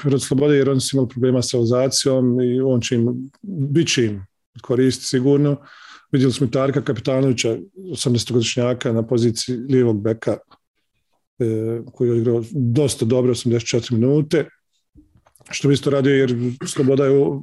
od 0.04 0.22
Slobode 0.22 0.56
jer 0.56 0.70
oni 0.70 0.80
su 0.80 0.96
imali 0.96 1.08
problema 1.08 1.42
sa 1.42 1.56
realizacijom 1.56 2.40
i 2.40 2.60
on 2.60 2.80
će 2.80 2.94
im, 2.94 3.30
bit 3.42 3.88
će 3.94 4.04
im 4.04 4.26
koristiti 4.62 5.08
sigurno. 5.08 5.56
Vidjeli 6.12 6.32
smo 6.32 6.46
i 6.46 6.50
Tarka 6.50 6.82
Kapitanovića, 6.82 7.56
80-godišnjaka 7.76 8.92
na 8.92 9.06
poziciji 9.06 9.56
lijevog 9.56 10.02
beka 10.02 10.36
eh, 11.38 11.80
koji 11.92 12.08
je 12.08 12.12
odigrao 12.12 12.44
dosta 12.50 13.04
dobro, 13.04 13.34
84 13.34 13.92
minute. 13.92 14.48
Što 15.50 15.68
bi 15.68 15.74
isto 15.74 15.90
radio 15.90 16.14
jer 16.14 16.34
Sloboda 16.66 17.04
je 17.04 17.18
u, 17.18 17.42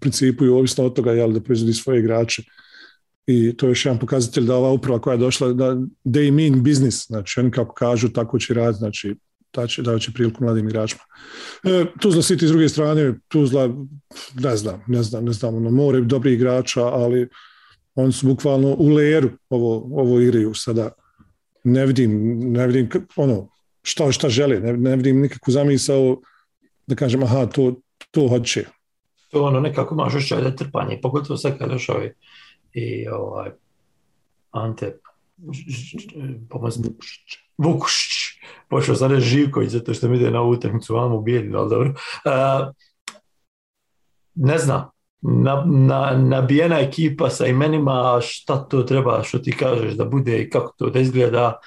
principu 0.00 0.44
i 0.44 0.48
ovisno 0.48 0.84
od 0.84 0.94
toga 0.94 1.12
jel, 1.12 1.32
da 1.32 1.40
proizvodi 1.40 1.72
svoje 1.72 2.00
igrače 2.00 2.42
i 3.26 3.56
to 3.56 3.66
je 3.66 3.70
još 3.70 3.84
jedan 3.84 3.98
pokazatelj 3.98 4.44
da 4.44 4.56
ova 4.56 4.70
uprava 4.70 5.00
koja 5.00 5.14
je 5.14 5.18
došla, 5.18 5.52
da 5.52 5.76
they 6.04 6.30
mean 6.30 6.62
business, 6.62 7.06
znači 7.06 7.40
oni 7.40 7.50
kako 7.50 7.74
kažu, 7.74 8.08
tako 8.08 8.38
će 8.38 8.54
raditi, 8.54 8.78
znači 8.78 9.14
da 9.54 9.66
će, 9.66 9.82
da 9.82 9.98
će 9.98 10.12
priliku 10.12 10.44
mladim 10.44 10.68
igračima. 10.68 11.02
E, 11.64 11.84
Tuzla 12.00 12.22
City 12.22 12.46
s 12.46 12.50
druge 12.50 12.68
strane, 12.68 13.14
Tuzla, 13.28 13.74
ne 14.34 14.56
znam, 14.56 14.82
ne 14.86 15.02
znam, 15.02 15.24
ne 15.24 15.32
znam, 15.32 15.54
ono, 15.54 15.70
more 15.70 16.00
dobri 16.00 16.32
igrača, 16.32 16.84
ali 16.84 17.28
oni 17.96 18.12
su 18.12 18.26
bukvalno 18.26 18.74
u 18.78 18.88
leru 18.88 19.30
ovo, 19.50 20.00
ovo 20.02 20.20
igraju 20.20 20.54
sada. 20.54 20.90
Ne 21.64 21.86
vidim, 21.86 22.40
ne 22.52 22.66
vidim, 22.66 22.88
ono, 23.16 23.48
šta, 23.82 24.12
šta 24.12 24.28
žele, 24.28 24.60
ne, 24.60 24.72
ne 24.72 24.96
vidim 24.96 25.20
nikakvu 25.20 25.52
zamisao 25.52 26.20
da 26.86 26.94
kažem, 26.94 27.22
aha, 27.22 27.46
to, 27.46 27.74
to 28.10 28.28
hoće. 28.28 28.64
To 29.30 29.42
ono 29.42 29.60
nekako 29.60 29.94
imaš 29.94 30.14
osjećaj 30.14 30.40
da 30.40 30.48
je 30.48 30.56
trpanje, 30.56 31.00
pogotovo 31.02 31.36
sad 31.36 31.58
kad 31.58 31.68
je 31.68 31.72
došao 31.72 32.02
i, 32.72 33.08
ovaj, 33.08 33.50
Ante 34.50 34.98
pomoć, 36.48 36.74
Vukušić, 37.58 38.40
počeo 38.68 38.94
sam 38.94 39.12
reći 39.12 39.26
Živković 39.26 39.70
zato 39.70 39.94
što 39.94 40.08
mi 40.08 40.16
ide 40.16 40.30
na 40.30 40.40
ovu 40.40 40.50
utakmicu 40.50 40.94
vamo 40.94 41.16
u 41.16 41.22
bijeli, 41.22 41.56
ali 41.56 41.70
dobro. 41.70 41.94
A, 42.24 42.70
ne 44.34 44.58
znam, 44.58 44.90
na, 45.28 45.64
na, 45.66 46.16
nabijena 46.16 46.80
ekipa 46.80 47.30
sa 47.30 47.46
imenima, 47.46 48.18
šta 48.22 48.56
to 48.56 48.82
treba, 48.82 49.22
što 49.22 49.38
ti 49.38 49.52
kažeš 49.52 49.92
da 49.92 50.04
bude 50.04 50.38
i 50.38 50.50
kako 50.50 50.74
to 50.78 50.90
da 50.90 51.00
izgleda, 51.00 51.58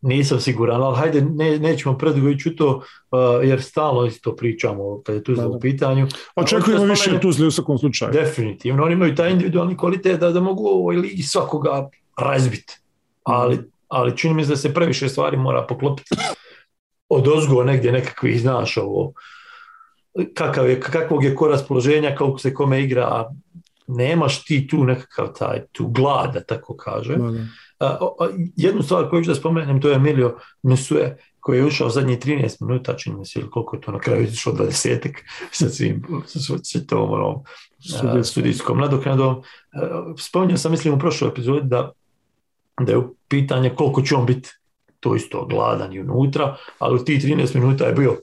nisam 0.00 0.40
siguran, 0.40 0.82
ali 0.82 0.96
hajde, 0.96 1.20
ne, 1.20 1.58
nećemo 1.58 1.98
predugo 1.98 2.28
ići 2.28 2.48
u 2.48 2.56
to, 2.56 2.76
uh, 2.76 3.48
jer 3.48 3.62
stalno 3.62 4.06
isto 4.06 4.36
pričamo 4.36 5.02
kad 5.02 5.14
je 5.14 5.24
tu 5.24 5.34
Da, 5.34 5.42
da. 5.42 5.48
u 5.48 5.60
pitanju. 5.60 6.06
Očekujemo 6.36 6.84
više 6.84 7.20
Tuzli 7.20 7.46
u 7.46 7.50
svakom 7.50 7.78
slučaju. 7.78 8.12
Definitivno, 8.12 8.84
oni 8.84 8.92
imaju 8.92 9.14
taj 9.14 9.30
individualni 9.30 9.76
kvalitet 9.76 10.20
da, 10.20 10.30
da 10.30 10.40
mogu 10.40 10.64
u 10.64 10.66
ovoj 10.66 10.96
ligi 10.96 11.22
svakoga 11.22 11.88
razbiti. 12.18 12.80
Ali, 13.22 13.58
ali 13.88 14.16
čini 14.16 14.34
mi 14.34 14.44
se 14.44 14.50
da 14.50 14.56
se 14.56 14.74
previše 14.74 15.08
stvari 15.08 15.36
mora 15.36 15.66
poklopiti 15.66 16.14
od 17.08 17.28
ozgo 17.28 17.64
negdje 17.64 17.92
nekakvih, 17.92 18.40
znaš, 18.40 18.76
ovo, 18.76 19.12
kakav 20.34 20.68
je, 20.70 20.80
kakvog 20.80 21.24
je 21.24 21.34
ko 21.34 21.48
raspoloženja, 21.48 22.14
koliko 22.16 22.38
se 22.38 22.54
kome 22.54 22.82
igra, 22.82 23.30
nemaš 23.86 24.44
ti 24.44 24.66
tu 24.68 24.84
nekakav 24.84 25.32
taj, 25.38 25.66
tu 25.72 25.86
glad, 25.86 26.32
da 26.34 26.40
tako. 26.40 26.76
A, 27.80 27.86
a, 27.86 28.28
jednu 28.56 28.82
stvar 28.82 29.10
koju 29.10 29.24
ću 29.24 29.30
da 29.30 29.34
spomenem, 29.34 29.80
to 29.80 29.88
je 29.88 29.96
Emilio 29.96 30.36
Mesue, 30.62 31.16
koji 31.40 31.58
je 31.58 31.66
ušao 31.66 31.90
zadnjih 31.90 32.18
13 32.18 32.56
minuta, 32.60 32.96
čini 32.96 33.16
mi 33.16 33.26
se, 33.26 33.40
ili 33.40 33.50
koliko 33.50 33.76
je 33.76 33.80
to 33.80 33.92
na 33.92 33.98
kraju 33.98 34.22
izašlo 34.22 34.52
20 34.52 35.08
sa 35.50 35.68
svim, 35.68 36.02
sa 36.62 36.80
tom 36.86 37.12
onom, 37.12 37.42
a, 38.02 38.22
Studijskom. 38.22 38.78
nadoknadom. 38.78 39.42
A, 39.72 40.14
Spominjao 40.18 40.58
sam, 40.58 40.70
mislim, 40.70 40.94
u 40.94 40.98
prošloj 40.98 41.30
epizodi 41.30 41.68
da, 41.68 41.92
da 42.80 42.92
je 42.92 43.02
pitanje 43.28 43.70
koliko 43.70 44.02
će 44.02 44.14
on 44.14 44.26
biti 44.26 44.50
to 45.00 45.14
isto 45.14 45.46
gladan 45.46 45.92
i 45.92 46.00
unutra, 46.00 46.56
ali 46.78 47.00
u 47.00 47.04
tih 47.04 47.24
13 47.24 47.54
minuta 47.54 47.84
je 47.84 47.92
bio 47.92 48.16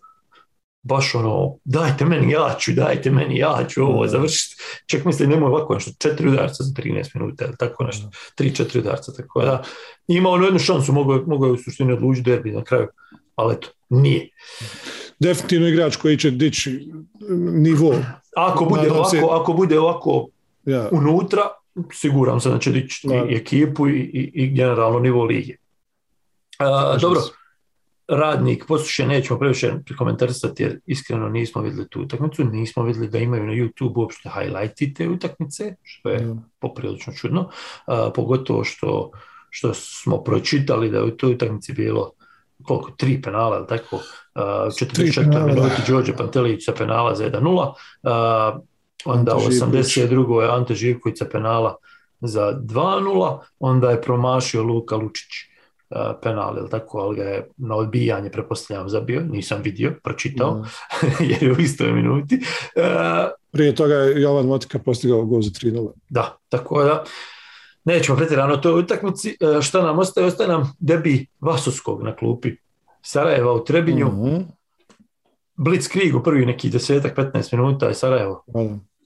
baš 0.86 1.16
ono, 1.16 1.56
dajte 1.64 2.06
meni 2.06 2.32
ja 2.32 2.56
ću, 2.60 2.72
dajte 2.72 3.12
meni 3.12 3.38
ja 3.38 3.66
ću 3.70 3.84
ovo 3.84 4.04
Da. 4.04 4.12
završiti. 4.12 4.56
Ček 4.86 5.06
mislim, 5.06 5.30
nemoj 5.30 5.48
ovako 5.48 5.74
nešto, 5.74 5.92
četiri 6.00 6.30
udarca 6.30 6.64
za 6.64 6.74
13 6.74 7.16
minuta, 7.16 7.46
ili 7.46 7.54
tako 7.60 7.84
nešto, 7.84 8.08
tri, 8.36 8.56
četiri 8.56 8.80
udarca, 8.80 9.12
tako 9.14 9.42
da 9.42 9.64
ima 10.08 10.30
ono 10.30 10.46
jednu 10.46 10.60
šansu, 10.60 10.94
mogao, 10.94 11.16
je- 11.46 11.52
u 11.52 11.58
suštini 11.58 11.94
odlučiti 11.94 12.30
derbi 12.30 12.52
na 12.52 12.64
kraju, 12.64 12.88
ali 13.36 13.54
eto, 13.54 13.68
nije. 13.90 14.30
Definitivno 15.20 15.68
igrač 15.68 15.96
koji 15.96 16.18
će 16.18 16.32
dići 16.32 16.92
nivo. 17.52 17.96
Ako 18.38 18.66
bude 18.66 18.82
Nadam 18.82 19.06
se- 19.06 19.18
ovako, 19.18 19.36
ako 19.36 19.54
bude 19.54 19.80
ovako 19.80 20.28
Ja, 20.66 20.90
unutra, 20.92 21.42
siguran 21.94 22.42
sam 22.42 22.52
da 22.52 22.60
će 22.60 22.72
dići 22.72 23.08
i 23.30 23.36
ekipu 23.36 23.88
i, 23.88 23.92
i, 23.94 24.32
i 24.36 24.48
generalno 24.48 25.00
nivo 25.00 25.24
lige. 25.24 25.56
A, 26.60 26.98
dobro, 26.98 27.22
radnik, 28.08 28.66
poslušaj, 28.68 29.08
nećemo 29.08 29.40
previše 29.40 29.74
komentarisati 29.98 30.64
jer 30.64 30.80
iskreno 30.86 31.30
nismo 31.30 31.62
vidjeli 31.62 31.90
tu 31.90 32.02
utakmicu, 32.02 32.44
nismo 32.44 32.84
vidjeli 32.84 33.08
da 33.08 33.18
imaju 33.18 33.46
na 33.46 33.54
YouTube 33.54 33.94
uopšte 33.96 34.30
highlighti 34.30 34.94
te 34.94 35.10
utakmice, 35.10 35.76
što 35.84 36.10
je 36.10 36.36
poprilično 36.60 37.14
čudno, 37.14 37.50
a, 37.86 38.12
pogotovo 38.16 38.64
što, 38.64 39.12
što 39.50 39.74
smo 39.74 40.24
pročitali 40.24 40.90
da 40.90 40.98
je 40.98 41.04
u 41.04 41.18
toj 41.18 41.34
utakmici 41.34 41.74
bilo 41.74 42.12
koliko, 42.64 42.92
tri 42.92 43.22
penala, 43.22 43.58
ili 43.58 43.68
tako, 43.68 44.00
a, 44.34 44.68
44 44.70 45.16
penala, 45.16 45.40
da. 45.40 45.54
minuti 45.54 45.82
Đorđe 45.88 46.16
Pantelić 46.16 46.66
sa 46.66 46.74
penala 46.74 47.16
za 47.16 47.30
1-0, 47.30 47.74
a, 48.04 48.60
onda 49.06 49.32
Ante 49.36 49.48
u 49.48 49.52
Živković. 49.52 49.86
82. 49.86 50.42
je 50.42 50.50
Ante 50.50 50.76
Živković 50.76 51.18
sa 51.18 51.26
penala 51.32 51.76
za 52.22 52.60
2-0, 52.62 53.40
onda 53.60 53.92
je 53.92 54.02
promašio 54.02 54.64
Luka 54.64 54.96
Lučić 54.96 55.55
penal, 56.22 56.58
ili 56.58 56.70
tako, 56.70 56.98
ali 56.98 57.16
ga 57.16 57.24
je 57.24 57.50
na 57.58 57.76
odbijanje, 57.76 58.30
prepostavljam, 58.30 58.90
zabio, 58.90 59.22
nisam 59.22 59.62
vidio, 59.62 59.96
pročitao, 60.04 60.66
jer 61.30 61.44
je 61.44 61.52
u 61.52 61.60
istoj 61.60 61.92
minuti. 61.92 62.40
A, 62.76 63.30
Prije 63.52 63.76
toga 63.76 63.94
je 63.94 64.22
Jovan 64.22 64.46
Motika 64.46 64.80
postigao 64.80 65.26
gol 65.26 65.42
za 65.42 65.50
3-0. 65.50 65.92
da, 66.10 66.38
tako 66.50 66.84
da 66.84 67.04
nećemo 67.84 68.18
pretjerano 68.18 68.54
o 68.54 68.58
toj 68.58 68.80
utakmici. 68.80 69.38
E, 69.58 69.62
Šta 69.62 69.82
nam 69.82 70.00
ostaje? 70.00 70.28
Ostaje 70.28 70.50
nam 70.50 70.74
debi 70.80 71.28
Vasovskog 71.40 72.04
na 72.04 72.16
klupi 72.16 72.52
Sarajeva 73.02 73.54
u 73.54 73.64
Trebinju. 73.64 74.08
Mhm. 74.08 74.42
Blitzkrieg 75.58 76.16
u 76.16 76.24
prvi 76.24 76.46
neki 76.46 76.70
desetak, 76.70 77.18
15 77.18 77.54
minuta 77.58 77.88
je 77.88 77.94
Sarajevo. 77.94 78.44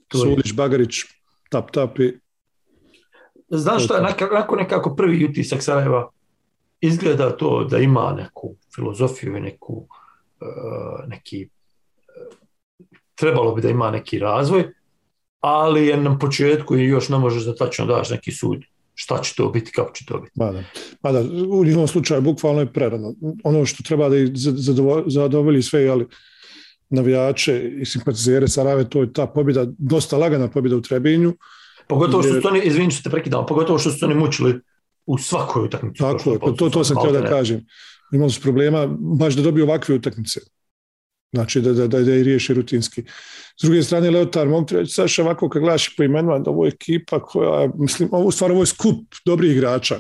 Tu 0.08 0.18
je. 0.18 0.24
Sulić, 0.24 0.54
Bagarić, 0.54 0.96
tap, 1.50 1.72
tap 1.72 2.00
i 2.00 2.20
Znaš 3.50 3.86
šta 3.86 4.16
nakon 4.32 4.58
nekako 4.58 4.96
prvi 4.96 5.26
utisak 5.26 5.64
Sarajeva 5.64 6.10
izgleda 6.82 7.38
to 7.38 7.64
da 7.64 7.78
ima 7.78 8.14
neku 8.18 8.56
filozofiju 8.76 9.38
i 9.38 9.42
neku 9.42 9.88
e, 10.42 10.46
neki 11.08 11.42
e, 11.42 11.48
trebalo 13.16 13.56
bi 13.56 13.62
da 13.62 13.70
ima 13.70 13.92
neki 13.92 14.20
razvoj, 14.20 14.64
ali 15.40 15.88
je 15.88 15.98
na 15.98 16.18
početku 16.20 16.78
i 16.78 16.84
još 16.84 17.10
ne 17.10 17.18
možeš 17.18 17.44
da 17.44 17.56
tačno 17.56 17.86
daš 17.86 18.10
neki 18.10 18.32
sud 18.32 18.64
šta 19.02 19.22
će 19.22 19.34
to 19.36 19.50
biti, 19.50 19.72
kako 19.72 19.92
će 19.94 20.06
to 20.06 20.20
biti. 20.20 20.32
Ma 20.36 20.52
da. 20.52 20.64
Ma 21.04 21.12
da, 21.12 21.20
u 21.50 21.66
njihovom 21.66 21.88
slučaju 21.88 22.22
bukvalno 22.22 22.60
je 22.60 22.74
prerano. 22.74 23.14
Ono 23.44 23.66
što 23.66 23.84
treba 23.84 24.10
da 24.10 24.16
zadovolji 25.06 25.62
sve, 25.62 25.88
ali 25.88 26.08
navijače 26.90 27.72
i 27.82 27.86
simpatizere 27.86 28.48
Sarajeve, 28.48 28.90
to 28.90 29.02
je 29.02 29.14
ta 29.14 29.28
pobjeda, 29.28 29.66
dosta 29.78 30.18
lagana 30.18 30.48
pobjeda 30.48 30.76
u 30.76 30.82
Trebinju. 30.82 31.34
Pogotovo 31.88 32.24
što 32.24 32.42
su 32.42 32.48
oni, 32.48 32.62
izvini 32.64 32.92
što 32.92 33.04
te 33.04 33.10
prekidam, 33.10 33.46
pogotovo 33.46 33.80
što 33.80 33.92
su 33.92 34.06
oni 34.06 34.16
mučili 34.16 34.60
u 35.10 35.18
svakoj 35.18 35.66
utakmici. 35.66 36.00
Tako 36.00 36.32
je, 36.32 36.40
to, 36.58 36.70
to 36.70 36.84
sam 36.84 36.98
htio 36.98 37.12
da 37.12 37.30
kažem. 37.30 37.66
Imali 38.14 38.32
su 38.32 38.42
problema 38.42 38.88
baš 39.20 39.36
da 39.36 39.42
dobiju 39.42 39.66
ovakve 39.66 39.96
utakmice. 39.96 40.40
Znači 41.34 41.62
da, 41.62 41.74
da, 41.74 41.88
da, 41.88 42.02
da 42.02 42.16
i 42.16 42.24
riješi 42.24 42.54
rutinski. 42.54 43.04
S 43.62 43.64
druge 43.64 43.84
strane, 43.84 44.12
Leotar, 44.12 44.48
mogu 44.48 44.66
reći, 44.72 44.94
Saša, 44.94 45.24
ovako 45.24 45.50
kad 45.50 45.62
gledaš 45.62 45.96
po 45.96 46.04
imenima, 46.04 46.40
da 46.40 46.52
ovo 46.52 46.66
je 46.66 46.70
ekipa 46.70 47.20
koja, 47.20 47.72
mislim, 47.76 48.10
ovo, 48.12 48.28
u 48.28 48.32
stvari 48.32 48.54
ovo 48.54 48.62
je 48.62 48.66
skup 48.66 49.16
dobrih 49.26 49.52
igrača. 49.52 50.00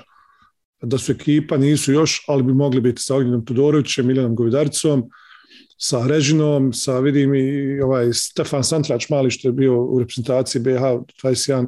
da 0.81 0.97
su 0.97 1.11
ekipa, 1.11 1.57
nisu 1.57 1.91
još, 1.91 2.25
ali 2.27 2.43
bi 2.43 2.53
mogli 2.53 2.81
biti 2.81 3.01
sa 3.01 3.15
Ognjenom 3.15 3.45
Todorovićem, 3.45 4.07
Miljanom 4.07 4.35
Govidaricom, 4.35 5.09
sa 5.77 6.07
Režinom, 6.07 6.73
sa 6.73 6.99
vidim 6.99 7.35
i 7.35 7.81
ovaj 7.81 8.13
Stefan 8.13 8.63
Santrač 8.63 9.09
mali 9.09 9.31
što 9.31 9.47
je 9.47 9.51
bio 9.51 9.81
u 9.83 9.99
reprezentaciji 9.99 10.61
BH 10.61 10.83
21 11.23 11.67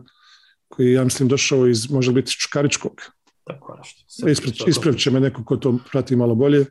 koji 0.68 0.94
ja 0.94 1.04
mislim 1.04 1.30
došao 1.30 1.68
iz 1.68 1.92
možda 1.92 2.14
biti 2.14 2.32
Čukaričkog. 2.32 3.02
Tako 3.44 3.78
nešto. 3.78 4.30
Isprav, 4.30 4.70
ispravit 4.70 5.00
će 5.00 5.12
me 5.12 5.20
neko 5.20 5.44
ko 5.44 5.58
to 5.58 5.78
prati 5.92 6.16
malo 6.16 6.36
bolje. 6.36 6.66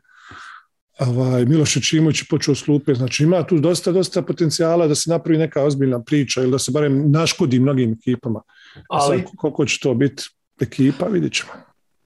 Ovaj, 0.99 1.45
Miloš 1.45 1.89
Čimović 1.89 2.21
je 2.21 2.25
počeo 2.29 2.55
slupe, 2.55 2.93
znači 2.93 3.23
ima 3.23 3.43
tu 3.43 3.57
dosta, 3.59 3.91
dosta 3.91 4.21
potencijala 4.21 4.87
da 4.87 4.95
se 4.95 5.09
napravi 5.09 5.37
neka 5.37 5.63
ozbiljna 5.63 6.01
priča 6.01 6.41
ili 6.41 6.51
da 6.51 6.59
se 6.59 6.71
barem 6.71 7.11
naškodi 7.11 7.59
mnogim 7.59 7.91
ekipama. 7.93 8.41
Ali- 8.89 9.17
Sad, 9.19 9.27
koliko 9.37 9.65
će 9.65 9.79
to 9.81 9.93
biti 9.93 10.23
ekipa, 10.61 11.05
vidit 11.05 11.33
ćemo. 11.33 11.51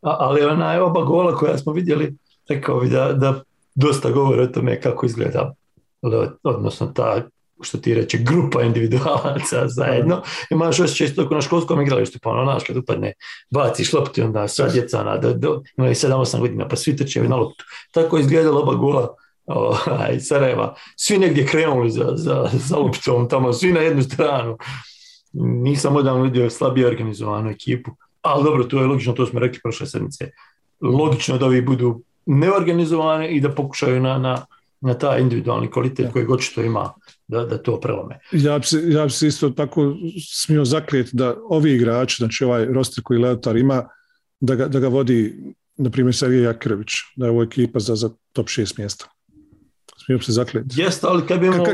A- 0.01 0.15
ali 0.19 0.41
ona 0.41 0.83
oba 0.83 1.01
gola 1.03 1.35
koja 1.35 1.57
smo 1.57 1.73
vidjeli, 1.73 2.15
rekao 2.49 2.79
bi 2.79 2.89
da, 2.89 3.13
da 3.13 3.41
dosta 3.75 4.11
govore 4.11 4.41
o 4.41 4.47
tome 4.47 4.81
kako 4.81 5.05
izgleda, 5.05 5.53
od- 6.01 6.37
odnosno 6.43 6.87
ta 6.87 7.21
što 7.61 7.77
ti 7.77 7.93
reče, 7.93 8.17
grupa 8.17 8.61
individualaca 8.61 9.67
zajedno. 9.77 10.21
Imaš 10.49 10.79
osjećaj 10.79 11.07
isto 11.07 11.29
na 11.31 11.41
školskom 11.41 11.81
igralištu, 11.81 12.19
pa 12.21 12.29
ono, 12.29 12.43
znaš, 12.43 12.63
kad 12.63 12.77
upadne, 12.77 13.13
baciš 13.49 13.93
loptu 13.93 14.23
onda 14.23 14.47
sva 14.47 14.69
djeca, 14.69 15.01
ona, 15.01 15.17
do, 15.17 15.33
do, 15.33 15.61
imaju 15.77 15.95
7-8 15.95 16.39
godina, 16.39 16.67
pa 16.67 16.75
svi 16.75 16.95
trče 16.97 17.23
na 17.23 17.35
loptu. 17.35 17.65
Tako 17.91 18.17
je 18.17 18.21
izgledalo 18.21 18.61
oba 18.61 18.73
gola 18.73 19.15
ovaj, 19.45 20.19
Sarajeva. 20.19 20.75
Svi 20.95 21.17
negdje 21.17 21.47
krenuli 21.47 21.89
za, 21.89 22.11
za, 22.15 22.49
za 22.53 22.77
loptom, 22.77 23.29
tamo, 23.29 23.53
svi 23.53 23.73
na 23.73 23.79
jednu 23.79 24.03
stranu. 24.03 24.57
Nisam 25.33 25.95
odavno 25.95 26.23
vidio 26.23 26.49
slabije 26.49 26.87
organizovanu 26.87 27.49
ekipu. 27.49 27.91
Ali 28.21 28.43
dobro, 28.43 28.63
to 28.63 28.79
je 28.79 28.87
logično, 28.87 29.13
to 29.13 29.25
smo 29.25 29.39
rekli 29.39 29.59
prošle 29.63 29.87
sedmice. 29.87 30.29
Logično 30.81 31.37
da 31.37 31.45
ovi 31.45 31.61
budu 31.61 32.01
neorganizovani 32.25 33.27
i 33.27 33.41
da 33.41 33.51
pokušaju 33.51 34.01
na, 34.01 34.17
na, 34.17 34.45
na 34.85 34.93
taj 34.93 35.21
individualni 35.21 35.71
kvalitet 35.71 36.11
kojeg 36.13 36.31
očito 36.31 36.61
ima 36.61 36.93
da, 37.27 37.45
da 37.45 37.57
to 37.57 37.79
prelome. 37.79 38.19
Ja 38.31 38.59
bi, 38.59 38.65
se, 38.65 38.81
ja 38.85 39.03
bi 39.03 39.11
se 39.11 39.27
isto 39.27 39.49
tako 39.49 39.95
smio 40.31 40.65
zaklijeti 40.65 41.09
da 41.13 41.35
ovi 41.49 41.73
igrači, 41.73 42.15
znači 42.19 42.43
ovaj 42.43 42.65
roster 42.65 43.03
koji 43.03 43.19
Leotar 43.19 43.57
ima, 43.57 43.83
da 44.39 44.55
ga, 44.55 44.67
da 44.67 44.79
ga 44.79 44.87
vodi, 44.87 45.35
na 45.77 45.89
primjer, 45.89 46.15
Sergej 46.15 46.43
Jakirović, 46.43 46.91
da 47.15 47.25
je 47.25 47.31
ovo 47.31 47.43
ekipa 47.43 47.79
za, 47.79 47.95
za 47.95 48.09
top 48.33 48.47
6 48.47 48.79
mjesta. 48.79 49.14
Bi 50.07 50.19
se 50.19 50.31
zaklijeti. 50.31 50.81
Jeste, 50.81 51.07
ali 51.09 51.25
kad 51.27 51.39
bi 51.39 51.45
imao 51.47 51.65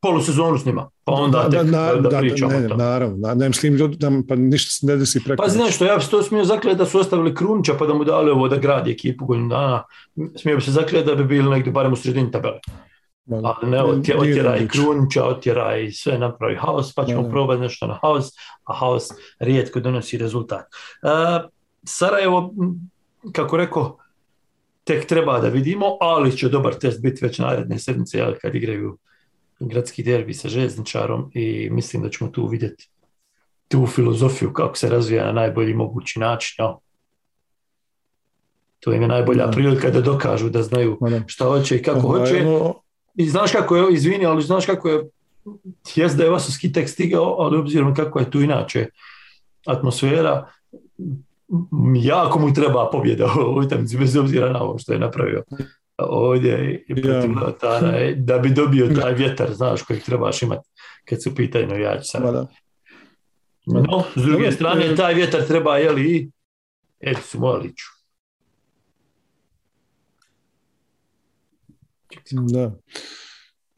polusezonu 0.00 0.58
s 0.58 0.64
njima, 0.64 0.90
pa 1.04 1.12
onda 1.12 1.38
da, 1.40 1.62
tek 1.62 1.70
na- 1.70 1.94
da, 1.94 2.00
da, 2.00 2.18
pričamo 2.18 2.52
ne, 2.52 2.60
ne, 2.60 2.68
tome. 2.68 2.84
naravno, 2.84 3.16
na, 3.18 3.34
ne 3.34 3.48
mislim 3.48 3.76
da, 3.76 4.10
pa 4.28 4.34
ništa 4.34 4.70
se 4.70 4.86
ne 4.86 4.96
desi 4.96 5.24
preko. 5.24 5.42
Pa 5.42 5.48
znaš 5.48 5.74
što, 5.74 5.84
ja 5.84 5.96
bi 5.96 6.02
se 6.02 6.10
to 6.10 6.22
smio 6.22 6.44
zakljeti 6.44 6.78
da 6.78 6.86
su 6.86 6.98
ostavili 6.98 7.34
Krunića 7.34 7.74
pa 7.74 7.86
da 7.86 7.94
mu 7.94 8.04
dali 8.04 8.30
ovo 8.30 8.48
da 8.48 8.56
gradi 8.56 8.90
ekipu 8.90 9.26
godinu 9.26 9.48
dana. 9.48 9.82
Smio 10.36 10.56
bi 10.56 10.62
se 10.62 10.70
zakljeti 10.70 11.06
da 11.06 11.14
bi 11.14 11.24
bili 11.24 11.50
negdje 11.50 11.72
barem 11.72 11.92
u 11.92 11.96
sredini 11.96 12.30
tabele. 12.30 12.58
Ali 13.30 13.70
ne, 13.70 13.82
otje, 13.82 14.18
otjeraj. 14.18 14.68
Krunića, 14.68 15.24
otjeraj 15.24 15.90
sve, 15.90 16.18
napravi 16.18 16.56
haos, 16.56 16.94
pa 16.94 17.04
ćemo 17.04 17.22
Da, 17.22 17.26
da. 17.26 17.32
probati 17.32 17.60
nešto 17.60 17.86
na 17.86 17.98
haos, 18.02 18.28
a 18.64 18.74
haos 18.74 19.08
rijetko 19.38 19.80
donosi 19.80 20.18
rezultat. 20.18 20.60
E, 20.60 21.48
Sarajevo, 21.84 22.54
kako 23.32 23.56
rekao, 23.56 23.96
tek 24.88 25.06
treba 25.06 25.40
da 25.40 25.48
vidimo, 25.48 25.96
ali 26.00 26.36
će 26.36 26.48
dobar 26.48 26.74
test 26.74 27.02
biti 27.02 27.24
već 27.24 27.38
naredne 27.38 27.78
sedmice, 27.78 28.18
jel, 28.18 28.34
kad 28.40 28.54
igraju 28.54 28.98
gradski 29.60 30.02
derbi 30.02 30.34
sa 30.34 30.48
željezničarom 30.48 31.30
i 31.34 31.68
mislim 31.70 32.02
da 32.02 32.10
ćemo 32.10 32.30
tu 32.30 32.46
vidjeti 32.46 32.88
tu 33.68 33.86
filozofiju 33.86 34.52
kako 34.52 34.76
se 34.76 34.88
razvija 34.88 35.26
na 35.26 35.32
najbolji 35.32 35.74
mogući 35.74 36.18
način. 36.18 36.64
jel. 36.64 36.72
To 38.80 38.92
im 38.92 39.02
je 39.02 39.08
najbolja 39.08 39.46
Da. 39.46 39.52
prilika 39.52 39.90
da 39.90 40.00
dokažu 40.00 40.48
da 40.48 40.62
znaju 40.62 40.98
šta 41.26 41.44
hoće 41.44 41.76
i 41.76 41.82
kako 41.82 42.00
hoće. 42.00 42.44
I 43.14 43.28
znaš 43.28 43.52
kako 43.52 43.76
je, 43.76 43.94
izvini, 43.94 44.26
ali 44.26 44.42
znaš 44.42 44.66
kako 44.66 44.88
je, 44.88 45.04
jest 45.94 46.16
da 46.16 46.24
je 46.24 46.30
Vasovski 46.30 46.72
tek 46.72 46.88
stigao, 46.88 47.36
ali 47.38 47.58
obzirom 47.58 47.94
kako 47.94 48.18
je 48.18 48.30
tu 48.30 48.40
inače 48.40 48.86
atmosfera, 49.66 50.48
jako 52.02 52.38
mu 52.38 52.54
treba 52.54 52.90
pobjeda 52.92 53.26
u 53.36 53.40
ovoj 53.40 53.66
utakmici, 53.66 53.98
bez 53.98 54.16
obzira 54.16 54.52
na 54.52 54.62
ovo 54.62 54.78
što 54.78 54.92
je 54.92 54.98
napravio 54.98 55.42
ovdje 55.98 56.84
i 56.88 56.94
protiv 56.94 57.30
Ja. 57.62 57.96
E, 57.96 58.14
da 58.14 58.38
bi 58.38 58.50
dobio 58.50 58.88
taj 59.00 59.14
vjetar, 59.14 59.54
znaš, 59.54 59.82
kojeg 59.82 60.02
trebaš 60.02 60.42
imati 60.42 60.68
kad 61.04 61.22
su 61.22 61.30
u 61.30 61.34
pitanju 61.34 61.66
navijači 61.66 62.04
sad. 62.04 62.48
No, 63.66 64.04
s 64.16 64.22
druge 64.22 64.52
strane, 64.52 64.86
e- 64.86 64.96
taj 64.96 65.14
vjetar 65.14 65.46
treba, 65.46 65.78
jeli, 65.78 66.16
i 66.16 66.30
Edisu 67.00 67.40
Mojliću. 67.40 67.86
Da. 72.30 72.72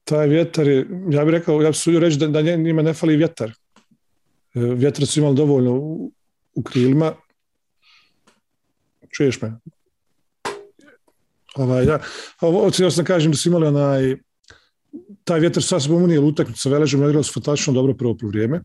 Taj 0.05 0.29
vjetar 0.29 0.69
je, 0.69 0.87
ja 1.11 1.25
bih 1.25 1.33
rekao, 1.33 1.63
ja 1.63 1.71
bih 1.71 1.79
sudio 1.79 2.01
reći 2.01 2.19
da, 2.19 2.27
da 2.27 2.57
njima 2.57 2.83
ne 2.83 2.95
fali 2.95 3.17
vjetar. 3.17 3.53
E, 4.55 4.61
Vjetra 4.61 5.07
su 5.07 5.21
imali 5.21 5.37
dovoljno 5.37 5.73
u, 5.73 6.13
u 6.55 6.63
krilima. 6.63 7.15
Čuješ 9.17 9.43
me? 9.43 9.53
Ovaj, 11.55 11.87
ja, 11.87 11.99
ovo, 12.41 12.71
htio 12.71 12.91
sam 12.91 13.05
kažem 13.05 13.33
da 13.33 13.37
su 13.37 13.49
imali 13.49 13.67
onaj, 13.67 14.17
taj 15.25 15.41
vjetar 15.41 15.63
sa 15.63 15.81
sobom 15.81 16.03
unijeli 16.03 16.27
utakmicu 16.27 16.61
sa 16.61 16.69
Veležom, 16.69 17.03
igrali 17.03 17.25
su 17.25 17.33
fantastično 17.33 17.73
dobro 17.73 17.95
prvo 17.95 18.17
vrijeme. 18.23 18.63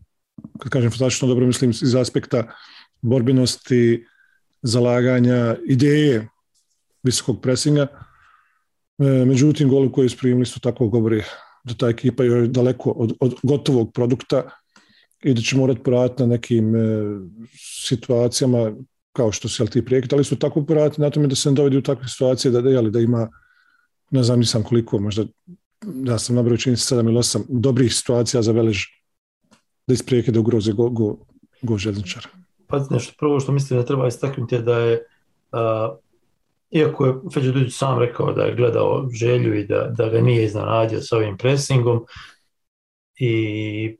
Kad 0.58 0.72
kažem 0.72 0.90
fantastično 0.90 1.28
dobro, 1.28 1.46
mislim 1.46 1.70
iz 1.70 1.94
aspekta 1.94 2.44
borbenosti, 3.02 4.06
zalaganja, 4.62 5.56
ideje 5.66 6.28
visokog 7.02 7.40
presinga. 7.42 7.86
E, 8.98 9.24
Međutim, 9.24 9.68
golu 9.68 9.92
koji 9.92 10.08
su 10.08 10.16
primili 10.18 10.46
su 10.46 10.60
tako 10.60 10.88
govori 10.88 11.22
da 11.64 11.74
ta 11.74 11.88
ekipa 11.88 12.24
je 12.24 12.46
daleko 12.48 12.90
od, 12.90 13.12
od 13.20 13.34
gotovog 13.42 13.92
produkta 13.92 14.42
i 15.24 15.34
da 15.34 15.40
će 15.40 15.56
morati 15.56 15.82
poraditi 15.82 16.22
na 16.22 16.26
nekim 16.26 16.76
e, 16.76 16.78
situacijama 17.84 18.72
kao 19.16 19.32
što 19.32 19.48
jel, 19.58 19.68
ti 19.68 19.84
prijekid, 19.84 20.12
ali 20.12 20.24
su 20.24 20.38
tako 20.38 20.64
poraditi 20.64 21.00
na 21.00 21.10
tome 21.10 21.26
da 21.26 21.34
se 21.34 21.50
ne 21.50 21.54
dovedi 21.54 21.76
u 21.76 21.82
takve 21.82 22.08
situacije 22.08 22.50
da, 22.50 22.60
da, 22.60 22.82
da 22.82 23.00
ima, 23.00 23.28
ne 24.10 24.22
znam 24.22 24.38
nisam 24.38 24.62
koliko, 24.62 24.98
možda 24.98 25.24
ja 26.04 26.18
sam 26.18 26.36
nabrao 26.36 26.56
čini 26.56 26.76
se 26.76 26.94
7 26.94 27.08
ili 27.08 27.18
8 27.18 27.44
dobrih 27.48 27.94
situacija 27.94 28.42
za 28.42 28.52
Velež 28.52 28.82
da 29.86 29.94
iz 29.94 30.02
prijekida 30.02 30.40
ugroze 30.40 30.72
go, 30.72 30.88
go, 30.88 31.16
go 31.62 31.78
željezničara. 31.78 32.28
Pa 32.66 32.86
nešto 32.90 33.14
prvo 33.18 33.40
što 33.40 33.52
mislim 33.52 33.80
da 33.80 33.86
treba 33.86 34.08
istaknuti 34.08 34.54
je 34.54 34.62
da 34.62 34.78
je 34.78 35.02
uh, 35.52 35.96
iako 36.70 37.06
je 37.06 37.14
Feđa 37.34 37.52
Dudić 37.52 37.76
sam 37.76 37.98
rekao 37.98 38.32
da 38.32 38.42
je 38.42 38.54
gledao 38.54 39.08
želju 39.12 39.54
i 39.54 39.66
da, 39.66 39.92
da 39.96 40.08
ga 40.08 40.20
nije 40.20 40.44
iznenadio 40.44 41.00
sa 41.00 41.16
ovim 41.16 41.36
presingom 41.36 42.04
i 43.18 43.96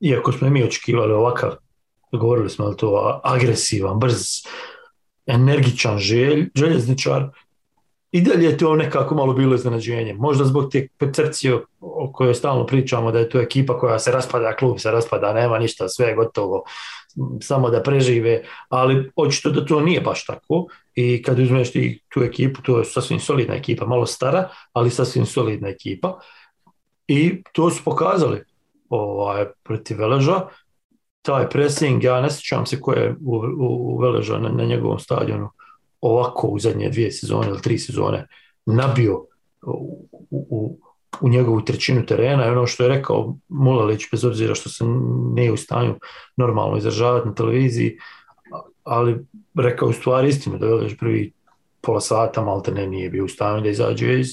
iako 0.00 0.32
smo 0.32 0.50
mi 0.50 0.64
očekivali 0.64 1.12
ovakav 1.12 1.56
govorili 2.12 2.50
smo 2.50 2.74
to 2.74 3.20
agresivan, 3.24 3.98
brz 3.98 4.24
energičan 5.26 5.98
želj, 5.98 6.50
željezničar. 6.54 7.28
I 8.12 8.20
dalje 8.20 8.44
je 8.44 8.58
to 8.58 8.76
nekako 8.76 9.14
malo 9.14 9.32
bilo 9.32 9.54
iznenađenje. 9.54 10.14
Možda 10.14 10.44
zbog 10.44 10.70
te 10.72 10.88
percepcije 10.98 11.58
o 11.80 12.12
kojoj 12.12 12.34
stalno 12.34 12.66
pričamo 12.66 13.12
da 13.12 13.18
je 13.18 13.28
to 13.30 13.40
ekipa 13.40 13.78
koja 13.78 13.98
se 13.98 14.12
raspada, 14.12 14.56
klub 14.56 14.78
se 14.78 14.90
raspada, 14.90 15.32
nema 15.32 15.58
ništa, 15.58 15.88
sve 15.88 16.06
je 16.06 16.14
gotovo, 16.14 16.64
samo 17.40 17.70
da 17.70 17.82
prežive, 17.82 18.42
ali 18.68 19.10
očito 19.16 19.50
da 19.50 19.64
to 19.64 19.80
nije 19.80 20.00
baš 20.00 20.24
tako. 20.24 20.66
I 20.94 21.22
kad 21.22 21.38
uzmeš 21.38 21.72
ti 21.72 22.02
tu 22.08 22.22
ekipu, 22.22 22.62
to 22.62 22.78
je 22.78 22.84
sasvim 22.84 23.20
solidna 23.20 23.54
ekipa, 23.54 23.86
malo 23.86 24.06
stara, 24.06 24.48
ali 24.72 24.90
sasvim 24.90 25.26
solidna 25.26 25.68
ekipa. 25.68 26.18
I 27.08 27.42
to 27.52 27.70
su 27.70 27.84
pokazali 27.84 28.44
ovaj, 28.88 29.44
protiv 29.62 29.98
Veleža, 29.98 30.40
taj 31.26 31.48
pressing, 31.48 32.04
ja 32.04 32.20
ne 32.20 32.30
sjećam 32.30 32.66
se 32.66 32.80
ko 32.80 32.92
je 32.92 33.16
u, 33.24 33.36
u, 33.58 34.00
na, 34.40 34.48
na 34.48 34.64
njegovom 34.64 34.98
stadionu 34.98 35.48
ovako 36.00 36.46
u 36.46 36.58
zadnje 36.58 36.88
dvije 36.88 37.12
sezone 37.12 37.48
ili 37.48 37.62
tri 37.62 37.78
sezone 37.78 38.26
nabio 38.66 39.24
u, 39.62 40.08
u, 40.30 40.78
u 41.20 41.28
njegovu 41.28 41.60
trećinu 41.60 42.06
terena 42.06 42.46
i 42.46 42.50
ono 42.50 42.66
što 42.66 42.82
je 42.82 42.88
rekao 42.88 43.36
Mulalić, 43.48 44.02
bez 44.12 44.24
obzira 44.24 44.54
što 44.54 44.68
se 44.68 44.84
nije 45.34 45.52
u 45.52 45.56
stanju 45.56 45.94
normalno 46.36 46.76
izražavati 46.76 47.28
na 47.28 47.34
televiziji, 47.34 47.98
ali 48.84 49.26
rekao 49.54 49.88
u 49.88 49.92
stvari 49.92 50.28
istinu 50.28 50.58
da 50.58 50.66
Velež 50.66 50.96
prvi 50.98 51.32
pola 51.80 52.00
sata 52.00 52.42
malte 52.42 52.72
ne 52.72 52.86
nije 52.86 53.10
bio 53.10 53.24
u 53.24 53.28
stanju 53.28 53.60
da 53.60 53.68
izađe 53.68 54.20
iz, 54.20 54.28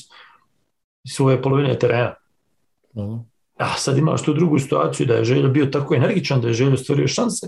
svoje 1.07 1.41
polovine 1.41 1.79
terena. 1.79 2.13
No. 2.93 3.25
A 3.57 3.77
sad 3.77 3.97
imaš 3.97 4.23
tu 4.23 4.33
drugu 4.33 4.59
situaciju 4.59 5.07
da 5.07 5.13
je 5.13 5.25
Željo 5.25 5.49
bio 5.49 5.65
tako 5.65 5.95
energičan, 5.95 6.41
da 6.41 6.47
je 6.47 6.53
Željo 6.53 6.77
stvorio 6.77 7.07
šanse, 7.07 7.47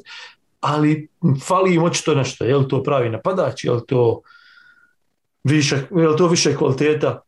ali 0.60 1.08
fali 1.44 1.76
im 1.76 1.84
očito 1.84 2.16
nešto. 2.16 2.46
Je 2.46 2.58
li 2.58 2.68
to 2.68 2.84
pravi 2.84 3.10
napadač, 3.10 3.64
je 3.64 3.72
li 3.72 3.82
to 3.88 4.22
više, 5.44 5.76
je 5.92 6.08
li 6.08 6.18
to 6.18 6.28
više 6.28 6.56
kvaliteta 6.56 7.22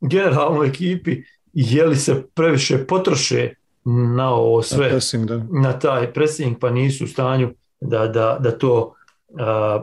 generalno 0.00 0.60
u 0.60 0.64
ekipi, 0.64 1.22
je 1.52 1.86
li 1.86 1.96
se 1.96 2.26
previše 2.34 2.86
potroše 2.86 3.54
na 3.84 4.30
ovo 4.30 4.62
sve, 4.62 4.88
Pressing, 4.88 5.28
da. 5.28 5.40
na 5.50 5.78
taj 5.78 6.12
pressing, 6.12 6.58
pa 6.58 6.70
nisu 6.70 7.04
u 7.04 7.06
stanju 7.06 7.50
da, 7.80 8.06
da, 8.06 8.36
da 8.40 8.58
to 8.58 8.94
uh, 9.28 9.82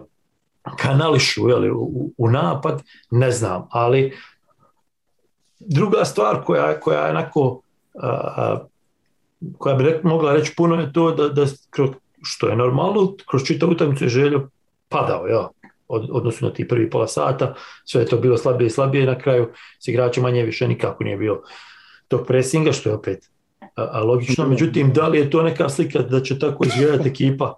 kanališu 0.77 1.49
jeli, 1.49 1.71
u, 1.71 2.13
u 2.17 2.29
napad, 2.29 2.83
ne 3.11 3.31
znam, 3.31 3.67
ali 3.71 4.17
druga 5.59 6.05
stvar 6.05 6.43
koja, 6.43 6.79
koja 6.79 7.05
je 7.05 7.09
onako 7.09 7.61
a, 8.01 8.59
koja 9.57 9.75
bi 9.75 9.99
mogla 10.03 10.33
reći 10.33 10.53
puno 10.57 10.75
je 10.75 10.93
to 10.93 11.11
da, 11.11 11.29
da 11.29 11.45
što 12.23 12.47
je 12.47 12.55
normalno, 12.55 13.15
kroz 13.29 13.43
čitavu 13.43 13.71
utakmicu 13.71 14.03
je 14.03 14.09
željo 14.09 14.49
padao, 14.89 15.27
ja, 15.27 15.49
od, 15.87 16.09
odnosno 16.11 16.47
na 16.47 16.53
ti 16.53 16.67
prvi 16.67 16.89
pola 16.89 17.07
sata, 17.07 17.53
sve 17.85 18.01
je 18.01 18.05
to 18.05 18.17
bilo 18.17 18.37
slabije 18.37 18.67
i 18.67 18.69
slabije 18.69 19.03
i 19.03 19.07
na 19.07 19.17
kraju 19.17 19.49
s 19.79 19.87
igrača 19.87 20.21
manje 20.21 20.43
više 20.43 20.67
nikako 20.67 21.03
nije 21.03 21.17
bilo 21.17 21.41
tog 22.07 22.27
presinga, 22.27 22.71
što 22.71 22.89
je 22.89 22.95
opet 22.95 23.29
a, 23.75 23.89
a 23.91 24.03
logično, 24.03 24.47
međutim, 24.47 24.93
da 24.93 25.07
li 25.07 25.17
je 25.17 25.29
to 25.29 25.41
neka 25.43 25.69
slika 25.69 25.99
da 25.99 26.21
će 26.21 26.39
tako 26.39 26.65
izgledati 26.65 27.09
ekipa 27.09 27.55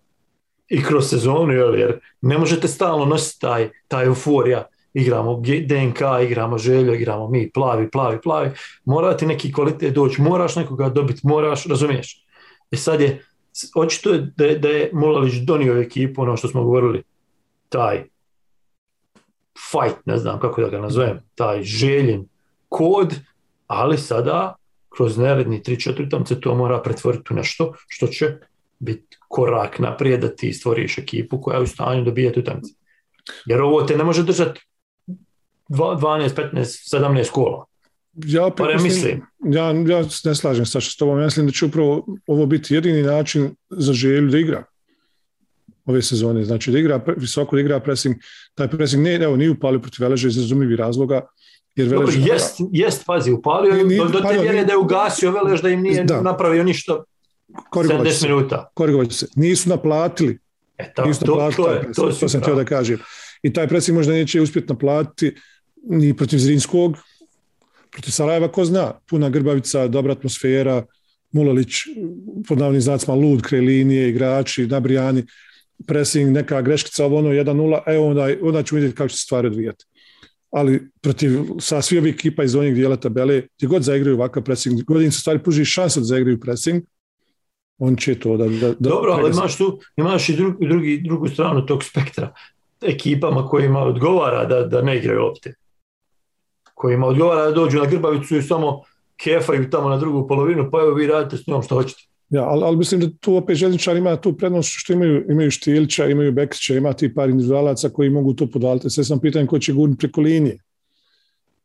i 0.70 0.84
kroz 0.84 1.10
sezonu, 1.10 1.54
jer 1.54 2.00
ne 2.22 2.38
možete 2.38 2.68
stalno 2.68 3.06
nositi 3.06 3.42
taj, 3.42 3.70
taj 3.88 4.06
euforija, 4.06 4.66
igramo 4.94 5.42
DNK, 5.42 6.02
igramo 6.24 6.58
željo, 6.58 6.94
igramo 6.94 7.30
mi, 7.30 7.52
plavi, 7.52 7.92
plavi, 7.92 8.22
plavi, 8.22 8.52
mora 8.86 9.18
ti 9.18 9.26
neki 9.26 9.54
kvalitet 9.54 9.94
doći, 9.94 10.22
moraš 10.22 10.56
nekoga 10.56 10.90
dobiti, 10.90 11.22
moraš, 11.24 11.66
razumiješ? 11.66 12.26
I 12.72 12.78
sad 12.78 13.02
je, 13.02 13.26
očito 13.76 14.14
je 14.14 14.34
da 14.36 14.56
da 14.56 14.70
je 14.70 14.90
Mulalić 14.94 15.34
donio 15.34 15.82
ekipu, 15.82 16.22
ono 16.22 16.38
što 16.38 16.48
smo 16.48 16.64
govorili, 16.64 17.04
taj 17.70 18.04
fight, 19.72 20.06
ne 20.06 20.18
znam 20.18 20.40
kako 20.40 20.62
da 20.62 20.70
ga 20.70 20.80
nazovem, 20.80 21.20
taj 21.36 21.64
željen 21.64 22.26
kod, 22.70 23.16
ali 23.68 23.98
sada 23.98 24.56
kroz 24.90 25.18
naredni 25.18 25.62
3-4 25.62 26.10
tamce 26.10 26.42
to 26.42 26.56
mora 26.56 26.82
pretvoriti 26.82 27.34
u 27.34 27.36
nešto 27.36 27.74
što 27.88 28.08
će 28.08 28.38
biti 28.80 29.18
korak 29.28 29.80
naprijed 29.80 30.22
da 30.22 30.36
ti 30.36 30.54
stvoriš 30.54 30.98
ekipu 30.98 31.42
koja 31.42 31.58
je 31.58 31.64
u 31.64 31.68
stanju 31.68 32.04
dobijati 32.04 32.40
utakmice. 32.40 32.74
Jer 33.46 33.62
ovo 33.62 33.82
te 33.82 33.98
ne 33.98 34.04
može 34.04 34.24
držati 34.24 34.62
12, 35.72 36.30
15, 36.54 36.64
17 36.92 37.30
kola. 37.30 37.66
Ja 38.16 38.50
Barem 38.58 38.84
mislim, 38.84 39.22
Ja, 39.46 39.66
ja 39.66 40.04
ne 40.26 40.36
slažem 40.36 40.66
sa 40.66 40.82
s 40.82 40.96
tobom. 40.96 41.20
Ja 41.20 41.26
mislim 41.26 41.46
da 41.46 41.52
će 41.52 41.66
upravo 41.66 42.06
ovo 42.28 42.46
biti 42.46 42.74
jedini 42.74 43.02
način 43.04 43.56
za 43.70 43.94
želju 43.94 44.30
da 44.30 44.38
igra 44.38 44.64
ove 45.86 46.02
sezone. 46.02 46.44
Znači 46.44 46.72
da 46.72 46.80
igra 46.80 47.02
visoko, 47.18 47.56
da 47.56 47.62
igra 47.62 47.80
pressing. 47.80 48.16
Taj 48.56 48.68
pressing 48.68 49.04
ne, 49.04 49.16
evo, 49.16 49.36
nije 49.36 49.52
upalio 49.52 49.80
protiv 49.80 50.04
Veleža 50.04 50.28
iz 50.28 50.38
razumljivih 50.38 50.78
razloga. 50.78 51.22
Jer 51.76 51.88
Dobro, 51.88 52.08
Velež, 52.08 52.28
jest, 52.28 52.56
jest, 52.72 53.04
pazi, 53.06 53.32
upalio 53.32 53.74
Nije- 53.84 53.98
do, 53.98 54.10
do 54.10 54.20
te 54.22 54.28
nije- 54.34 54.66
da 54.66 54.72
je 54.72 54.78
ugasio 54.78 55.32
Veleš 55.32 55.62
da 55.62 55.70
im 55.70 55.82
nije 55.82 56.04
Da. 56.04 56.22
napravio 56.22 56.64
ništa 56.64 57.04
korigovat 57.70 58.06
ću 58.06 58.12
70 58.12 58.20
se, 58.20 58.28
minuta. 58.28 58.70
korigovat 58.74 59.12
se. 59.12 59.28
Nisu 59.36 59.70
naplatili 59.70 60.40
E, 60.78 60.94
ta, 60.94 61.06
nisu 61.06 61.26
to, 61.26 61.32
naplatili 61.32 61.66
to, 61.66 61.74
je, 61.74 61.94
to, 61.94 62.12
To, 62.12 62.30
sam 62.30 62.42
htio 62.42 62.56
da 62.56 62.66
kažem. 62.66 63.00
I 63.44 63.54
taj 63.54 63.68
pressing 63.68 63.98
možda 63.98 64.14
neće 64.14 64.42
uspjeti 64.42 64.68
naplatiti 64.70 65.36
ni 65.90 66.14
protiv 66.18 66.38
Zrinskog, 66.38 66.98
protiv 67.92 68.12
Sarajeva, 68.12 68.48
ko 68.52 68.66
zna. 68.66 68.92
Puna 69.10 69.30
grbavica, 69.30 69.88
dobra 69.88 70.14
atmosfera, 70.14 70.84
Mulalić, 71.32 71.74
pod 72.48 72.58
navodnim 72.58 72.82
znacima, 72.82 73.16
lud, 73.16 73.42
kraj 73.42 73.62
linije, 73.62 74.10
igrači, 74.10 74.68
nabrijani, 74.68 75.26
pressing, 75.88 76.32
neka 76.32 76.62
greškica, 76.62 77.06
ovo 77.06 77.18
ono, 77.18 77.30
1-0, 77.30 77.80
e 77.88 77.98
onda, 77.98 78.28
onda 78.42 78.64
ćemo 78.64 78.80
vidjeti 78.80 78.98
kako 78.98 79.10
će 79.10 79.18
se 79.18 79.24
stvari 79.24 79.48
odvijati. 79.48 79.86
Ali 80.52 80.82
protiv 81.02 81.40
sa 81.60 81.82
svi 81.82 81.98
ovih 81.98 82.14
ekipa 82.14 82.44
iz 82.44 82.56
onih 82.56 82.76
dijela 82.76 82.96
tabele, 82.96 83.42
gdje 83.58 83.68
god 83.68 83.84
zaigraju 83.84 84.16
ovakav 84.18 84.44
pressing, 84.44 84.84
god 84.84 85.02
im 85.02 85.12
se 85.12 85.20
stvari 85.20 85.40
pruži 85.40 85.66
šansa 85.66 86.00
da 86.00 86.06
zaigraju 86.06 86.40
pressing, 86.40 86.84
on 87.78 87.96
će 87.96 88.20
to 88.20 88.38
da... 88.38 88.48
da, 88.48 88.74
Dobro, 88.80 89.12
ali 89.12 89.32
imaš 89.32 89.58
tu, 89.58 89.80
imaš 89.98 90.30
i 90.30 90.36
drugi, 90.36 90.68
drugi, 90.68 91.02
drugu 91.06 91.28
stranu 91.28 91.66
tog 91.66 91.84
spektra. 91.84 92.34
Ekipama 92.82 93.48
kojima 93.48 93.80
odgovara 93.80 94.46
da, 94.46 94.62
da 94.62 94.82
ne 94.82 94.98
igraju 94.98 95.22
lopte. 95.22 95.54
Kojima 96.82 97.08
odgovara 97.08 97.46
da 97.46 97.52
dođu 97.52 97.78
na 97.78 97.86
grbavicu 97.86 98.38
i 98.38 98.42
samo 98.42 98.82
kefaju 99.24 99.70
tamo 99.70 99.90
na 99.90 99.98
drugu 99.98 100.28
polovinu, 100.28 100.70
pa 100.72 100.80
evo 100.82 100.94
vi 100.94 101.08
radite 101.08 101.38
s 101.38 101.48
njom 101.48 101.62
što 101.62 101.76
hoćete. 101.76 102.02
Ja, 102.30 102.44
ali, 102.44 102.64
ali 102.64 102.78
mislim 102.78 103.02
da 103.02 103.08
tu 103.20 103.36
opet 103.36 103.58
željezničar 103.58 103.98
ima 103.98 104.16
tu 104.16 104.34
prednost 104.34 104.70
što 104.74 104.94
imaju, 104.94 105.26
imaju 105.30 105.52
Štilića, 105.52 106.06
imaju 106.06 106.32
Bekića, 106.32 106.76
ima 106.76 106.94
ti 106.94 107.14
par 107.14 107.30
individualaca 107.30 107.90
koji 107.90 108.10
mogu 108.10 108.34
to 108.34 108.48
podaliti. 108.48 108.90
Sve 108.90 109.04
sam 109.04 109.20
pitanje 109.20 109.48
ko 109.48 109.60
će 109.60 109.74
gurniti 109.74 110.00
preko 110.00 110.22
linije. 110.22 110.58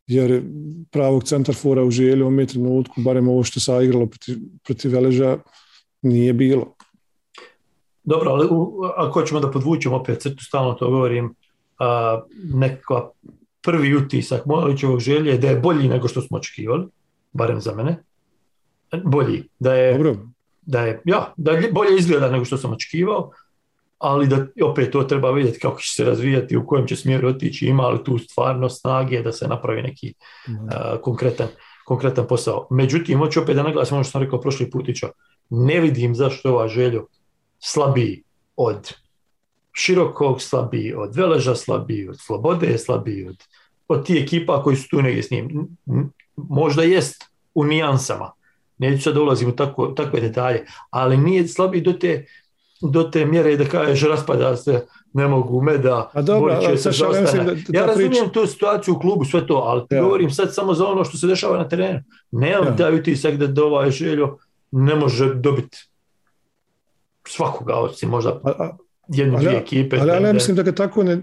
Jer 0.06 0.42
pravog 0.90 1.24
centarfora 1.24 1.84
u 1.84 1.90
želju 1.90 2.24
u 2.24 2.28
ovom 2.28 2.46
trenutku, 2.46 3.00
barem 3.00 3.28
ovo 3.28 3.42
što 3.42 3.60
se 3.60 3.72
igralo 3.84 4.06
protiv, 4.06 4.36
protiv 4.64 4.92
Veleža, 4.92 5.38
nije 6.02 6.32
bilo. 6.32 6.74
Dobro, 8.04 8.30
ali 8.30 8.46
u, 8.50 8.82
ako 8.96 9.22
ćemo 9.22 9.40
da 9.40 9.50
podvučemo 9.50 9.96
opet 9.96 10.20
crtu, 10.20 10.44
stalno 10.44 10.74
to 10.74 10.90
govorim, 10.90 11.34
a, 11.78 12.20
nekakva 12.54 13.10
prvi 13.66 13.94
utisak 13.96 14.46
Mojalićevog 14.46 15.00
želje 15.00 15.30
je 15.30 15.38
da 15.38 15.48
je 15.48 15.60
bolji 15.60 15.88
nego 15.88 16.08
što 16.08 16.22
smo 16.22 16.38
očekivali, 16.38 16.86
barem 17.32 17.60
za 17.60 17.74
mene. 17.74 17.96
Bolji, 19.04 19.42
da 19.58 19.74
je, 19.74 19.92
Dobro, 19.92 20.16
da 20.62 20.80
je, 20.80 21.00
ja, 21.04 21.32
da 21.36 21.52
je 21.52 21.72
bolje 21.72 21.98
izgleda 21.98 22.30
nego 22.30 22.44
što 22.44 22.56
sam 22.56 22.72
očekivao, 22.72 23.30
ali 23.98 24.28
da 24.28 24.46
opet 24.64 24.92
to 24.92 25.02
treba 25.02 25.30
vidjeti 25.30 25.58
kako 25.58 25.80
će 25.80 25.92
se 25.92 26.04
razvijati, 26.04 26.56
u 26.56 26.66
kojem 26.66 26.86
će 26.86 26.96
smjeru 26.96 27.28
otići, 27.28 27.66
ima 27.66 27.88
li 27.88 28.04
tu 28.04 28.18
stvarno 28.18 28.68
snage 28.68 29.22
da 29.22 29.32
se 29.32 29.48
napravi 29.48 29.82
neki 29.82 30.14
a, 30.70 30.96
konkretan, 31.02 31.48
konkretan 31.84 32.26
posao. 32.26 32.66
Međutim, 32.70 33.18
hoću 33.18 33.42
opet 33.42 33.56
da 33.56 33.62
naglasim 33.62 33.96
ono 33.96 34.04
što 34.04 34.10
sam 34.10 34.22
rekao 34.22 34.40
prošli 34.40 34.70
putića, 34.70 35.08
ne 35.50 35.80
vidim 35.80 36.14
zašto 36.14 36.48
je 36.48 36.52
ova 36.52 36.68
željo 36.68 37.06
slabiji 37.58 38.22
od 38.56 38.94
širokog, 39.78 40.42
slabiji 40.42 40.94
od 40.94 41.16
veleža, 41.16 41.54
slabiji 41.54 42.08
od 42.08 42.16
slobode, 42.20 42.78
slabiji 42.78 43.28
od, 43.28 43.36
od 43.88 44.06
ti 44.06 44.18
ekipa 44.18 44.62
koji 44.62 44.76
su 44.76 44.88
tu 44.88 45.02
negdje 45.02 45.22
s 45.22 45.30
njim. 45.30 45.66
Možda 46.36 46.82
jest 46.82 47.24
u 47.54 47.64
nijansama, 47.64 48.30
neću 48.78 49.02
sad 49.02 49.16
ulazim 49.16 49.48
u 49.48 49.56
tako, 49.56 49.86
takve 49.86 50.20
detalje, 50.20 50.64
ali 50.90 51.16
nije 51.16 51.48
slabiji 51.48 51.82
do 51.82 51.92
te, 51.92 52.26
do 52.82 53.02
te 53.02 53.24
mjere 53.26 53.56
da 53.56 53.64
kažeš 53.64 54.08
raspada 54.08 54.56
se, 54.56 54.86
ne 55.12 55.28
mogu 55.28 55.62
meda, 55.62 56.10
A 56.12 56.22
dobro, 56.22 56.60
će 56.60 56.76
se 56.76 56.90
da- 56.90 57.44
da 57.44 57.52
ja 57.68 57.86
razumijem 57.86 58.28
tu 58.32 58.46
situaciju 58.46 58.94
u 58.94 58.98
klubu, 58.98 59.24
sve 59.24 59.46
to, 59.46 59.54
ali 59.54 59.86
ti 59.88 59.94
Ja. 59.94 60.02
govorim 60.02 60.30
sad 60.30 60.54
samo 60.54 60.74
za 60.74 60.86
ono 60.86 61.04
što 61.04 61.18
se 61.18 61.26
dešava 61.26 61.58
na 61.58 61.68
terenu. 61.68 62.00
Nemam 62.30 62.66
Ja. 62.66 62.76
taj 62.76 62.94
utisak 62.94 63.36
da, 63.36 63.46
da 63.46 63.64
ovaj 63.64 63.90
željo 63.90 64.36
ne 64.70 64.94
može 64.94 65.34
dobiti 65.34 65.78
svakoga 67.28 67.74
osim 67.74 68.10
možda 68.10 68.40
a, 68.44 68.76
Ali 69.08 69.44
dvije 69.44 69.58
ekipe. 69.58 69.96
ali 70.00 70.10
ja 70.10 70.20
ne 70.20 70.32
mislim 70.32 70.56
da 70.56 70.62
ga 70.62 70.72
tako, 70.72 71.02
ne, 71.02 71.20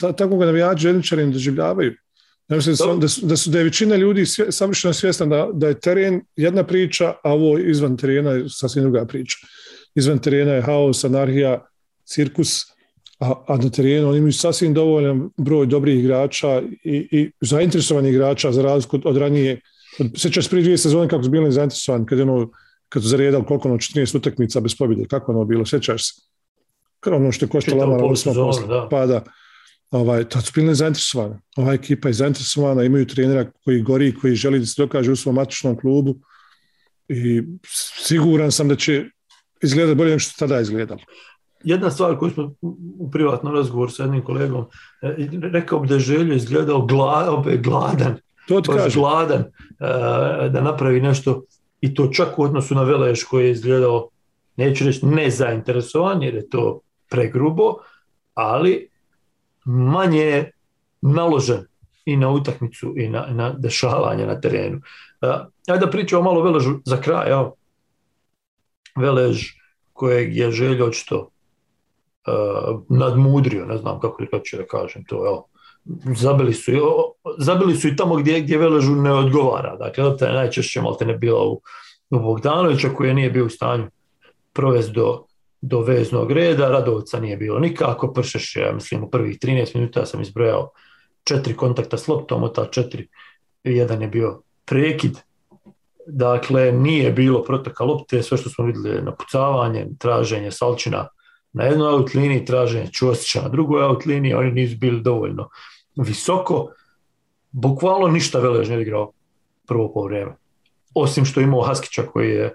da, 0.00 0.12
tako 0.12 0.36
ga 0.36 0.46
navijači 0.46 0.82
željezničari 0.82 1.26
ne 1.26 1.32
doživljavaju. 1.32 1.92
Ja 2.48 2.56
mislim 2.56 2.72
da, 2.72 2.76
su, 2.76 2.96
da, 3.00 3.08
su, 3.08 3.26
da, 3.26 3.36
su, 3.36 3.50
da 3.50 3.58
je 3.58 3.64
većina 3.64 3.96
ljudi 3.96 4.26
svje, 4.26 4.52
savršeno 4.52 4.94
svjesna 4.94 5.26
da, 5.26 5.48
da 5.52 5.68
je 5.68 5.80
teren 5.80 6.20
jedna 6.36 6.64
priča, 6.64 7.14
a 7.24 7.32
ovo 7.32 7.58
izvan 7.58 7.96
terena 7.96 8.30
je 8.30 8.44
sasvim 8.48 8.84
druga 8.84 9.04
priča. 9.06 9.36
Izvan 9.94 10.18
terena 10.18 10.52
je 10.52 10.62
haos, 10.62 11.04
anarhija, 11.04 11.66
cirkus, 12.04 12.62
a, 13.20 13.44
a 13.46 13.56
na 13.56 13.70
terenu 13.70 14.08
oni 14.08 14.18
imaju 14.18 14.32
sasvim 14.32 14.74
dovoljan 14.74 15.30
broj 15.36 15.66
dobrih 15.66 15.98
igrača 15.98 16.62
i, 16.84 17.08
i 17.10 17.30
zainteresovanih 17.40 18.12
igrača 18.12 18.52
za 18.52 18.62
razliku 18.62 18.96
od, 18.96 19.02
od 19.06 19.16
ranije. 19.16 19.60
Sjećaš 20.16 20.48
prije 20.48 20.62
dvije 20.62 20.78
sezone 20.78 21.08
kako 21.08 21.22
su 21.22 21.30
bili 21.30 21.52
zainteresovani, 21.52 22.06
kad 22.06 22.20
ono, 22.20 22.50
kad 22.88 23.02
su 23.02 23.08
zaredali 23.08 23.44
koliko 23.44 23.68
ono 23.68 23.78
14 23.78 24.16
utakmica 24.16 24.60
bez 24.60 24.74
pobjede, 24.78 25.04
kako 25.08 25.32
ono 25.32 25.44
bilo, 25.44 25.66
sjećaš 25.66 26.06
se? 26.06 26.22
Ono 27.14 27.32
što 27.32 27.44
je 27.44 27.60
Čitavu 27.60 27.80
Lamara 27.80 28.02
poslu 28.02 28.32
da. 29.06 29.22
Ovaj, 29.90 30.28
tad 30.28 30.44
su 30.44 30.52
bili 30.54 30.74
zainteresovani. 30.74 31.34
Ova 31.56 31.72
ekipa 31.72 32.08
je 32.08 32.12
zainteresovana, 32.12 32.84
imaju 32.84 33.06
trenera 33.06 33.50
koji 33.64 33.82
gori, 33.82 34.14
koji 34.14 34.34
želi 34.34 34.58
da 34.58 34.66
se 34.66 34.82
dokaže 34.82 35.12
u 35.12 35.16
svom 35.16 35.34
matičnom 35.34 35.76
klubu 35.80 36.14
i 37.08 37.42
siguran 38.06 38.52
sam 38.52 38.68
da 38.68 38.76
će 38.76 39.04
izgledati 39.62 39.94
bolje 39.94 40.08
nego 40.08 40.18
što 40.18 40.46
tada 40.46 40.60
izgledalo. 40.60 41.00
Jedna 41.64 41.90
stvar 41.90 42.18
koju 42.18 42.30
smo 42.30 42.54
u- 42.98 43.10
privatnom 43.10 43.54
razgovoru 43.54 43.90
sa 43.90 44.02
jednim 44.02 44.24
kolegom, 44.24 44.64
e, 45.02 45.16
rekao 45.52 45.80
bi 45.80 45.88
da 45.88 45.94
je 45.94 46.00
željo 46.00 46.34
izgledao 46.34 46.86
gla, 46.86 47.44
gladan, 47.62 48.16
To 48.48 48.60
baš 48.60 48.94
gladan 48.94 49.40
e, 49.40 49.48
da 50.48 50.60
napravi 50.60 51.00
nešto 51.00 51.42
i 51.80 51.94
to 51.94 52.08
čak 52.08 52.38
u 52.38 52.42
odnosu 52.42 52.74
na 52.74 52.82
Veleš 52.82 53.24
koji 53.24 53.44
je 53.44 53.50
izgledao, 53.50 54.08
neću 54.56 54.84
reći 54.84 55.06
nezainteresovan 55.06 56.22
jer 56.22 56.34
je 56.34 56.48
to 56.48 56.80
pregrubo, 57.10 57.74
ali 58.34 58.88
manje 59.64 60.50
naložen 61.00 61.66
i 62.04 62.16
na 62.16 62.30
utakmicu 62.30 62.94
i 62.96 63.08
na, 63.08 63.26
na 63.30 63.50
dešavanje 63.58 64.26
na 64.26 64.40
terenu. 64.40 64.76
Uh, 64.76 65.30
ajde 65.68 65.86
da 65.86 65.90
pričamo 65.90 66.22
malo 66.22 66.42
Veležu 66.42 66.78
za 66.84 67.00
kraj. 67.00 67.30
Evo. 67.30 67.54
Velež 68.96 69.46
kojeg 69.92 70.36
je 70.36 70.50
željo 70.50 70.86
očito 70.86 71.18
uh, 72.26 72.80
nadmudrio, 72.88 73.66
ne 73.66 73.76
znam 73.76 74.00
kako, 74.00 74.24
kako 74.30 74.44
ću 74.44 74.56
da 74.56 74.66
kažem 74.66 75.04
to, 75.04 75.16
evo. 75.16 75.46
Zabili 76.16 76.54
su, 76.54 76.72
zabili 77.38 77.74
su 77.74 77.88
i 77.88 77.96
tamo 77.96 78.16
gdje, 78.16 78.40
gdje 78.40 78.58
Veležu 78.58 78.94
ne 78.94 79.12
odgovara. 79.12 79.76
Dakle, 79.76 80.04
lopta 80.04 80.26
je 80.26 80.34
najčešće 80.34 80.80
malte 80.80 81.04
ne 81.06 81.16
bila 81.16 81.44
u, 81.44 81.60
u 82.10 82.20
Bogdanovića 82.20 82.88
koji 82.88 83.14
nije 83.14 83.30
bio 83.30 83.46
u 83.46 83.48
stanju 83.48 83.90
provesti 84.52 84.92
do, 84.92 85.25
do 85.68 85.80
veznog 85.80 86.32
reda, 86.32 86.68
Radovca 86.68 87.20
nije 87.20 87.36
bilo 87.36 87.58
nikako, 87.58 88.12
Pršeš 88.12 88.56
ja 88.56 88.72
mislim, 88.72 89.04
u 89.04 89.10
prvih 89.10 89.38
13 89.38 89.74
minuta 89.74 90.06
sam 90.06 90.20
izbrojao 90.20 90.70
četiri 91.24 91.56
kontakta 91.56 91.98
s 91.98 92.08
loptom, 92.08 92.42
od 92.42 92.54
ta 92.54 92.66
četiri, 92.66 93.08
jedan 93.64 94.02
je 94.02 94.08
bio 94.08 94.42
prekid, 94.64 95.18
dakle, 96.06 96.72
nije 96.72 97.12
bilo 97.12 97.42
proteka 97.42 97.84
lopte, 97.84 98.22
sve 98.22 98.38
što 98.38 98.50
smo 98.50 98.64
vidjeli 98.64 99.02
napucavanje, 99.02 99.86
traženje 99.98 100.50
Salčina 100.50 101.08
na 101.52 101.64
jednoj 101.64 101.88
out 101.88 102.14
liniji, 102.14 102.44
traženje 102.44 102.92
Čosića 102.92 103.42
na 103.42 103.48
drugoj 103.48 103.84
out 103.84 104.06
liniji, 104.06 104.34
oni 104.34 104.50
nisu 104.52 104.76
bili 104.78 105.02
dovoljno 105.02 105.48
visoko, 105.96 106.68
bukvalno 107.50 108.08
ništa 108.08 108.38
Velež 108.38 108.68
ne 108.68 108.82
igrao 108.82 109.12
prvo 109.66 109.92
po 109.92 110.02
vrijeme. 110.02 110.36
Osim 110.94 111.24
što 111.24 111.40
je 111.40 111.44
imao 111.44 111.62
Haskića 111.62 112.02
koji 112.02 112.30
je 112.30 112.54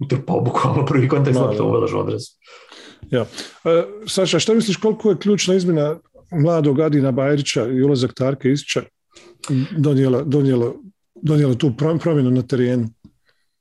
utrpao 0.00 0.40
bukvalno 0.40 0.84
prvi 0.86 1.08
kontekst 1.08 1.40
lopta 1.40 1.64
u 1.64 1.72
Veležu 1.72 1.98
odrezu. 1.98 2.30
Ja. 3.10 3.26
E, 3.64 3.84
Saša, 4.06 4.38
šta 4.38 4.54
misliš 4.54 4.76
koliko 4.76 5.10
je 5.10 5.18
ključna 5.18 5.54
izmjena 5.54 5.98
mladog 6.30 6.80
Adina 6.80 7.12
Bajrića 7.12 7.66
i 7.66 7.82
ulazak 7.82 8.14
Tarke 8.14 8.50
Isića 8.50 8.82
donijela, 9.76 10.22
donijela, 10.22 10.72
donijela 11.14 11.54
tu 11.54 11.72
promjenu 12.02 12.30
na 12.30 12.42
terenu? 12.42 12.88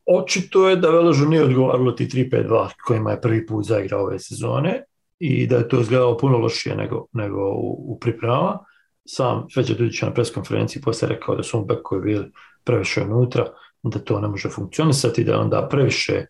Očito 0.06 0.70
je 0.70 0.76
da 0.76 0.90
Veležu 0.90 1.26
nije 1.26 1.44
odgovaralo 1.44 1.92
ti 1.92 2.06
3-5-2 2.06 2.70
kojima 2.88 3.12
je 3.12 3.22
prvi 3.22 3.46
put 3.46 3.66
zaigrao 3.66 4.02
ove 4.02 4.20
sezone 4.20 4.84
i 5.20 5.48
da 5.48 5.58
je 5.58 5.70
to 5.70 5.82
izgledalo 5.82 6.18
puno 6.18 6.38
lošije 6.38 6.76
nego, 6.76 7.06
nego 7.14 7.52
u, 7.52 7.94
u 7.94 8.00
pripremama. 8.00 8.60
Sam 9.06 9.46
Feđa 9.56 9.74
Dudić 9.74 10.02
na 10.02 10.14
preskonferenciji 10.14 10.82
poslije 10.82 11.10
rekao 11.10 11.36
da 11.36 11.44
su 11.44 11.58
mu 11.58 11.66
bekovi 11.66 12.02
bili 12.02 12.32
previše 12.64 13.02
unutra, 13.02 13.48
da 13.84 14.00
to 14.00 14.20
ne 14.20 14.28
može 14.28 14.50
funkcionisati, 14.50 15.24
da 15.24 15.32
je 15.32 15.38
onda 15.38 15.68
previše, 15.72 16.26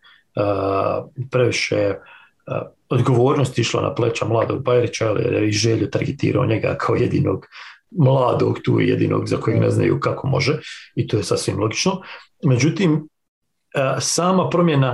previše 1.31 1.95
odgovornost 2.89 3.59
išla 3.59 3.81
na 3.81 3.95
pleća 3.95 4.25
mladog 4.25 4.63
Bajrića, 4.63 5.05
je 5.05 5.47
i 5.47 5.51
želju 5.51 5.89
targetirao 5.89 6.45
njega 6.45 6.75
kao 6.79 6.95
jedinog 6.95 7.45
mladog 7.91 8.59
tu 8.63 8.79
jedinog 8.79 9.27
za 9.27 9.37
kojeg 9.37 9.59
ne 9.59 9.69
znaju 9.69 9.99
kako 9.99 10.27
može 10.27 10.59
i 10.95 11.07
to 11.07 11.17
je 11.17 11.23
sasvim 11.23 11.59
logično. 11.59 12.01
Međutim, 12.43 13.07
sama 13.99 14.49
promjena 14.49 14.93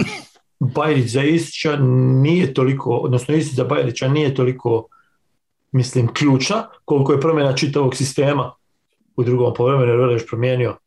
Bajrić 0.60 1.12
za 1.12 1.24
Isića 1.24 1.78
nije 2.22 2.54
toliko, 2.54 2.92
odnosno 2.92 3.36
Isić 3.36 3.54
za 3.54 3.64
Bajrića 3.64 4.08
nije 4.08 4.36
toliko 4.36 4.88
mislim 5.72 6.14
ključna 6.14 6.68
koliko 6.86 7.14
je 7.14 7.22
promjena 7.22 7.56
čitavog 7.56 7.96
sistema 7.96 8.52
u 9.16 9.24
drugom 9.24 9.54
povremenu 9.54 9.92
jer 9.92 10.00
Velež 10.00 10.22
promijenio 10.28 10.78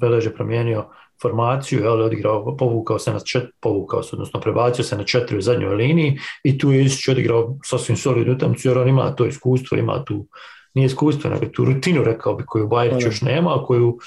Velež 0.00 0.24
je 0.24 0.34
promijenio 0.34 0.84
formaciju, 1.22 1.82
je 1.82 1.90
odigrao, 1.90 2.56
povukao 2.56 2.98
se 2.98 3.12
na 3.12 3.20
čet, 3.20 3.44
povukao 3.60 4.02
se, 4.02 4.10
odnosno 4.12 4.40
prebacio 4.40 4.84
se 4.84 4.96
na 4.96 5.04
četiri 5.04 5.38
u 5.38 5.40
zadnjoj 5.40 5.74
liniji 5.74 6.18
i 6.44 6.58
tu 6.58 6.72
je 6.72 6.84
Isić 6.84 7.08
odigrao 7.08 7.56
sasvim 7.64 7.96
solidnu 7.96 8.32
utakmicu 8.32 8.68
jer 8.68 8.78
on 8.78 8.88
ima 8.88 9.14
to 9.14 9.26
iskustvo, 9.26 9.78
ima 9.78 10.04
tu 10.04 10.26
nije 10.74 10.86
iskustvo, 10.86 11.30
nego 11.30 11.46
tu 11.46 11.64
rutinu, 11.64 12.04
rekao 12.04 12.34
bi, 12.34 12.44
koju 12.46 12.68
Bajrić 12.68 13.04
još 13.04 13.20
nema, 13.22 13.62
koju, 13.66 13.98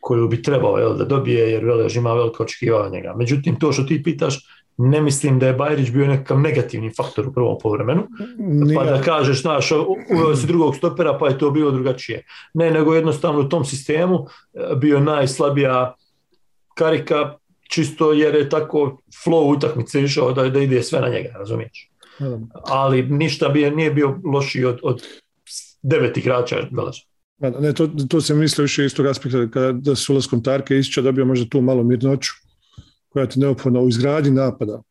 koju 0.00 0.28
bi 0.28 0.42
trebao 0.42 0.78
jel, 0.78 0.94
da 0.96 1.04
dobije, 1.04 1.50
jer 1.50 1.64
Velež 1.64 1.96
ima 1.96 2.14
veliko 2.14 2.42
očekivanje 2.42 2.90
njega. 2.90 3.14
Međutim, 3.16 3.58
to 3.58 3.72
što 3.72 3.82
ti 3.82 4.02
pitaš, 4.02 4.38
ne 4.78 5.00
mislim 5.00 5.38
da 5.38 5.46
je 5.46 5.52
Bajrić 5.52 5.90
bio 5.90 6.06
nekakav 6.06 6.40
negativni 6.40 6.92
faktor 6.96 7.28
u 7.28 7.32
prvom 7.32 7.58
povremenu, 7.62 8.02
pa 8.76 8.84
da 8.84 9.02
kažeš, 9.02 9.42
znaš, 9.42 9.72
uveo 10.10 10.36
si 10.36 10.46
drugog 10.46 10.76
stopera, 10.76 11.18
pa 11.18 11.28
je 11.28 11.38
to 11.38 11.50
bilo 11.50 11.70
drugačije. 11.70 12.24
Ne, 12.54 12.70
nego 12.70 12.94
jednostavno 12.94 13.40
u 13.40 13.48
tom 13.48 13.64
sistemu 13.64 14.26
bio 14.76 15.00
najslabija 15.00 15.94
karika, 16.74 17.34
čisto 17.70 18.12
jer 18.12 18.34
je 18.34 18.48
tako 18.48 19.02
flow 19.24 19.56
utakmice 19.56 20.02
išao 20.02 20.32
da, 20.32 20.48
da 20.48 20.60
ide 20.60 20.82
sve 20.82 21.00
na 21.00 21.08
njega, 21.08 21.28
razumiješ? 21.38 21.90
Ali 22.52 23.02
ništa 23.02 23.48
bi, 23.48 23.70
nije 23.70 23.90
bio 23.90 24.20
lošiji 24.24 24.64
od, 24.64 24.78
od 24.82 25.02
devet 25.82 26.16
igrača 26.16 26.56
Veleža. 26.70 27.02
Ne, 27.60 27.72
to, 27.72 27.88
to 28.08 28.20
se 28.20 28.34
misli 28.34 28.62
više 28.62 28.84
iz 28.84 28.94
tog 28.94 29.06
aspekta 29.06 29.48
kada 29.50 29.72
da 29.72 29.96
s 29.96 30.08
ulaskom 30.08 30.42
Tarke 30.42 30.78
Isića 30.78 31.02
dobio 31.02 31.24
možda 31.24 31.48
tu 31.48 31.60
malo 31.60 31.82
mirnoću 31.82 32.32
koja 33.12 33.26
ti 33.26 33.40
neophodna 33.40 33.80
u 33.80 33.88
izgradnji 33.88 34.30
napada. 34.30 34.82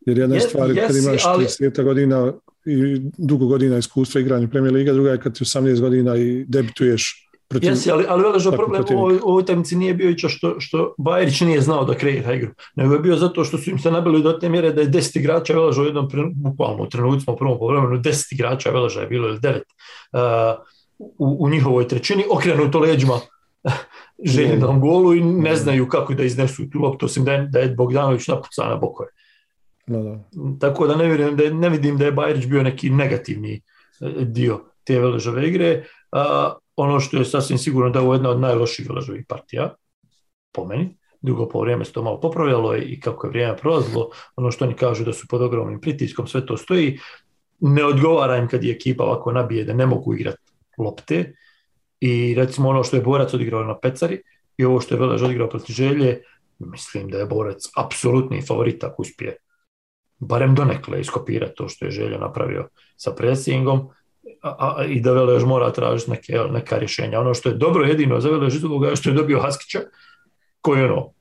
Jer 0.00 0.18
jedna 0.18 0.34
je 0.34 0.40
stvar 0.40 0.74
kad 0.74 0.96
imaš 0.96 1.22
ali... 1.26 1.44
30 1.44 1.84
godina 1.84 2.32
i 2.66 3.00
dugo 3.18 3.46
godina 3.46 3.78
iskustva 3.78 4.20
igranja 4.20 4.48
Premier 4.48 4.74
Liga, 4.74 4.92
druga 4.92 5.10
je 5.10 5.20
kad 5.20 5.38
ti 5.38 5.44
18 5.44 5.80
godina 5.80 6.16
i 6.16 6.44
debituješ 6.48 7.28
protiv... 7.48 7.70
Jesi, 7.70 7.90
ali, 7.90 8.04
ali 8.08 8.22
Veleža 8.22 8.52
problem 8.52 8.84
u 8.90 8.98
ovoj, 8.98 9.18
ovoj 9.22 9.42
utakmici 9.42 9.76
nije 9.76 9.94
bio 9.94 10.10
ića 10.10 10.28
što, 10.28 10.60
što 10.60 10.94
Bajrić 10.98 11.40
nije 11.40 11.60
znao 11.60 11.84
da 11.84 11.94
kreira 11.94 12.34
igru, 12.34 12.50
nego 12.74 12.94
je 12.94 13.00
bio 13.00 13.16
zato 13.16 13.44
što 13.44 13.58
su 13.58 13.70
im 13.70 13.78
se 13.78 13.90
nabili 13.90 14.22
do 14.22 14.32
te 14.32 14.48
mjere 14.48 14.72
da 14.72 14.80
je 14.80 14.88
10 14.88 15.18
igrača 15.18 15.54
Veleža 15.54 15.82
u 15.82 15.84
jednom, 15.84 16.08
bukvalno 16.34 16.82
u 16.82 16.88
trenutku 16.88 17.32
u 17.32 17.36
prvom 17.36 17.58
povremenu, 17.58 18.02
10 18.02 18.34
igrača 18.34 18.70
Veleža 18.70 19.00
je 19.00 19.06
bilo 19.06 19.28
ili 19.28 19.38
9 19.38 19.54
uh, 19.54 20.64
u, 20.98 21.36
u 21.44 21.50
njihovoj 21.50 21.88
trećini, 21.88 22.24
okrenuto 22.30 22.78
leđima 22.78 23.20
željenom 24.24 24.80
golu 24.80 25.14
i 25.14 25.20
ne 25.20 25.56
znaju 25.56 25.88
kako 25.88 26.14
da 26.14 26.24
iznesu 26.24 26.70
tu 26.70 26.78
loptu, 26.78 27.06
osim 27.06 27.24
da 27.24 27.32
je, 27.32 27.46
da 27.46 27.58
je 27.58 27.74
Bogdanović 27.74 28.28
napuca 28.28 28.68
na 28.68 28.76
bokove. 28.76 29.08
No, 29.86 30.02
da. 30.02 30.18
Tako 30.60 30.86
da 30.86 30.96
ne, 30.96 31.06
vjerujem, 31.06 31.36
da 31.36 31.44
je, 31.44 31.54
ne 31.54 31.68
vidim 31.68 31.98
da 31.98 32.04
je 32.04 32.12
Bajrić 32.12 32.46
bio 32.46 32.62
neki 32.62 32.90
negativni 32.90 33.60
dio 34.20 34.60
te 34.84 35.00
Veležove 35.00 35.48
igre. 35.48 35.84
Uh, 36.12 36.20
ono 36.76 37.00
što 37.00 37.16
je 37.16 37.24
sasvim 37.24 37.58
sigurno 37.58 37.90
da 37.90 37.98
je 37.98 38.04
ovo 38.04 38.14
jedna 38.14 38.30
od 38.30 38.40
najloših 38.40 38.88
Veležovih 38.88 39.24
partija, 39.28 39.74
po 40.52 40.64
meni. 40.64 40.96
Drugo 41.20 41.48
po 41.48 41.60
vrijeme 41.60 41.84
se 41.84 41.92
to 41.92 42.02
malo 42.02 42.20
popravljalo 42.20 42.76
i 42.76 43.00
kako 43.00 43.26
je 43.26 43.30
vrijeme 43.30 43.56
prolazilo, 43.56 44.10
ono 44.36 44.50
što 44.50 44.64
oni 44.64 44.74
kažu 44.74 45.04
da 45.04 45.12
su 45.12 45.26
pod 45.28 45.42
ogromnim 45.42 45.80
pritiskom, 45.80 46.26
sve 46.26 46.46
to 46.46 46.56
stoji. 46.56 46.98
Ne 47.60 47.84
odgovara 47.84 48.36
im 48.36 48.48
kad 48.48 48.64
je 48.64 48.72
ekipa 48.72 49.04
ovako 49.04 49.32
nabije 49.32 49.64
da 49.64 49.72
ne 49.72 49.86
mogu 49.86 50.14
igrati 50.14 50.52
lopte 50.78 51.34
i 52.00 52.34
recimo 52.34 52.68
ono 52.68 52.84
što 52.84 52.96
je 52.96 53.02
Borac 53.02 53.34
odigrao 53.34 53.64
na 53.64 53.78
Pecari 53.78 54.22
i 54.56 54.64
ovo 54.64 54.80
što 54.80 54.94
je 54.94 55.00
Velež 55.00 55.22
odigrao 55.22 55.48
protiv 55.48 55.74
Želje, 55.74 56.22
mislim 56.58 57.10
da 57.10 57.18
je 57.18 57.26
Borac 57.26 57.70
apsolutni 57.76 58.42
favorit 58.46 58.84
ako 58.84 59.02
uspije 59.02 59.36
barem 60.18 60.54
donekle 60.54 61.00
iskopirati 61.00 61.54
to 61.56 61.68
što 61.68 61.84
je 61.84 61.90
Želja 61.90 62.18
napravio 62.18 62.68
sa 62.96 63.12
presingom 63.12 63.88
a, 64.42 64.74
a, 64.76 64.84
i 64.84 65.00
da 65.00 65.12
Velež 65.12 65.44
mora 65.44 65.72
tražiti 65.72 66.10
neke, 66.10 66.32
neka 66.50 66.78
rješenja. 66.78 67.20
Ono 67.20 67.34
što 67.34 67.48
je 67.48 67.54
dobro 67.54 67.84
jedino 67.84 68.20
za 68.20 68.30
Velež 68.30 68.56
iz 68.56 68.64
ovoga 68.64 68.96
što 68.96 69.10
je 69.10 69.14
dobio 69.14 69.40
Haskića, 69.40 69.80
koji 70.60 70.80
je 70.80 70.92
ono, 70.92 71.12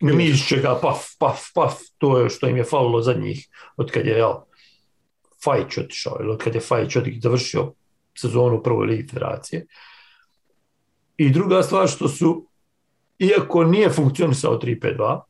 niz 0.00 0.46
čega, 0.48 0.78
paf, 0.82 0.98
paf, 1.18 1.40
paf, 1.54 1.74
to 1.98 2.18
je 2.18 2.30
što 2.30 2.48
im 2.48 2.56
je 2.56 2.64
falilo 2.64 3.02
zadnjih, 3.02 3.48
od 3.76 3.90
kad 3.90 4.06
je, 4.06 4.12
jel, 4.12 4.32
Fajić 5.44 5.78
otišao, 5.78 6.16
ili 6.20 6.30
od 6.30 6.38
kad 6.38 6.54
je 6.54 6.60
Fajić 6.60 6.96
završio 7.22 7.72
sezonu 8.18 8.56
u 8.56 8.62
prvoj 8.62 8.86
ligi 8.86 9.08
federacije. 9.08 9.66
I 11.20 11.30
druga 11.30 11.62
stvar 11.62 11.88
što 11.88 12.08
su, 12.08 12.46
iako 13.18 13.64
nije 13.64 13.90
funkcionisao 13.90 14.58
3-5-2, 14.58 15.20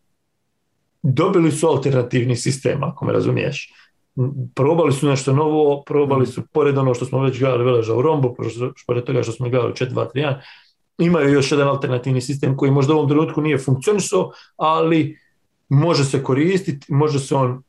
dobili 1.03 1.51
su 1.53 1.67
alternativni 1.67 2.37
sistem, 2.37 2.85
ako 2.85 3.05
me 3.05 3.13
razumiješ. 3.13 3.73
Probali 4.55 4.93
su 4.93 5.09
nešto 5.09 5.33
novo, 5.33 5.83
probali 5.87 6.27
su, 6.27 6.43
pored 6.53 6.79
ono 6.79 6.95
što 6.95 7.05
smo 7.05 7.23
već 7.23 7.39
gledali 7.39 7.65
Veleža 7.65 7.95
u 7.95 8.03
Rombu, 8.03 8.37
pored 8.87 9.05
toga 9.05 9.23
što 9.23 9.33
smo 9.33 9.49
gledali 9.49 9.73
4-2-3-1, 9.73 10.41
imaju 10.99 11.33
još 11.33 11.53
jedan 11.53 11.69
alternativni 11.69 12.21
sistem 12.21 12.57
koji 12.57 12.71
možda 12.71 12.95
u 12.95 12.97
ovom 12.97 13.09
trenutku 13.09 13.41
nije 13.41 13.59
funkcionisao, 13.59 14.31
ali 14.57 15.19
može 15.69 16.05
se 16.05 16.23
koristiti, 16.23 16.93
može 16.93 17.19
se 17.19 17.35
on 17.35 17.63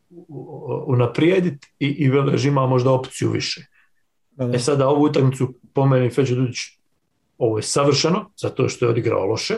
unaprijediti 0.85 1.73
i, 1.79 1.87
i 1.87 2.09
Velež 2.09 2.45
ima 2.45 2.67
možda 2.67 2.91
opciju 2.91 3.31
više. 3.31 3.65
E 4.53 4.59
sada 4.59 4.89
ovu 4.89 5.03
utakmicu 5.03 5.53
po 5.73 5.85
meni 5.85 6.09
Feđe 6.09 6.35
Dudić 6.35 6.80
ovo 7.41 7.57
je 7.57 7.63
savršeno, 7.63 8.31
zato 8.37 8.69
što 8.69 8.85
je 8.85 8.89
odigrao 8.89 9.25
loše, 9.25 9.55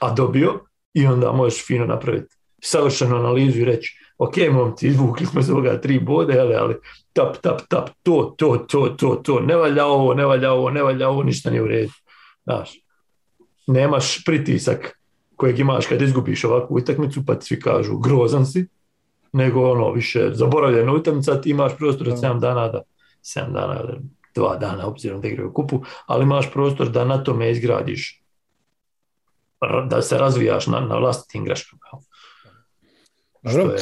a 0.00 0.14
dobio 0.14 0.60
i 0.94 1.06
onda 1.06 1.32
možeš 1.32 1.66
fino 1.66 1.86
napraviti 1.86 2.34
savršenu 2.62 3.16
analizu 3.16 3.60
i 3.60 3.64
reći 3.64 4.04
ok, 4.18 4.36
momci, 4.52 4.88
izvukli 4.88 5.26
smo 5.26 5.40
iz 5.40 5.50
ovoga 5.50 5.80
tri 5.80 5.98
bode, 5.98 6.40
ali, 6.40 6.54
ali 6.54 6.74
tap, 7.12 7.36
tap, 7.36 7.60
tap, 7.68 7.88
to, 8.02 8.34
to, 8.38 8.56
to, 8.56 8.88
to, 8.88 9.14
to, 9.14 9.40
ne 9.40 9.56
valja 9.56 9.86
ovo, 9.86 10.14
ne 10.14 10.26
valja 10.26 10.52
ovo, 10.52 10.70
ne 10.70 10.82
valja 10.82 11.08
ovo, 11.08 11.22
ništa 11.22 11.50
nije 11.50 11.62
u 11.62 11.66
redu. 11.66 11.92
Znaš, 12.44 12.70
nemaš 13.66 14.24
pritisak 14.24 14.98
kojeg 15.36 15.58
imaš 15.58 15.86
kad 15.86 16.02
izgubiš 16.02 16.44
ovakvu 16.44 16.76
utakmicu, 16.76 17.26
pa 17.26 17.34
ti 17.34 17.46
svi 17.46 17.60
kažu 17.60 17.98
grozan 17.98 18.46
si, 18.46 18.66
nego 19.32 19.70
ono 19.70 19.92
više 19.92 20.30
zaboravljena 20.32 20.92
utakmica, 20.92 21.40
ti 21.40 21.50
imaš 21.50 21.76
prostor 21.76 22.08
od 22.08 22.14
7 22.14 22.40
dana 22.40 22.68
da. 22.68 22.82
7 23.22 23.52
dana 23.52 23.80
ili 23.80 24.00
2 24.36 24.58
dana 24.60 24.86
obzirom 24.86 25.20
da 25.20 25.28
igraju 25.28 25.52
kupu, 25.52 25.82
ali 26.06 26.22
imaš 26.22 26.52
prostor 26.52 26.90
da 26.90 27.04
na 27.04 27.24
tome 27.24 27.50
izgradiš 27.50 28.24
da 29.86 30.02
se 30.02 30.18
razvijaš 30.18 30.66
na, 30.66 30.80
na 30.80 30.98
vlastitim 30.98 31.44
greškama. 31.44 31.82
Što 33.50 33.60
je... 33.60 33.78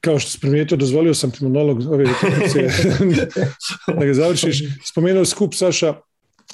Kao 0.00 0.18
što 0.18 0.30
si 0.30 0.40
primijetio, 0.40 0.76
dozvolio 0.76 1.14
sam 1.14 1.30
ti 1.30 1.44
monolog 1.44 1.78
ove 1.90 2.04
da 3.98 4.04
ga 4.04 4.14
završiš. 4.14 4.58
Spomenuo 4.84 5.24
skup 5.24 5.54
Saša, 5.54 5.94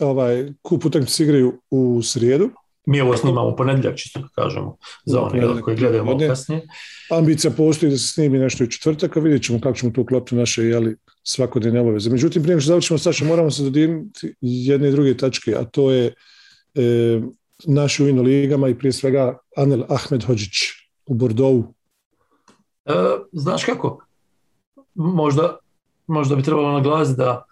ovaj, 0.01 0.49
kup 0.63 0.85
utakmice 0.85 1.23
igraju 1.23 1.61
u 1.71 2.03
srijedu 2.03 2.51
Mi 2.87 3.01
ovo 3.01 3.17
snimamo 3.17 3.49
u 3.49 3.57
ponedjeljak, 3.57 3.97
čisto 3.97 4.21
da 4.21 4.29
kažemo, 4.35 4.77
za 5.05 5.21
one 5.21 5.63
koji 5.63 5.77
gledaju 5.77 6.05
malo 6.05 6.15
popodne. 6.15 6.29
kasnije. 6.29 6.63
Ambicija 7.11 7.51
postoji 7.51 7.93
da 7.93 7.99
se 7.99 8.09
snimi 8.09 8.39
nešto 8.39 8.65
i 8.65 8.71
četvrtak, 8.71 9.17
a 9.17 9.21
vidjet 9.21 9.43
ćemo 9.43 9.61
kako 9.61 9.79
ćemo 9.79 9.93
to 9.93 10.01
uklopiti 10.01 10.37
naše 10.37 10.65
jeli, 10.65 10.97
svakodnevne 11.29 11.81
obaveze. 11.81 12.11
Međutim, 12.11 12.43
prije 12.43 12.61
što 12.61 12.69
završimo, 12.69 12.99
Saša, 12.99 13.25
moramo 13.25 13.51
se 13.51 13.63
dodirnuti 13.63 14.35
jedne 14.41 14.89
i 14.89 14.93
druge 14.93 15.17
tačke, 15.17 15.55
a 15.59 15.65
to 15.65 15.91
je 15.91 16.15
e, 16.75 17.21
naši 17.65 18.03
u 18.03 18.23
ligama 18.23 18.69
i 18.69 18.79
prije 18.79 18.93
svega 18.93 19.39
Anel 19.57 19.83
Ahmed 19.89 20.25
Hođić 20.25 20.57
u 21.07 21.15
Bordeaux. 21.15 21.67
E, 22.85 22.93
znaš 23.33 23.65
kako? 23.65 23.99
Možda, 24.95 25.57
možda 26.07 26.37
bi 26.37 26.43
trebalo 26.43 26.73
naglasiti 26.73 27.19
da, 27.19 27.43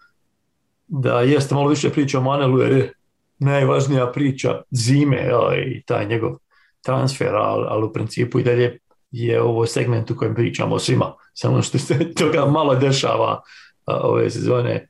da 0.86 1.20
jeste 1.20 1.54
malo 1.54 1.68
više 1.68 1.90
priča 1.90 2.18
o 2.18 2.22
Manelu 2.22 2.60
jer 2.60 2.72
je 2.72 2.92
najvažnija 3.38 4.12
priča 4.12 4.62
zime 4.70 5.30
i 5.66 5.82
taj 5.82 6.06
njegov 6.06 6.36
transfer, 6.82 7.34
ali, 7.34 7.66
ali 7.68 7.84
u 7.84 7.92
principu 7.92 8.38
i 8.38 8.44
dalje 8.44 8.78
je 9.16 9.42
ovo 9.42 9.66
segment 9.66 10.10
u 10.10 10.16
kojem 10.16 10.34
pričamo 10.34 10.78
svima. 10.78 11.14
Samo 11.34 11.62
što 11.62 11.78
se 11.78 11.98
toga 12.20 12.46
malo 12.46 12.74
dešava 12.74 13.42
ove 13.86 14.30
sezone 14.30 14.88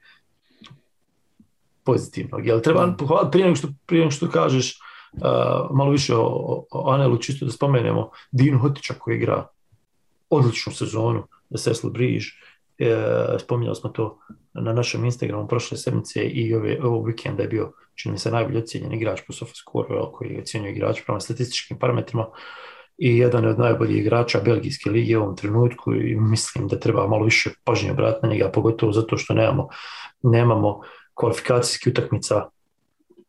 pozitivnog. 1.84 2.46
Jel 2.46 2.60
treba 2.60 2.94
pohvaliti 2.98 3.30
prije 3.30 3.44
nego 3.44 3.56
što, 3.56 3.68
prije 3.86 4.00
nego 4.00 4.10
što 4.10 4.30
kažeš 4.30 4.78
a, 5.22 5.68
malo 5.72 5.90
više 5.90 6.14
o, 6.16 6.64
o 6.70 6.90
Anelu, 6.90 7.18
čisto 7.18 7.44
da 7.44 7.52
spomenemo 7.52 8.10
Dinu 8.32 8.58
Hotića 8.58 8.94
koji 8.98 9.16
igra 9.16 9.46
odličnu 10.30 10.72
sezonu 10.72 11.26
za 11.50 11.58
Seslu 11.58 11.90
Briž. 11.90 12.26
E, 12.78 12.96
spominjali 13.38 13.76
smo 13.76 13.90
to 13.90 14.18
na 14.54 14.72
našem 14.72 15.04
Instagramu 15.04 15.48
prošle 15.48 15.78
sedmice 15.78 16.24
i 16.24 16.54
ove, 16.54 16.78
ovog 16.82 17.06
vikenda 17.06 17.42
je 17.42 17.48
bio, 17.48 17.72
čini 17.94 18.18
se, 18.18 18.30
najbolji 18.30 18.58
ocijenjen 18.58 18.92
igrač 18.92 19.20
po 19.26 19.32
SofaScore, 19.32 20.00
koji 20.12 20.40
ocjenjuje 20.40 20.72
igrač 20.72 21.02
prema 21.06 21.20
statističkim 21.20 21.78
parametrima 21.78 22.26
i 22.98 23.18
jedan 23.18 23.46
od 23.46 23.58
najboljih 23.58 23.96
igrača 23.96 24.40
Belgijske 24.44 24.90
lige 24.90 25.18
u 25.18 25.22
ovom 25.22 25.36
trenutku 25.36 25.94
i 25.94 26.16
mislim 26.16 26.68
da 26.68 26.80
treba 26.80 27.08
malo 27.08 27.24
više 27.24 27.50
pažnje 27.64 27.90
obratiti 27.90 28.26
na 28.26 28.32
njega, 28.32 28.50
pogotovo 28.50 28.92
zato 28.92 29.16
što 29.16 29.34
nemamo, 29.34 29.68
nemamo 30.22 30.80
kvalifikacijskih 31.14 31.92
utakmica 31.92 32.44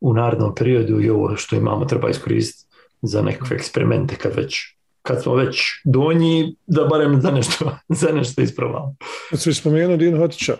u 0.01 0.13
narednom 0.13 0.55
periodu 0.55 1.01
i 1.01 1.09
ovo 1.09 1.35
što 1.35 1.55
imamo 1.55 1.85
treba 1.85 2.09
iskoristiti 2.09 2.75
za 3.01 3.21
nekakve 3.21 3.55
eksperimente 3.55 4.15
kad 4.15 4.35
već 4.35 4.75
kad 5.05 5.23
smo 5.23 5.35
već 5.35 5.61
donji, 5.83 6.55
da 6.67 6.83
barem 6.83 7.21
za 7.21 7.31
nešto, 7.31 7.77
za 8.01 8.11
nešto 8.11 8.41
ispravamo. 8.41 8.95
Kad 9.29 9.41
se 9.41 9.53
spomenuo 9.53 9.97
Dino 9.97 10.17
Hotića, 10.17 10.53
e, 10.53 10.59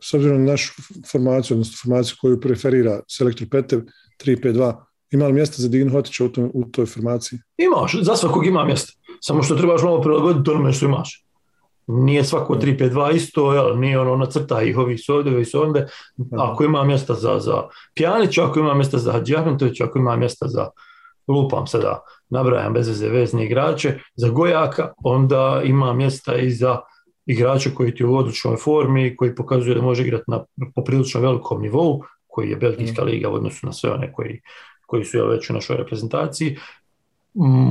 s 0.00 0.14
obzirom 0.14 0.44
na 0.44 0.50
našu 0.50 0.72
formaciju, 1.12 1.54
odnosno 1.54 1.76
formaciju 1.82 2.16
koju 2.20 2.40
preferira 2.40 3.00
selektor 3.08 3.48
Petev 3.50 3.80
3-5-2, 4.24 4.74
ima 5.14 5.26
li 5.26 5.32
mjesta 5.32 5.62
za 5.62 5.68
Dino 5.68 5.90
Hotića 5.90 6.24
u, 6.24 6.30
u 6.54 6.64
toj 6.64 6.86
formaciji? 6.86 7.38
Imaš, 7.58 7.96
za 8.02 8.16
svakog 8.16 8.46
ima 8.46 8.64
mjesta. 8.64 8.92
Samo 9.20 9.42
što 9.42 9.54
trebaš 9.54 9.82
malo 9.82 10.02
prilagoditi 10.02 10.50
onome 10.50 10.72
što 10.72 10.86
imaš. 10.86 11.24
Nije 11.86 12.24
svako 12.24 12.54
3-5-2 12.54 13.14
isto, 13.14 13.52
jel, 13.52 13.78
nije 13.78 14.00
ono 14.00 14.16
nacrta 14.16 14.62
ih 14.62 14.78
ovi 14.78 14.98
su 14.98 15.14
ovdje, 15.14 15.34
ovi 15.34 15.44
su 15.44 15.62
onda. 15.62 15.86
Ako 16.38 16.64
ima 16.64 16.84
mjesta 16.84 17.14
za, 17.14 17.38
za 17.38 17.62
Pjanića, 17.94 18.44
ako 18.44 18.60
ima 18.60 18.74
mjesta 18.74 18.98
za 18.98 19.12
Hadži 19.12 19.36
Ahmetovića, 19.36 19.84
ako 19.84 19.98
ima 19.98 20.16
mjesta 20.16 20.48
za 20.48 20.68
lupam 21.28 21.66
sada, 21.66 22.00
nabrajam 22.30 22.72
bez 22.72 22.88
veze 22.88 23.08
vezne 23.08 23.44
igrače, 23.44 23.98
za 24.16 24.28
Gojaka, 24.28 24.92
onda 25.04 25.62
ima 25.64 25.92
mjesta 25.92 26.36
i 26.36 26.50
za 26.50 26.78
igrača 27.26 27.70
koji 27.74 27.94
ti 27.94 28.04
u 28.04 28.16
odličnoj 28.16 28.56
formi, 28.56 29.16
koji 29.16 29.34
pokazuje 29.34 29.74
da 29.74 29.82
može 29.82 30.02
igrati 30.02 30.24
na 30.26 30.44
poprilično 30.74 31.20
velikom 31.20 31.62
nivou, 31.62 32.02
koji 32.26 32.50
je 32.50 32.56
Belgijska 32.56 33.02
liga 33.02 33.28
u 33.28 33.34
odnosu 33.34 33.66
na 33.66 33.72
sve 33.72 33.90
one 33.90 34.12
koji, 34.12 34.40
koji 34.94 35.04
su 35.04 35.26
već 35.28 35.50
u 35.50 35.52
našoj 35.52 35.76
reprezentaciji, 35.76 36.56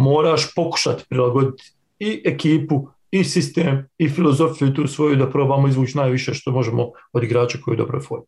moraš 0.03 0.55
pokušati 0.55 1.03
prilagoditi 1.09 1.71
i 1.99 2.21
ekipu, 2.25 2.87
i 3.11 3.23
sistem, 3.23 3.87
i 3.97 4.09
filozofiju 4.09 4.73
tu 4.73 4.87
svoju 4.87 5.15
da 5.15 5.29
probamo 5.29 5.67
izvući 5.67 5.97
najviše 5.97 6.33
što 6.33 6.51
možemo 6.51 6.91
od 7.13 7.23
igrača 7.23 7.57
koji 7.63 7.73
je 7.73 7.75
u 7.75 7.85
dobroj 7.85 8.01
formi. 8.01 8.25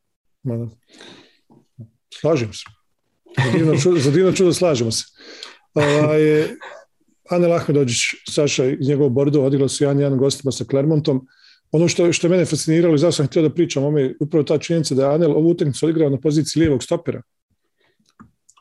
Slažem 2.14 2.54
se. 2.54 2.64
Za 3.98 4.12
divno 4.12 4.32
čudo, 4.32 4.54
slažemo 4.54 4.92
se. 4.92 5.04
Ovaj, 5.74 6.48
Anel 7.30 7.54
Ahmedođić, 7.54 8.00
Saša 8.30 8.66
i 8.66 8.78
njegov 8.82 9.10
Bordo 9.10 9.42
odigrali 9.42 9.70
su 9.70 9.84
jedan 9.84 10.00
jedan 10.00 10.18
gostima 10.18 10.52
sa 10.52 10.64
Clermontom. 10.64 11.28
Ono 11.72 11.88
što, 11.88 12.14
što 12.14 12.28
je 12.28 12.32
mene 12.32 12.46
fasciniralo 12.46 12.96
i 12.96 12.98
zašto 12.98 13.18
sam 13.18 13.28
htio 13.28 13.42
da 13.42 13.54
pričam 13.54 13.84
o 13.84 13.98
je 13.98 14.16
upravo 14.20 14.44
ta 14.44 14.58
činjenica 14.58 14.96
da 14.96 15.04
je 15.04 15.16
Anel 15.16 15.32
ovu 15.32 15.50
utakmicu 15.50 15.86
odigrao 15.86 16.10
na 16.10 16.20
poziciji 16.20 16.62
lijevog 16.62 16.84
stopera. 16.84 17.22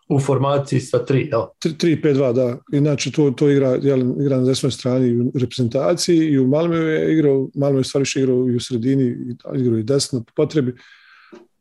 U 0.09 0.19
formaciji 0.21 0.81
sa 0.81 0.99
3, 1.09 1.29
jel? 1.31 1.43
3-5-2, 1.65 2.33
da. 2.33 2.59
Inače, 2.73 3.13
to, 3.13 3.31
to 3.31 3.51
igra, 3.51 3.79
jel, 3.83 4.03
igra 4.21 4.37
na 4.37 4.45
desnoj 4.45 4.71
strani 4.73 5.17
u 5.17 5.33
reprezentaciji 5.35 6.19
i 6.19 6.39
u 6.39 6.47
Malmö 6.47 6.75
je 6.75 7.13
igrao, 7.13 7.49
Malmö 7.55 7.77
je 7.77 7.85
stvari 7.85 8.03
više 8.03 8.21
igrao 8.21 8.49
i 8.49 8.57
u 8.57 8.61
sredini, 8.61 9.17
igrao 9.57 9.79
i 9.79 9.83
desno 9.83 10.25
po 10.25 10.33
potrebi. 10.37 10.75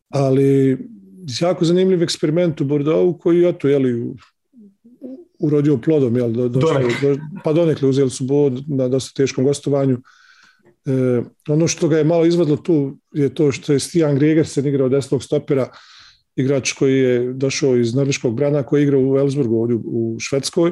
Ali 0.10 0.78
jako 1.42 1.66
zanimljiv 1.66 2.04
eksperiment 2.04 2.62
u 2.62 2.66
Bordeaux 2.66 3.22
koji 3.22 3.46
eto, 3.46 3.68
jeli, 3.68 4.14
urodio 5.40 5.78
plodom, 5.78 6.16
jel, 6.16 6.32
do, 6.32 6.50
do, 6.50 6.60
do, 7.02 7.18
pa 7.44 7.54
donekle 7.54 7.90
uzeli 7.90 8.10
su 8.10 8.26
bod 8.26 8.64
na 8.68 8.88
dosta 8.88 9.24
teškom 9.24 9.46
gostovanju. 9.46 9.98
E, 10.86 11.22
ono 11.50 11.68
što 11.68 11.88
ga 11.88 11.98
je 11.98 12.04
malo 12.04 12.26
izvadilo 12.26 12.58
tu 12.58 12.98
je 13.14 13.34
to 13.36 13.52
što 13.52 13.74
je 13.74 13.80
Stijan 13.80 14.16
Gregersen 14.16 14.68
igrao 14.68 14.90
desnog 14.90 15.24
stopera, 15.24 15.70
igrač 16.36 16.72
koji 16.72 17.00
je 17.00 17.34
došao 17.34 17.76
iz 17.78 17.96
norveškog 17.96 18.36
brana, 18.36 18.64
koji 18.64 18.82
je 18.82 18.84
igrao 18.84 19.02
u 19.02 19.18
Elsburgu 19.18 19.62
ovdje 19.62 19.76
u 19.86 20.18
Švedskoj 20.20 20.72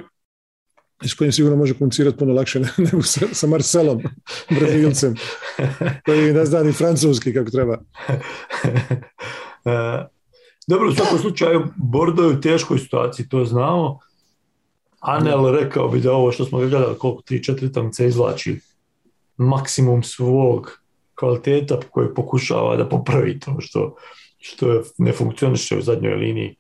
i 1.04 1.08
s 1.08 1.14
kojim 1.14 1.32
sigurno 1.32 1.58
može 1.58 1.74
komunicirati 1.74 2.18
puno 2.18 2.34
lakše 2.34 2.60
nego 2.78 3.02
sa, 3.02 3.28
sa 3.32 3.48
Marcelom, 3.48 4.02
Brazilcem, 4.60 5.16
koji 6.06 6.34
ne 6.34 6.46
zna 6.46 6.64
ni 6.64 6.72
francuski 6.72 7.34
kako 7.34 7.52
treba. 7.52 7.78
Dobro, 10.68 10.90
u 10.90 10.94
svakom 10.94 11.20
slučaju, 11.20 11.68
Bordo 11.76 12.24
je 12.24 12.30
u 12.30 12.42
teškoj 12.42 12.80
situaciji, 12.80 13.30
to 13.30 13.46
znamo. 13.46 14.00
Anel 15.00 15.52
rekao 15.52 15.88
bi 15.88 16.00
da 16.00 16.14
ovo 16.14 16.32
što 16.32 16.46
smo 16.46 16.60
gledali, 16.60 16.98
koliko 16.98 17.22
3-4 17.22 17.74
tamice 17.74 18.08
izvlači 18.08 18.60
maksimum 19.38 20.04
svog 20.04 20.82
kvaliteta 21.16 21.80
koji 21.92 22.14
pokušava 22.16 22.76
da 22.76 22.90
popravi 22.90 23.40
to 23.40 23.56
što, 23.60 23.96
što 24.42 24.84
ne 24.98 25.12
funkcioniše 25.12 25.78
u 25.78 25.82
zadnjoj 25.82 26.16
liniji 26.16 26.56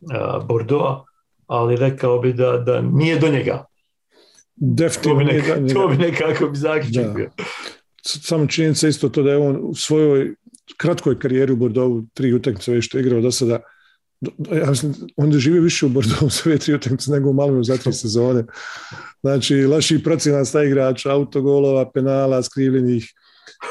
uh, 0.00 0.46
Bordeaux, 0.46 1.08
ali 1.46 1.76
rekao 1.76 2.18
bi 2.18 2.32
da, 2.32 2.58
da 2.58 2.80
nije 2.80 3.18
do 3.18 3.28
njega. 3.28 3.64
Definitivno 4.56 5.14
to 5.14 5.18
bi, 5.18 5.24
neka, 5.24 5.74
to 5.74 5.88
bi 5.88 5.96
nekako 5.96 6.48
bi 6.48 6.58
zaključak 6.58 7.14
bio. 7.14 7.30
Samo 8.02 8.46
činjenica 8.46 8.88
isto 8.88 9.08
to 9.08 9.22
da 9.22 9.30
je 9.30 9.36
on 9.36 9.58
u 9.62 9.74
svojoj 9.74 10.34
kratkoj 10.76 11.18
karijeri 11.18 11.52
u 11.52 11.56
Bordeauxu, 11.56 12.06
tri 12.14 12.32
utakmice 12.32 12.72
već 12.72 12.86
što 12.86 12.98
je 12.98 13.02
igrao 13.02 13.20
do 13.20 13.30
sada, 13.30 13.60
ja 14.52 14.70
mislim, 14.70 14.94
on 15.16 15.30
doživio 15.30 15.62
više 15.62 15.86
u 15.86 15.88
Bordeauxu 15.88 16.30
sve 16.30 16.58
tri 16.58 16.74
utakmice 16.74 17.10
nego 17.10 17.30
u 17.30 17.32
Malmöu 17.32 17.62
za 17.62 17.76
tri 17.76 17.92
sezone. 18.02 18.44
Znači, 19.20 19.54
laši 19.54 20.02
procjena 20.02 20.44
sta 20.44 20.64
igrača, 20.64 21.12
autogolova, 21.12 21.90
penala, 21.90 22.42
skrivljenih, 22.42 23.12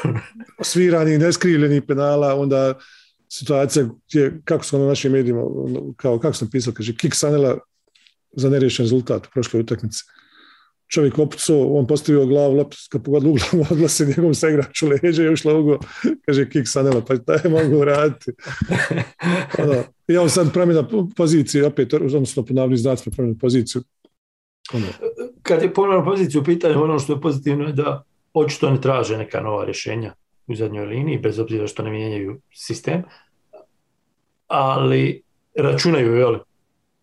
sviranih, 0.62 1.18
neskrivljenih 1.18 1.82
penala, 1.88 2.34
onda 2.34 2.74
situacija 3.28 3.88
gdje, 4.08 4.40
kako 4.44 4.64
su 4.64 4.78
na 4.78 4.86
našim 4.86 5.12
medijima, 5.12 5.42
kao, 5.96 6.18
kako 6.18 6.34
sam 6.34 6.50
pisao, 6.50 6.72
kaže, 6.72 6.96
kick 6.96 7.14
Sanela 7.14 7.58
za 8.32 8.50
nerešen 8.50 8.84
rezultat 8.84 9.26
u 9.26 9.30
prošloj 9.34 9.60
utakmici 9.60 10.04
čovjek 10.88 11.18
opucao, 11.18 11.74
on 11.74 11.86
postavio 11.86 12.26
glavu, 12.26 12.56
loptu 12.56 12.76
kad 12.90 13.04
pogodila 13.04 13.32
uglavom, 13.32 13.66
odla 13.72 13.88
se 13.88 14.06
njegovom 14.06 14.34
sa 14.34 14.48
igraču 14.48 14.88
leđe 14.88 15.24
i 15.24 15.28
ušla 15.28 15.58
ugo, 15.58 15.78
kaže 16.26 16.50
kik 16.50 16.68
Sanela, 16.68 17.00
pa 17.08 17.16
šta 17.16 17.32
je 17.32 17.50
mogu 17.50 17.84
raditi? 17.84 18.32
ono, 19.62 19.74
I 20.08 20.16
on 20.16 20.30
sad 20.30 20.52
promjena 20.52 20.88
poziciju, 21.16 21.66
opet, 21.66 21.94
odnosno 21.94 22.44
ponavljaju 22.44 22.76
znacima 22.76 23.14
promjena 23.16 23.38
poziciju. 23.40 23.82
Ono. 24.74 24.86
Kad 25.42 25.62
je 25.62 25.74
ponovno 25.74 26.04
poziciju 26.04 26.40
u 26.40 26.44
pitanju, 26.44 26.82
ono 26.82 26.98
što 26.98 27.12
je 27.12 27.20
pozitivno 27.20 27.66
je 27.66 27.72
da 27.72 28.04
očito 28.34 28.70
ne 28.70 28.80
traže 28.80 29.16
neka 29.16 29.40
nova 29.40 29.64
rješenja 29.64 30.14
u 30.48 30.54
zadnjoj 30.54 30.86
liniji, 30.86 31.18
bez 31.18 31.38
obzira 31.38 31.66
što 31.66 31.82
ne 31.82 31.90
mijenjaju 31.90 32.40
sistem, 32.54 33.02
ali 34.46 35.22
računaju, 35.56 36.14
jel, 36.14 36.38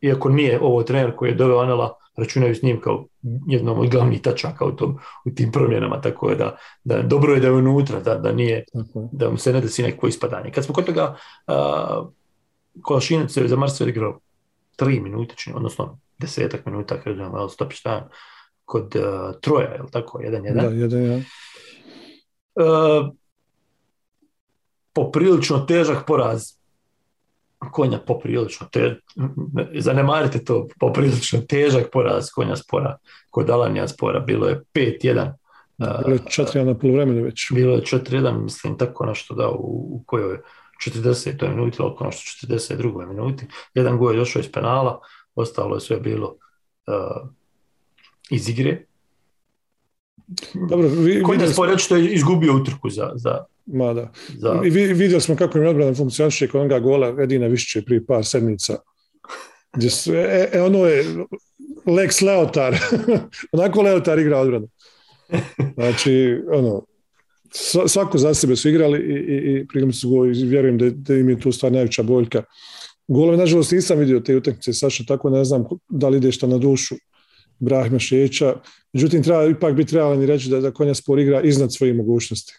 iako 0.02 0.30
nije 0.30 0.60
ovo 0.62 0.84
trener 0.84 1.16
koji 1.16 1.30
je 1.30 1.36
doveo 1.36 1.60
Anela, 1.60 1.94
računaju 2.18 2.56
s 2.56 2.62
njim 2.62 2.82
kao 2.82 3.06
jednom 3.48 3.80
od 3.80 3.90
glavnih 3.90 4.22
tačaka 4.22 4.66
u, 4.66 4.72
tom, 4.72 4.98
u 5.26 5.30
tim 5.36 5.52
promjenama, 5.52 6.02
tako 6.02 6.36
da, 6.36 6.58
da 6.84 7.02
dobro 7.02 7.34
je 7.34 7.40
da 7.40 7.48
je 7.48 7.54
unutra, 7.54 8.00
da, 8.00 8.16
da 8.16 8.32
nije, 8.32 8.64
da 9.12 9.30
mu 9.30 9.38
se 9.38 9.54
ne 9.54 9.62
desi 9.62 9.84
neko 9.84 10.08
ispadanje. 10.08 10.52
Kad 10.52 10.66
smo 10.66 10.74
kod 10.74 10.86
toga, 10.86 11.16
uh, 11.48 12.08
Kolašinac 12.82 13.38
je 13.38 13.48
za 13.48 13.56
Marsel 13.56 13.90
igrao 13.90 14.20
tri 14.76 15.00
minute, 15.00 15.36
odnosno 15.54 16.00
desetak 16.18 16.66
minuta, 16.66 17.02
kad 17.02 17.18
je 17.18 17.26
stop 17.50 17.74
time, 17.74 18.04
kod 18.66 18.96
uh, 18.96 19.40
Troja, 19.42 19.74
je 19.74 19.82
li 19.82 19.92
tako, 19.92 20.22
jedan, 20.22 20.46
jedan? 20.46 20.66
Da, 20.66 20.76
jedan, 20.76 21.02
jedan. 21.02 21.24
Uh, 22.56 23.14
poprilično 24.96 25.60
težak 25.68 26.06
poraz 26.08 26.56
konja 27.72 28.00
poprilično, 28.00 28.68
te, 28.72 29.00
zanemarite 29.80 30.44
to, 30.44 30.68
poprilično 30.80 31.42
težak 31.42 31.90
poraz 31.92 32.30
konja 32.30 32.56
spora, 32.56 32.98
kod 33.30 33.50
Alanija 33.50 33.88
spora, 33.88 34.20
bilo 34.20 34.48
je 34.48 34.62
5-1. 34.74 35.32
Bilo 35.78 36.14
je 36.14 36.20
4 36.20 36.64
na 36.64 36.78
polovremenu 36.78 37.24
već. 37.24 37.52
Bilo 37.52 37.76
je 37.76 37.82
4-1, 37.82 38.44
mislim, 38.44 38.78
tako 38.78 39.06
nešto 39.06 39.36
da, 39.36 39.50
u, 39.50 39.88
u 39.92 40.04
kojoj 40.06 40.38
40. 40.88 41.50
minuti, 41.50 41.82
oko 41.82 42.06
nešto 42.06 42.48
42. 42.48 43.08
minuti. 43.08 43.46
Jedan 43.74 43.98
gol 43.98 44.12
je 44.12 44.18
došao 44.18 44.40
iz 44.40 44.52
penala, 44.52 45.00
ostalo 45.36 45.76
je 45.76 45.82
sve 45.82 46.00
bilo 46.00 46.36
uh, 46.88 47.30
iz 48.30 48.50
igre. 48.50 48.86
Dobro, 50.70 50.88
vi, 50.88 51.24
Konja 51.24 51.32
vidjeli, 51.32 51.54
spor 51.54 51.78
što 51.78 51.96
je 51.96 52.14
izgubio 52.14 52.56
utrku 52.56 52.90
za, 52.90 53.12
za, 53.16 53.44
ma 53.66 53.94
da. 53.94 54.12
I 54.66 54.70
vi- 54.70 54.94
vidjeli 54.94 55.22
smo 55.22 55.36
kako 55.36 55.58
im 55.58 55.68
odbrana 55.68 55.94
funkcioniše 55.94 56.48
kod 56.48 56.62
onoga 56.62 56.80
gola 56.80 57.16
Edina 57.24 57.48
Višće 57.48 57.82
prije 57.82 58.06
par 58.06 58.26
sedmica. 58.26 58.78
Gdje 59.74 59.90
su, 59.90 60.14
e, 60.14 60.50
e, 60.54 60.62
ono 60.62 60.86
je 60.86 61.06
Lex 61.86 62.26
Leotar. 62.26 62.76
Onako 63.52 63.82
Leotar 63.82 64.20
igra 64.20 64.38
odbranu. 64.38 64.68
Znači, 65.74 66.42
ono, 66.52 66.86
sva- 67.50 67.88
svako 67.88 68.18
za 68.18 68.34
sebe 68.34 68.56
su 68.56 68.70
igrali 68.70 69.00
i, 69.00 69.14
i, 69.14 69.60
i 69.60 69.68
pritom 69.68 69.94
su 69.94 70.10
go, 70.10 70.26
i 70.26 70.30
vjerujem 70.32 70.78
da, 70.78 70.90
da 70.90 71.16
im 71.16 71.30
je 71.30 71.40
tu 71.40 71.52
stvar 71.52 71.72
najveća 71.72 72.04
boljka. 72.04 72.44
Golove, 73.08 73.38
nažalost, 73.38 73.72
nisam 73.72 74.00
vidio 74.00 74.20
te 74.20 74.36
utakmice, 74.36 74.74
Saša, 74.74 75.04
tako 75.08 75.30
ne 75.30 75.46
znam 75.46 75.64
da 75.90 76.10
li 76.10 76.18
ide 76.18 76.32
šta 76.32 76.48
na 76.48 76.58
dušu 76.58 76.96
Brahima 77.60 78.00
Šeća. 78.00 78.56
Međutim, 78.94 79.24
treba 79.24 79.46
ipak 79.46 79.74
biti 79.74 79.96
realan 79.96 80.24
i 80.24 80.26
reći 80.26 80.50
da, 80.50 80.60
da 80.62 80.72
Konja 80.72 80.94
Spor 80.94 81.20
igra 81.20 81.42
iznad 81.42 81.74
svojih 81.74 81.96
mogućnosti. 81.96 82.54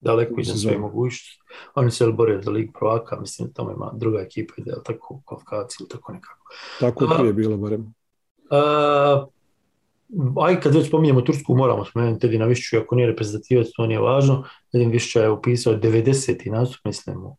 Daleko 0.00 0.40
iznad 0.40 0.60
svoje 0.60 0.78
mogućnosti. 0.78 1.40
Oni 1.74 1.90
se 1.90 2.06
bore 2.06 2.42
za 2.42 2.50
lig 2.50 2.70
prvaka, 2.78 3.20
mislim 3.20 3.48
da 3.48 3.54
tamo 3.54 3.72
ima 3.72 3.90
druga 3.94 4.20
ekipa 4.20 4.54
ide 4.56 4.72
tako 4.84 5.20
kvalifikaciju 5.24 5.76
ili 5.80 5.88
tako 5.88 6.12
nekako. 6.12 6.50
Tako 6.80 7.04
je 7.04 7.10
A- 7.14 7.18
prije 7.18 7.32
bilo, 7.32 7.56
barem. 7.56 7.94
Aj 10.42 10.60
kad 10.60 10.74
već 10.74 10.88
spominjemo 10.88 11.20
Tursku, 11.20 11.54
moramo 11.56 11.84
spomenuti 11.84 12.26
Edina 12.26 12.44
Višću, 12.44 12.78
ako 12.78 12.94
nije 12.94 13.06
reprezentativac, 13.06 13.66
to 13.76 13.86
nije 13.86 14.00
važno. 14.00 14.44
Edin 14.72 14.90
Višća 14.90 15.22
je 15.22 15.30
upisao 15.30 15.74
90. 15.74 16.50
nastup, 16.50 16.84
mislim, 16.84 17.24
u, 17.24 17.36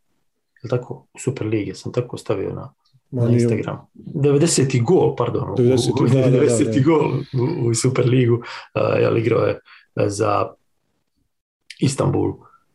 tako, 0.70 0.94
u 1.14 1.20
Super 1.20 1.48
Ligi, 1.48 1.74
sam 1.74 1.92
tako 1.94 2.18
stavio 2.18 2.54
na, 2.54 2.74
Ma, 3.12 3.26
na 3.26 3.32
Instagram. 3.32 3.78
90. 3.96 4.84
gol, 4.84 5.16
pardon, 5.16 5.50
u- 5.52 5.56
90., 5.56 6.04
u, 6.04 6.08
da, 6.08 6.14
da, 6.22 6.30
da, 6.30 6.38
90. 6.46 6.74
da. 6.74 6.82
gol 6.86 7.12
u, 7.66 7.70
u 7.70 7.74
Super 7.74 8.06
Ligu, 8.10 8.36
uh, 8.36 9.18
igrao 9.18 9.42
je 9.46 9.60
za 10.08 10.48
Istanbul, 11.80 12.34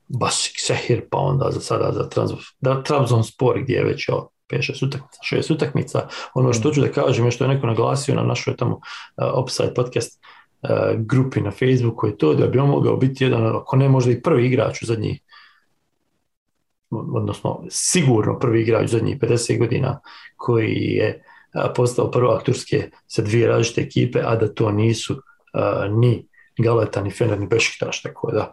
Basik 0.08 0.54
Sehir, 0.58 1.02
pa 1.10 1.18
onda 1.18 1.50
za 1.50 1.60
sada 1.60 1.92
za 1.92 2.08
Trabzon, 2.08 2.38
da, 2.60 2.82
Trabzonspor 2.82 3.62
gdje 3.62 3.74
je 3.74 3.84
već 3.84 4.08
jel, 4.08 4.18
5-6 4.52 4.86
utakmica, 4.86 5.18
6 5.32 5.54
utakmica. 5.54 6.08
Ono 6.34 6.52
što 6.52 6.70
ću 6.70 6.80
da 6.80 6.88
kažem 6.88 7.24
je 7.24 7.30
što 7.30 7.44
je 7.44 7.48
neko 7.48 7.66
naglasio 7.66 8.14
na 8.14 8.22
našoj 8.22 8.56
tamo 8.56 8.74
uh, 8.74 8.80
Offside 9.16 9.74
podcast 9.74 10.20
uh, 10.62 10.70
grupi 10.98 11.40
na 11.40 11.50
Facebooku 11.50 12.06
je 12.06 12.18
to 12.18 12.34
da 12.34 12.46
bi 12.46 12.58
on 12.58 12.68
mogao 12.68 12.96
biti 12.96 13.24
jedan, 13.24 13.56
ako 13.56 13.76
ne 13.76 13.88
možda 13.88 14.12
i 14.12 14.22
prvi 14.22 14.46
igrač 14.46 14.82
u 14.82 14.86
zadnjih 14.86 15.20
odnosno 16.90 17.64
sigurno 17.70 18.38
prvi 18.38 18.62
igrač 18.62 18.84
u 18.84 18.88
zadnjih 18.88 19.18
50 19.18 19.58
godina 19.58 20.00
koji 20.36 20.74
je 20.74 21.22
a, 21.54 21.72
postao 21.76 22.10
prvak 22.10 22.42
Turske 22.44 22.90
sa 23.06 23.22
dvije 23.22 23.46
različite 23.46 23.80
ekipe, 23.80 24.20
a 24.24 24.36
da 24.36 24.54
to 24.54 24.70
nisu 24.70 25.16
a, 25.52 25.88
ni 25.90 26.28
Galeta, 26.58 27.02
ni 27.02 27.10
Fener, 27.10 27.40
ni 27.40 27.46
Bešiktaš, 27.46 28.02
tako 28.02 28.32
da 28.32 28.52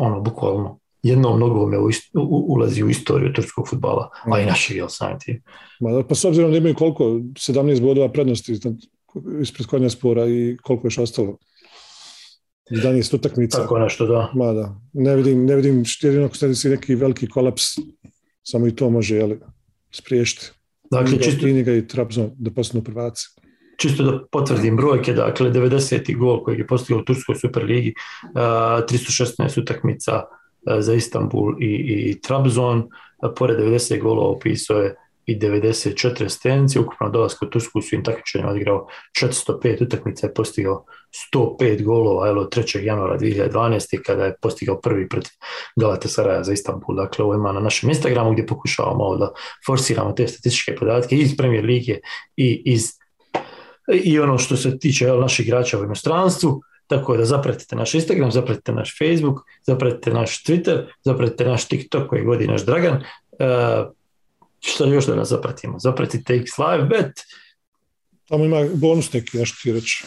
ono, 0.00 0.20
bukvalno 0.20 0.80
jednom 1.02 1.40
nogom 1.40 1.72
je 1.72 1.78
u, 1.78 1.88
ist- 1.90 2.10
u, 2.14 2.54
ulazi 2.54 2.82
u 2.82 2.90
istoriju 2.90 3.32
turskog 3.32 3.68
futbala, 3.68 4.10
a 4.32 4.40
i 4.40 4.46
našeg 4.46 4.76
jel 4.76 4.88
samim 4.88 5.18
tim. 5.20 5.42
Ma, 5.80 5.92
da, 5.92 6.02
pa 6.06 6.14
s 6.14 6.24
obzirom 6.24 6.50
da 6.50 6.58
imaju 6.58 6.74
koliko, 6.74 7.04
17 7.04 7.80
bodova 7.80 8.08
prednosti 8.12 8.58
ispred 9.40 9.66
konja 9.66 9.90
spora 9.90 10.26
i 10.26 10.56
koliko 10.62 10.86
još 10.86 10.98
ostalo. 10.98 11.38
11 12.70 13.14
utakmica. 13.14 13.62
Tako 13.62 13.78
nešto, 13.78 14.06
da. 14.06 14.30
Ma 14.34 14.52
da, 14.52 14.80
ne 14.92 15.16
vidim, 15.16 15.46
ne 15.46 15.56
vidim 15.56 15.84
jedino 16.02 16.26
ako 16.26 16.34
neki 16.68 16.94
veliki 16.94 17.26
kolaps, 17.26 17.62
samo 18.42 18.66
i 18.66 18.76
to 18.76 18.90
može 18.90 19.16
jeli, 19.16 19.40
spriješiti. 19.90 20.50
Dakle, 20.90 21.18
čisto, 21.22 21.48
i 21.48 21.88
Trabzon 21.88 22.30
da 22.38 22.50
postanu 22.50 22.84
prvaci. 22.84 23.26
Čisto 23.80 24.02
da 24.02 24.18
potvrdim 24.32 24.76
brojke, 24.76 25.12
dakle 25.12 25.50
90. 25.50 26.16
gol 26.16 26.42
koji 26.44 26.58
je 26.58 26.66
postigao 26.66 27.00
u 27.00 27.04
Turskoj 27.04 27.34
Superligi, 27.34 27.94
a, 28.34 28.82
316 28.88 29.60
utakmica 29.62 30.22
za 30.78 30.94
Istanbul 30.94 31.54
i, 31.60 31.66
i 31.66 32.20
Trabzon, 32.20 32.88
pored 33.36 33.58
90 33.58 34.00
golova 34.02 34.28
upisao 34.28 34.78
je 34.78 34.94
i 35.26 35.38
94 35.38 36.24
asistencije, 36.24 36.82
ukupno 36.82 37.08
dolasku 37.08 37.46
u 37.46 37.48
Tursku 37.48 37.80
su 37.80 37.94
im 37.94 38.04
takmičenjima 38.04 38.50
odigrao 38.50 38.86
405 39.20 39.82
utakmica 39.82 40.26
i 40.26 40.34
postigao 40.34 40.84
105 41.34 41.84
golova, 41.84 42.28
evo 42.28 42.44
3. 42.44 42.84
januara 42.84 43.18
2012. 43.18 44.02
kada 44.06 44.24
je 44.24 44.36
postigao 44.42 44.80
prvi 44.80 45.08
protiv 45.08 45.32
Galatasaraja 45.76 46.44
za 46.44 46.52
Istanbul. 46.52 46.96
Dakle, 46.96 47.24
ovo 47.24 47.34
ima 47.34 47.52
na 47.52 47.60
našem 47.60 47.90
Instagramu 47.90 48.32
gdje 48.32 48.46
pokušavamo 48.46 49.16
da 49.16 49.32
forsiramo 49.66 50.12
te 50.12 50.28
statističke 50.28 50.74
podatke 50.74 51.16
iz 51.16 51.36
Premier 51.36 51.64
Lige 51.64 51.98
i 52.36 52.62
iz 52.64 52.99
i 53.92 54.18
ono 54.18 54.38
što 54.38 54.56
se 54.56 54.78
tiče 54.78 55.04
jel, 55.04 55.20
naših 55.20 55.46
igrača 55.46 55.78
u 55.78 55.84
inostranstvu, 55.84 56.60
tako 56.86 57.16
da 57.16 57.24
zapratite 57.24 57.76
naš 57.76 57.94
Instagram, 57.94 58.30
zapratite 58.30 58.72
naš 58.72 58.98
Facebook, 58.98 59.40
zapratite 59.62 60.10
naš 60.10 60.44
Twitter, 60.44 60.86
zapratite 61.04 61.44
naš 61.44 61.68
TikTok 61.68 62.08
koji 62.08 62.22
vodi 62.22 62.46
naš 62.46 62.64
Dragan. 62.64 62.94
E, 62.94 63.04
što 64.60 64.84
još 64.86 65.06
da 65.06 65.14
nas 65.14 65.28
zapratimo? 65.28 65.78
Zapratite 65.78 66.34
X 66.34 66.58
Live 66.58 66.84
Bet, 66.84 67.12
Tamo 68.30 68.44
ima 68.44 68.56
bonus 68.74 69.12
neki, 69.12 69.38
nešto 69.38 69.56
ti 69.62 69.72
reći. 69.72 70.04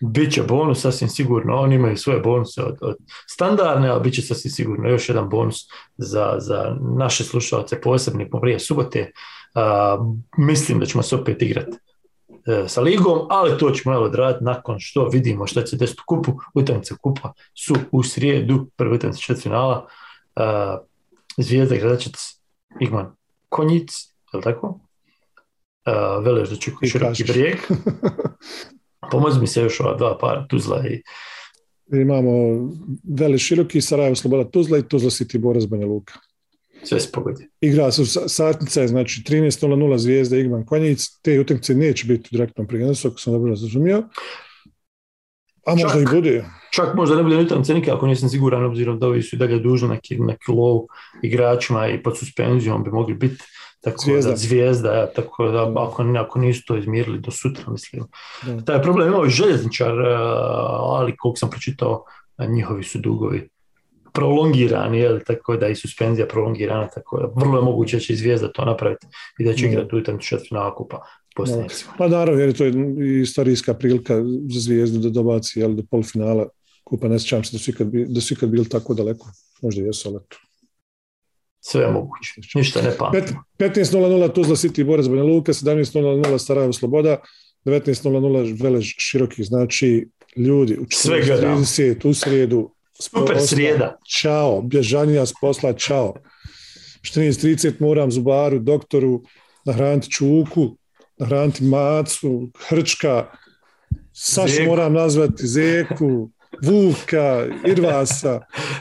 bit 0.00 0.32
će 0.32 0.42
bonus 0.42 0.80
sasvim 0.80 1.08
sigurno, 1.08 1.56
oni 1.56 1.74
imaju 1.74 1.96
svoje 1.96 2.20
bonuse 2.20 2.62
od, 2.62 2.78
od 2.80 2.96
standardne, 3.26 3.88
ali 3.88 4.02
bit 4.02 4.14
će 4.14 4.22
sasvim 4.22 4.50
sigurno 4.50 4.88
još 4.88 5.08
jedan 5.08 5.28
bonus 5.28 5.56
za, 5.96 6.34
za 6.38 6.76
naše 6.98 7.24
slušalce 7.24 7.80
posebni 7.80 8.30
po 8.30 8.40
prije 8.40 8.60
subote. 8.60 9.12
A, 9.54 9.98
mislim 10.38 10.78
da 10.78 10.86
ćemo 10.86 11.02
se 11.02 11.16
opet 11.16 11.42
igrati 11.42 11.78
sa 12.68 12.80
ligom, 12.80 13.26
ali 13.30 13.58
to 13.58 13.70
ćemo 13.70 13.94
evo 13.94 14.04
odraditi 14.04 14.44
nakon 14.44 14.76
što 14.78 15.08
vidimo 15.08 15.46
šta 15.46 15.62
će 15.62 15.76
desiti 15.76 16.00
u 16.00 16.06
kupu. 16.06 16.32
Utakmice 16.54 16.94
kupa 17.02 17.32
su 17.54 17.74
u 17.92 18.02
srijedu, 18.02 18.66
prvi 18.76 18.94
utakmice 18.94 19.22
četvrtfinala. 19.22 19.86
A, 20.36 20.78
Zvijezda 21.36 21.76
Gradačac, 21.76 22.14
Igman 22.80 23.16
Konjic, 23.48 23.92
je 24.32 24.36
li 24.36 24.42
tako? 24.42 24.80
A, 25.84 26.18
Velež 26.18 26.50
da 26.50 26.56
I 26.82 26.88
široki 26.88 27.24
brijeg. 27.24 27.56
Pomozi 29.10 29.40
mi 29.40 29.46
se 29.46 29.62
još 29.62 29.80
ova 29.80 29.94
dva 29.96 30.18
para, 30.18 30.46
Tuzla 30.48 30.86
i 30.88 31.02
Imamo 31.92 32.32
Veli 33.18 33.38
Široki, 33.38 33.80
Sarajevo 33.80 34.14
Sloboda 34.14 34.50
Tuzla 34.50 34.78
i 34.78 34.82
Tuzla 34.82 35.10
City 35.10 35.38
Boras 35.38 35.68
Banja 35.68 35.86
Luka. 35.86 36.14
Sve 36.84 37.00
se 37.00 37.12
pogodi. 37.12 37.48
Igra 37.60 37.92
su 37.92 38.06
sa- 38.06 38.28
satnica 38.28 38.86
znači 38.86 39.22
13.00 39.22 39.98
Zvijezda 39.98 40.36
Igman 40.36 40.66
Konjic. 40.66 41.20
Te 41.22 41.40
utakmice 41.40 41.74
neće 41.74 42.06
biti 42.06 42.28
u 42.32 42.36
direktnom 42.36 42.66
prijenosu, 42.66 43.08
ako 43.08 43.18
sam 43.18 43.32
dobro 43.32 43.50
razumio. 43.50 44.02
A 45.66 45.70
možda 45.74 45.88
Čak. 45.88 46.02
i 46.02 46.14
bude. 46.14 46.44
Čak 46.70 46.94
možda 46.94 47.16
ne 47.16 47.22
bude 47.22 47.36
utakmice 47.36 47.74
nikako, 47.74 48.06
nisam 48.06 48.28
siguran, 48.28 48.64
obzirom 48.64 48.98
da 48.98 49.06
ovi 49.06 49.22
su 49.22 49.36
i 49.36 49.38
dalje 49.38 49.58
dužni 49.58 49.88
neki, 49.88 50.18
neki 50.18 50.50
lov 50.52 50.80
igračima 51.22 51.88
i 51.88 52.02
pod 52.02 52.18
suspenzijom 52.18 52.84
bi 52.84 52.90
mogli 52.90 53.14
biti. 53.14 53.44
Tako 53.80 54.02
Zvijezda. 54.04 54.30
da 54.30 54.36
zvijezda, 54.36 54.92
ja, 54.92 55.06
tako 55.06 55.48
da 55.48 55.72
ako, 55.76 56.04
ako 56.18 56.38
nisu 56.38 56.62
to 56.66 56.76
izmirili 56.76 57.18
do 57.18 57.30
sutra, 57.30 57.64
mislim. 57.72 58.04
Da. 58.42 58.64
Taj 58.64 58.82
problem 58.82 59.08
imao 59.08 59.26
i 59.26 59.30
željezničar, 59.30 60.00
eh, 60.00 60.16
ali 60.80 61.16
koliko 61.16 61.36
sam 61.36 61.50
pročitao, 61.50 62.04
eh, 62.38 62.46
njihovi 62.46 62.84
su 62.84 62.98
dugovi 62.98 63.48
prolongirani, 64.12 64.98
jel, 64.98 65.18
tako 65.26 65.56
da 65.56 65.68
i 65.68 65.74
suspenzija 65.74 66.26
prolongirana, 66.26 66.88
tako 66.88 67.20
da 67.20 67.26
vrlo 67.36 67.58
je 67.58 67.64
moguće 67.64 67.96
da 67.96 68.00
će 68.00 68.14
zvijezda 68.16 68.52
to 68.52 68.64
napraviti 68.64 69.06
i 69.38 69.44
da 69.44 69.52
će 69.54 69.66
igrati 69.66 69.96
utakmicu 69.96 70.28
četvrtfinala 70.28 70.74
kupa 70.74 71.00
posljednicima. 71.36 71.92
Pa 71.98 72.08
naravno, 72.08 72.40
jer 72.40 72.48
je 72.48 72.54
to 72.54 72.66
i 72.66 73.20
istorijska 73.20 73.74
prilika 73.74 74.14
za 74.52 74.60
Zvijezdu 74.60 74.98
da 74.98 75.10
dobaci 75.10 75.60
jel, 75.60 75.74
do 75.74 75.82
polufinala 75.90 76.48
kupa. 76.84 77.08
Ne 77.08 77.18
sjećam 77.18 77.44
se 77.44 77.52
da 77.52 77.58
su 77.58 77.70
ikad, 77.70 77.86
bi- 77.86 78.06
da 78.08 78.20
su 78.20 78.34
ikad 78.34 78.48
bili 78.48 78.68
tako 78.68 78.94
daleko. 78.94 79.26
Možda 79.62 79.82
jesu, 79.82 80.08
ali. 80.08 80.18
Sve 81.60 81.80
je 81.82 81.90
moguće, 81.90 82.32
ništa 82.54 82.82
ne 82.82 82.90
pamtimo. 82.98 83.44
15.00 83.58 84.32
Tuzla 84.34 84.56
City 84.56 84.84
Borac 84.84 85.06
Banja 85.06 85.22
Luka, 85.22 85.52
17.00 85.52 86.38
Sarajevo 86.38 86.72
Sloboda, 86.72 87.16
19.00 87.64 88.62
Velež 88.62 88.94
Široki, 88.98 89.44
znači 89.44 90.08
ljudi 90.36 90.76
u 90.80 90.86
Sve 90.90 91.22
gledamo. 91.26 91.56
30 91.56 92.08
u 92.08 92.14
srijedu. 92.14 92.70
Super 93.00 93.36
srijeda. 93.40 93.96
Ćao, 94.20 94.62
bježanija 94.62 95.26
s 95.26 95.32
posla, 95.40 95.72
ćao. 95.72 96.14
14.30 97.02 97.72
moram 97.80 98.10
zubaru, 98.10 98.58
doktoru, 98.58 99.22
nahraniti 99.64 100.10
čuku, 100.10 100.76
nahraniti 101.18 101.64
macu, 101.64 102.50
hrčka, 102.68 103.26
Sašu 104.12 104.54
Zeku. 104.54 104.70
moram 104.70 104.92
nazvati 104.92 105.46
Zeku, 105.46 106.30
Vuka, 106.62 107.46
Irvasa, 107.66 108.40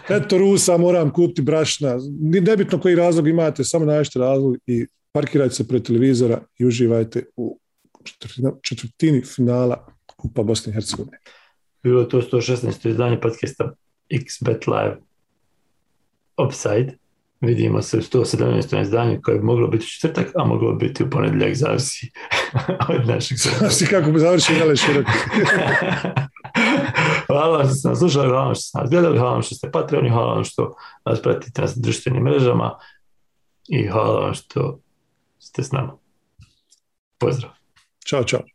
eto 0.10 0.38
Rusa 0.38 0.78
moram 0.78 1.14
kupiti 1.14 1.42
brašna. 1.42 1.98
Nebitno 2.22 2.80
koji 2.80 2.96
razlog 2.96 3.28
imate, 3.28 3.64
samo 3.64 3.86
nađete 3.86 4.20
razlog 4.20 4.58
i 4.68 4.86
parkirajte 5.12 5.56
se 5.56 5.68
pred 5.68 5.86
televizora 5.86 6.42
i 6.60 6.66
uživajte 6.66 7.26
u 7.36 7.60
četvrtini 8.62 9.22
finala 9.22 9.88
Kupa 10.06 10.44
Bosne 10.44 10.72
i 10.72 10.74
Hercegovine. 10.74 11.18
Bilo 11.84 12.02
je 12.02 12.10
to 12.10 12.22
116. 12.22 12.90
izdanje 12.90 13.22
podcasta 13.22 13.74
XBet 14.12 14.68
Live 14.68 14.98
Offside. 16.38 16.98
Vidimo 17.42 17.82
se 17.82 17.98
u 17.98 18.02
117. 18.02 18.82
izdanju 18.82 19.20
koje 19.24 19.38
bi 19.38 19.44
moglo 19.44 19.68
biti 19.68 19.84
u 19.84 19.88
četvrtak, 19.88 20.32
a 20.36 20.46
moglo 20.46 20.74
bi 20.74 20.88
biti 20.88 21.04
u 21.04 21.10
ponedjeljak, 21.10 21.56
zavisi 21.56 22.12
od 23.00 23.08
našeg 23.08 23.38
Znaš 23.58 23.90
kako 23.90 24.20
završi 24.20 24.54
Gale 24.60 24.76
Široki. 24.76 25.12
hvala 27.28 27.58
vam 27.58 27.66
što 27.66 27.76
ste 27.76 27.90
nas 27.90 28.00
slušali, 28.00 28.28
hvala 28.28 28.46
vam 28.46 28.56
što 28.56 28.62
ste 28.62 28.78
nas 28.78 28.90
gledali, 28.90 29.18
hvala 29.18 29.34
vam 29.34 29.42
što 29.42 29.56
ste 29.56 29.72
Patreoni, 29.72 30.10
hvala 30.10 30.34
vam 30.34 30.44
što 30.44 30.76
nas 31.06 31.22
pratite 31.22 31.62
na 31.62 31.68
društvenim 31.76 32.24
mrežama 32.24 32.78
i 33.68 33.88
hvala 33.88 34.20
vam 34.20 34.34
što 34.34 34.80
ste 35.40 35.64
s 35.64 35.72
nama. 35.72 35.98
Pozdrav! 37.18 37.52
Ćao, 38.06 38.24
čao. 38.24 38.51